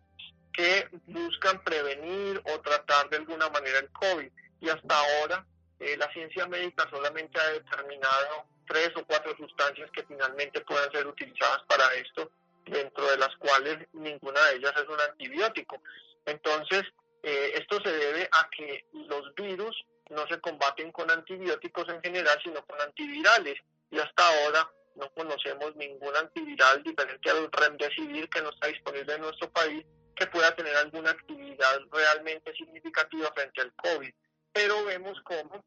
que 0.52 0.88
buscan 1.08 1.64
prevenir 1.64 2.42
o 2.46 2.60
tratar 2.62 3.10
de 3.10 3.18
alguna 3.18 3.50
manera 3.50 3.80
el 3.80 3.90
COVID. 3.90 4.32
Y 4.62 4.70
hasta 4.70 4.98
ahora 4.98 5.46
eh, 5.80 5.98
la 5.98 6.12
ciencia 6.14 6.48
médica 6.48 6.88
solamente 6.90 7.40
ha 7.40 7.50
determinado 7.52 8.46
tres 8.68 8.92
o 8.96 9.06
cuatro 9.06 9.36
sustancias 9.38 9.90
que 9.92 10.04
finalmente 10.04 10.62
puedan 10.62 10.92
ser 10.92 11.06
utilizadas 11.06 11.62
para 11.68 11.94
esto, 11.96 12.32
dentro 12.66 13.06
de 13.12 13.18
las 13.18 13.36
cuales 13.38 13.78
ninguna 13.94 14.42
de 14.46 14.56
ellas 14.58 14.74
es 14.76 14.88
un 14.88 15.00
antibiótico. 15.00 15.82
Entonces, 16.26 16.84
eh, 17.22 17.52
esto 17.56 17.80
se 17.84 17.92
debe 17.92 18.28
a 18.32 18.50
que 18.50 18.86
los 18.94 19.34
virus 19.36 19.76
no 20.10 20.28
se 20.28 20.40
combaten 20.40 20.92
con 20.92 21.10
antibióticos 21.10 21.88
en 21.90 22.02
general, 22.02 22.40
sino 22.44 22.66
con 22.66 22.80
antivirales. 22.82 23.56
Y 23.92 24.00
hasta 24.00 24.28
ahora 24.28 24.70
no 24.96 25.10
conocemos 25.12 25.76
ningún 25.76 26.16
antiviral 26.16 26.84
diferente 26.84 27.30
al 27.30 27.52
remdesivir 27.52 28.30
que 28.30 28.42
no 28.42 28.50
está 28.50 28.68
disponible 28.68 29.14
en 29.14 29.22
nuestro 29.22 29.50
país 29.52 29.86
que 30.16 30.28
pueda 30.28 30.56
tener 30.56 30.76
alguna 30.76 31.12
actividad 31.12 31.82
realmente 31.92 32.54
significativa 32.54 33.32
frente 33.34 33.62
al 33.62 33.74
COVID. 33.74 34.14
Pero 34.54 34.86
vemos 34.86 35.18
cómo 35.24 35.64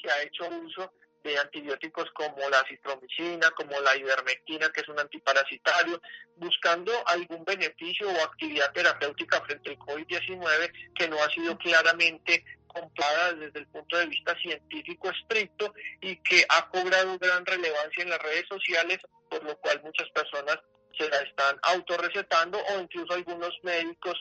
se 0.00 0.10
ha 0.10 0.22
hecho 0.22 0.48
uso 0.48 0.92
de 1.24 1.36
antibióticos 1.38 2.08
como 2.12 2.48
la 2.48 2.62
citromicina, 2.68 3.50
como 3.50 3.80
la 3.80 3.96
ivermectina, 3.96 4.68
que 4.70 4.82
es 4.82 4.88
un 4.88 5.00
antiparasitario, 5.00 6.00
buscando 6.36 6.92
algún 7.08 7.44
beneficio 7.44 8.08
o 8.08 8.22
actividad 8.22 8.72
terapéutica 8.72 9.40
frente 9.42 9.70
al 9.70 9.78
COVID-19 9.78 10.94
que 10.94 11.08
no 11.08 11.20
ha 11.20 11.28
sido 11.30 11.58
claramente 11.58 12.44
comprada 12.80 13.32
desde 13.34 13.60
el 13.60 13.66
punto 13.68 13.96
de 13.96 14.06
vista 14.06 14.36
científico 14.38 15.10
estricto 15.10 15.72
y 16.00 16.16
que 16.16 16.44
ha 16.48 16.68
cobrado 16.68 17.18
gran 17.18 17.44
relevancia 17.44 18.02
en 18.02 18.10
las 18.10 18.18
redes 18.20 18.44
sociales, 18.48 18.98
por 19.30 19.42
lo 19.44 19.56
cual 19.58 19.80
muchas 19.82 20.08
personas 20.10 20.58
se 20.98 21.08
la 21.08 21.18
están 21.18 21.56
autorrecetando 21.62 22.58
o 22.58 22.80
incluso 22.80 23.14
algunos 23.14 23.52
médicos 23.62 24.14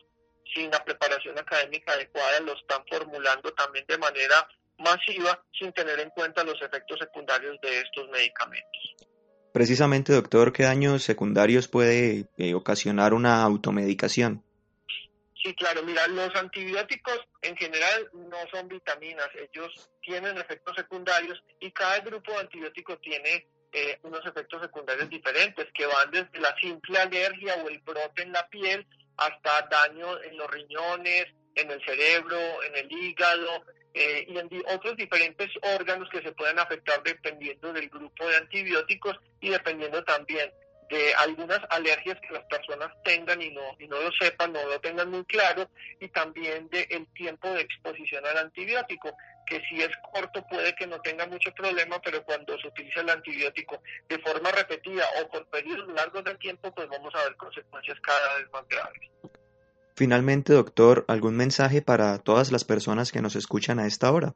sin 0.54 0.70
la 0.72 0.84
preparación 0.84 1.38
académica 1.38 1.94
adecuada 1.94 2.40
lo 2.42 2.54
están 2.54 2.84
formulando 2.90 3.52
también 3.54 3.86
de 3.88 3.98
manera 3.98 4.48
masiva 4.78 5.42
sin 5.58 5.72
tener 5.74 6.00
en 6.00 6.10
cuenta 6.10 6.44
los 6.44 6.62
efectos 6.62 7.00
secundarios 7.00 7.60
de 7.62 7.80
estos 7.80 8.10
medicamentos. 8.10 8.96
Precisamente, 9.52 10.12
doctor, 10.12 10.52
¿qué 10.52 10.64
daños 10.64 11.04
secundarios 11.04 11.68
puede 11.68 12.28
eh, 12.38 12.54
ocasionar 12.54 13.14
una 13.14 13.42
automedicación? 13.44 14.44
Sí, 15.46 15.54
claro, 15.54 15.84
mira, 15.84 16.08
los 16.08 16.36
antibióticos 16.36 17.20
en 17.44 17.56
general 17.56 18.10
no 18.14 18.38
son 18.52 18.68
vitaminas, 18.68 19.30
ellos 19.36 19.92
tienen 20.02 20.36
efectos 20.40 20.76
secundarios 20.76 21.40
y 21.60 21.70
cada 21.70 22.00
grupo 22.00 22.32
de 22.32 22.40
antibióticos 22.40 23.00
tiene 23.00 23.46
eh, 23.72 24.00
unos 24.02 24.26
efectos 24.26 24.60
secundarios 24.64 25.08
diferentes 25.08 25.68
que 25.76 25.86
van 25.86 26.10
desde 26.10 26.40
la 26.40 26.56
simple 26.60 26.98
alergia 26.98 27.58
o 27.64 27.70
el 27.70 27.78
brote 27.82 28.24
en 28.24 28.32
la 28.32 28.50
piel 28.50 28.88
hasta 29.18 29.68
daño 29.70 30.20
en 30.24 30.36
los 30.36 30.50
riñones, 30.50 31.28
en 31.54 31.70
el 31.70 31.86
cerebro, 31.86 32.64
en 32.64 32.78
el 32.78 32.92
hígado 32.92 33.66
eh, 33.94 34.26
y 34.28 34.40
en 34.40 34.50
otros 34.74 34.98
diferentes 34.98 35.52
órganos 35.62 36.10
que 36.10 36.24
se 36.24 36.32
pueden 36.32 36.58
afectar 36.58 37.04
dependiendo 37.04 37.72
del 37.72 37.88
grupo 37.90 38.28
de 38.28 38.38
antibióticos 38.38 39.16
y 39.42 39.50
dependiendo 39.52 40.04
también 40.06 40.52
de 40.90 41.14
algunas 41.16 41.60
alergias 41.70 42.20
que 42.22 42.34
las 42.34 42.46
personas 42.46 42.92
tengan 43.04 43.42
y 43.42 43.50
no, 43.50 43.62
y 43.80 43.88
no 43.88 44.00
lo 44.00 44.12
sepan, 44.12 44.54
no 44.54 44.66
lo 44.68 44.80
tengan 44.80 45.10
muy 45.10 45.26
claro, 45.26 45.70
y 46.00 46.08
también 46.10 46.70
del 46.70 46.86
el 46.90 47.08
tiempo 47.14 47.52
de 47.54 47.62
exposición 47.62 48.26
al 48.26 48.38
antibiótico, 48.38 49.16
que 49.46 49.62
si 49.70 49.82
es 49.82 49.92
corto 50.14 50.46
puede 50.48 50.74
que 50.76 50.88
no 50.88 51.00
tenga 51.02 51.26
mucho 51.28 51.52
problema, 51.54 52.00
pero 52.04 52.24
cuando 52.24 52.58
se 52.60 52.68
utiliza 52.68 53.02
el 53.02 53.10
antibiótico 53.10 53.82
de 54.10 54.20
forma 54.20 54.52
repetida 54.52 55.06
o 55.22 55.30
por 55.30 55.48
periodos 55.48 55.88
largos 55.94 56.24
de 56.24 56.36
tiempo, 56.36 56.74
pues 56.74 56.88
vamos 56.90 57.14
a 57.16 57.24
ver 57.24 57.36
consecuencias 57.36 58.00
cada 58.02 58.38
vez 58.38 58.50
más 58.52 58.68
graves. 58.68 59.12
Finalmente, 59.96 60.54
doctor, 60.54 61.06
¿algún 61.08 61.38
mensaje 61.38 61.82
para 61.82 62.18
todas 62.20 62.52
las 62.52 62.66
personas 62.66 63.12
que 63.12 63.22
nos 63.22 63.36
escuchan 63.36 63.80
a 63.80 63.88
esta 63.88 64.12
hora? 64.12 64.34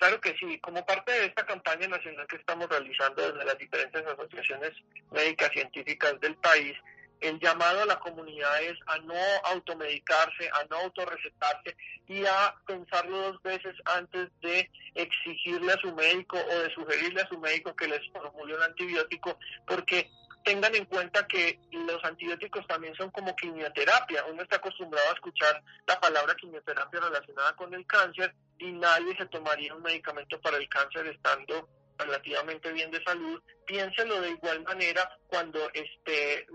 Claro 0.00 0.18
que 0.18 0.34
sí, 0.38 0.58
como 0.60 0.84
parte 0.86 1.12
de 1.12 1.26
esta 1.26 1.44
campaña 1.44 1.86
nacional 1.86 2.26
que 2.26 2.36
estamos 2.36 2.66
realizando 2.70 3.20
desde 3.20 3.44
las 3.44 3.58
diferentes 3.58 4.02
asociaciones 4.06 4.72
médicas 5.10 5.50
científicas 5.52 6.18
del 6.20 6.36
país, 6.36 6.74
el 7.20 7.38
llamado 7.38 7.82
a 7.82 7.84
la 7.84 8.00
comunidad 8.00 8.62
es 8.62 8.78
a 8.86 8.96
no 9.00 9.14
automedicarse, 9.44 10.48
a 10.54 10.64
no 10.70 10.78
autorrecetarse 10.78 11.76
y 12.08 12.24
a 12.24 12.54
pensarlo 12.66 13.18
dos 13.18 13.42
veces 13.42 13.74
antes 13.84 14.30
de 14.40 14.70
exigirle 14.94 15.70
a 15.70 15.80
su 15.82 15.94
médico 15.94 16.38
o 16.38 16.58
de 16.60 16.70
sugerirle 16.72 17.20
a 17.20 17.28
su 17.28 17.38
médico 17.38 17.76
que 17.76 17.88
les 17.88 18.00
formule 18.10 18.56
un 18.56 18.62
antibiótico, 18.62 19.38
porque 19.66 20.10
tengan 20.44 20.74
en 20.74 20.84
cuenta 20.86 21.26
que 21.26 21.60
los 21.72 22.02
antibióticos 22.04 22.66
también 22.66 22.94
son 22.94 23.10
como 23.10 23.34
quimioterapia. 23.36 24.24
Uno 24.26 24.42
está 24.42 24.56
acostumbrado 24.56 25.10
a 25.10 25.14
escuchar 25.14 25.62
la 25.86 26.00
palabra 26.00 26.34
quimioterapia 26.34 27.00
relacionada 27.00 27.54
con 27.56 27.72
el 27.74 27.86
cáncer 27.86 28.34
y 28.58 28.72
nadie 28.72 29.16
se 29.16 29.26
tomaría 29.26 29.74
un 29.74 29.82
medicamento 29.82 30.40
para 30.40 30.56
el 30.56 30.68
cáncer 30.68 31.06
estando 31.06 31.68
relativamente 31.98 32.72
bien 32.72 32.90
de 32.90 33.02
salud. 33.02 33.42
Piénselo 33.66 34.20
de 34.20 34.30
igual 34.30 34.62
manera 34.62 35.08
cuando 35.26 35.70
esté 35.72 36.46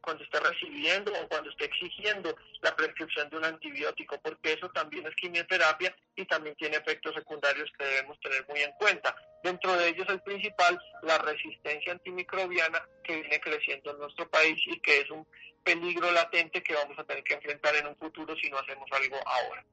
cuando 0.00 0.24
esté 0.24 0.40
recibiendo 0.40 1.12
o 1.12 1.28
cuando 1.28 1.50
esté 1.50 1.64
exigiendo 1.66 2.36
la 2.62 2.74
prescripción 2.76 3.28
de 3.30 3.36
un 3.36 3.44
antibiótico, 3.44 4.20
porque 4.20 4.52
eso 4.52 4.68
también 4.70 5.06
es 5.06 5.14
quimioterapia 5.16 5.94
y 6.16 6.24
también 6.26 6.54
tiene 6.56 6.76
efectos 6.76 7.14
secundarios 7.14 7.70
que 7.78 7.84
debemos 7.84 8.18
tener 8.20 8.46
muy 8.48 8.60
en 8.60 8.72
cuenta. 8.72 9.14
Dentro 9.42 9.74
de 9.76 9.88
ellos 9.88 10.06
el 10.08 10.20
principal, 10.22 10.78
la 11.02 11.18
resistencia 11.18 11.92
antimicrobiana 11.92 12.82
que 13.02 13.20
viene 13.20 13.40
creciendo 13.40 13.92
en 13.92 13.98
nuestro 13.98 14.28
país 14.28 14.60
y 14.66 14.78
que 14.80 15.00
es 15.00 15.10
un 15.10 15.26
peligro 15.64 16.10
latente 16.10 16.62
que 16.62 16.74
vamos 16.74 16.98
a 16.98 17.04
tener 17.04 17.22
que 17.22 17.34
enfrentar 17.34 17.74
en 17.76 17.86
un 17.86 17.96
futuro 17.96 18.34
si 18.36 18.50
no 18.50 18.58
hacemos 18.58 18.88
algo 18.92 19.16
ahora. 19.26 19.64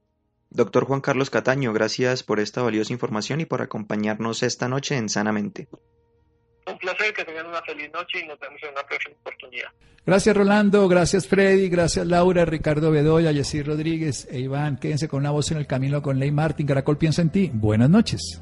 Doctor 0.49 0.85
Juan 0.85 1.01
Carlos 1.01 1.29
Cataño, 1.29 1.73
gracias 1.73 2.23
por 2.23 2.39
esta 2.39 2.61
valiosa 2.61 2.93
información 2.93 3.41
y 3.41 3.45
por 3.45 3.61
acompañarnos 3.61 4.43
esta 4.43 4.69
noche 4.69 4.95
en 4.95 5.09
Sanamente. 5.09 5.67
Un 6.65 6.77
placer, 6.77 7.13
que 7.13 7.23
feliz 7.63 7.91
noche 7.91 8.19
y 8.23 8.27
nos 8.27 8.39
vemos 8.39 8.61
en 8.63 8.71
una 8.71 8.83
próxima 8.83 9.15
oportunidad. 9.21 9.69
Gracias 10.05 10.37
Rolando, 10.37 10.87
gracias 10.87 11.27
Freddy, 11.27 11.67
gracias 11.69 12.07
Laura, 12.07 12.45
Ricardo 12.45 12.91
Bedoya, 12.91 13.31
Yesir 13.31 13.67
Rodríguez 13.67 14.27
e 14.31 14.39
Iván. 14.39 14.77
Quédense 14.77 15.07
con 15.07 15.19
una 15.19 15.31
voz 15.31 15.51
en 15.51 15.57
el 15.57 15.67
camino 15.67 16.01
con 16.01 16.19
Ley 16.19 16.31
Martín. 16.31 16.65
Caracol 16.65 16.97
piensa 16.97 17.21
en 17.21 17.29
ti. 17.29 17.51
Buenas 17.53 17.89
noches. 17.89 18.41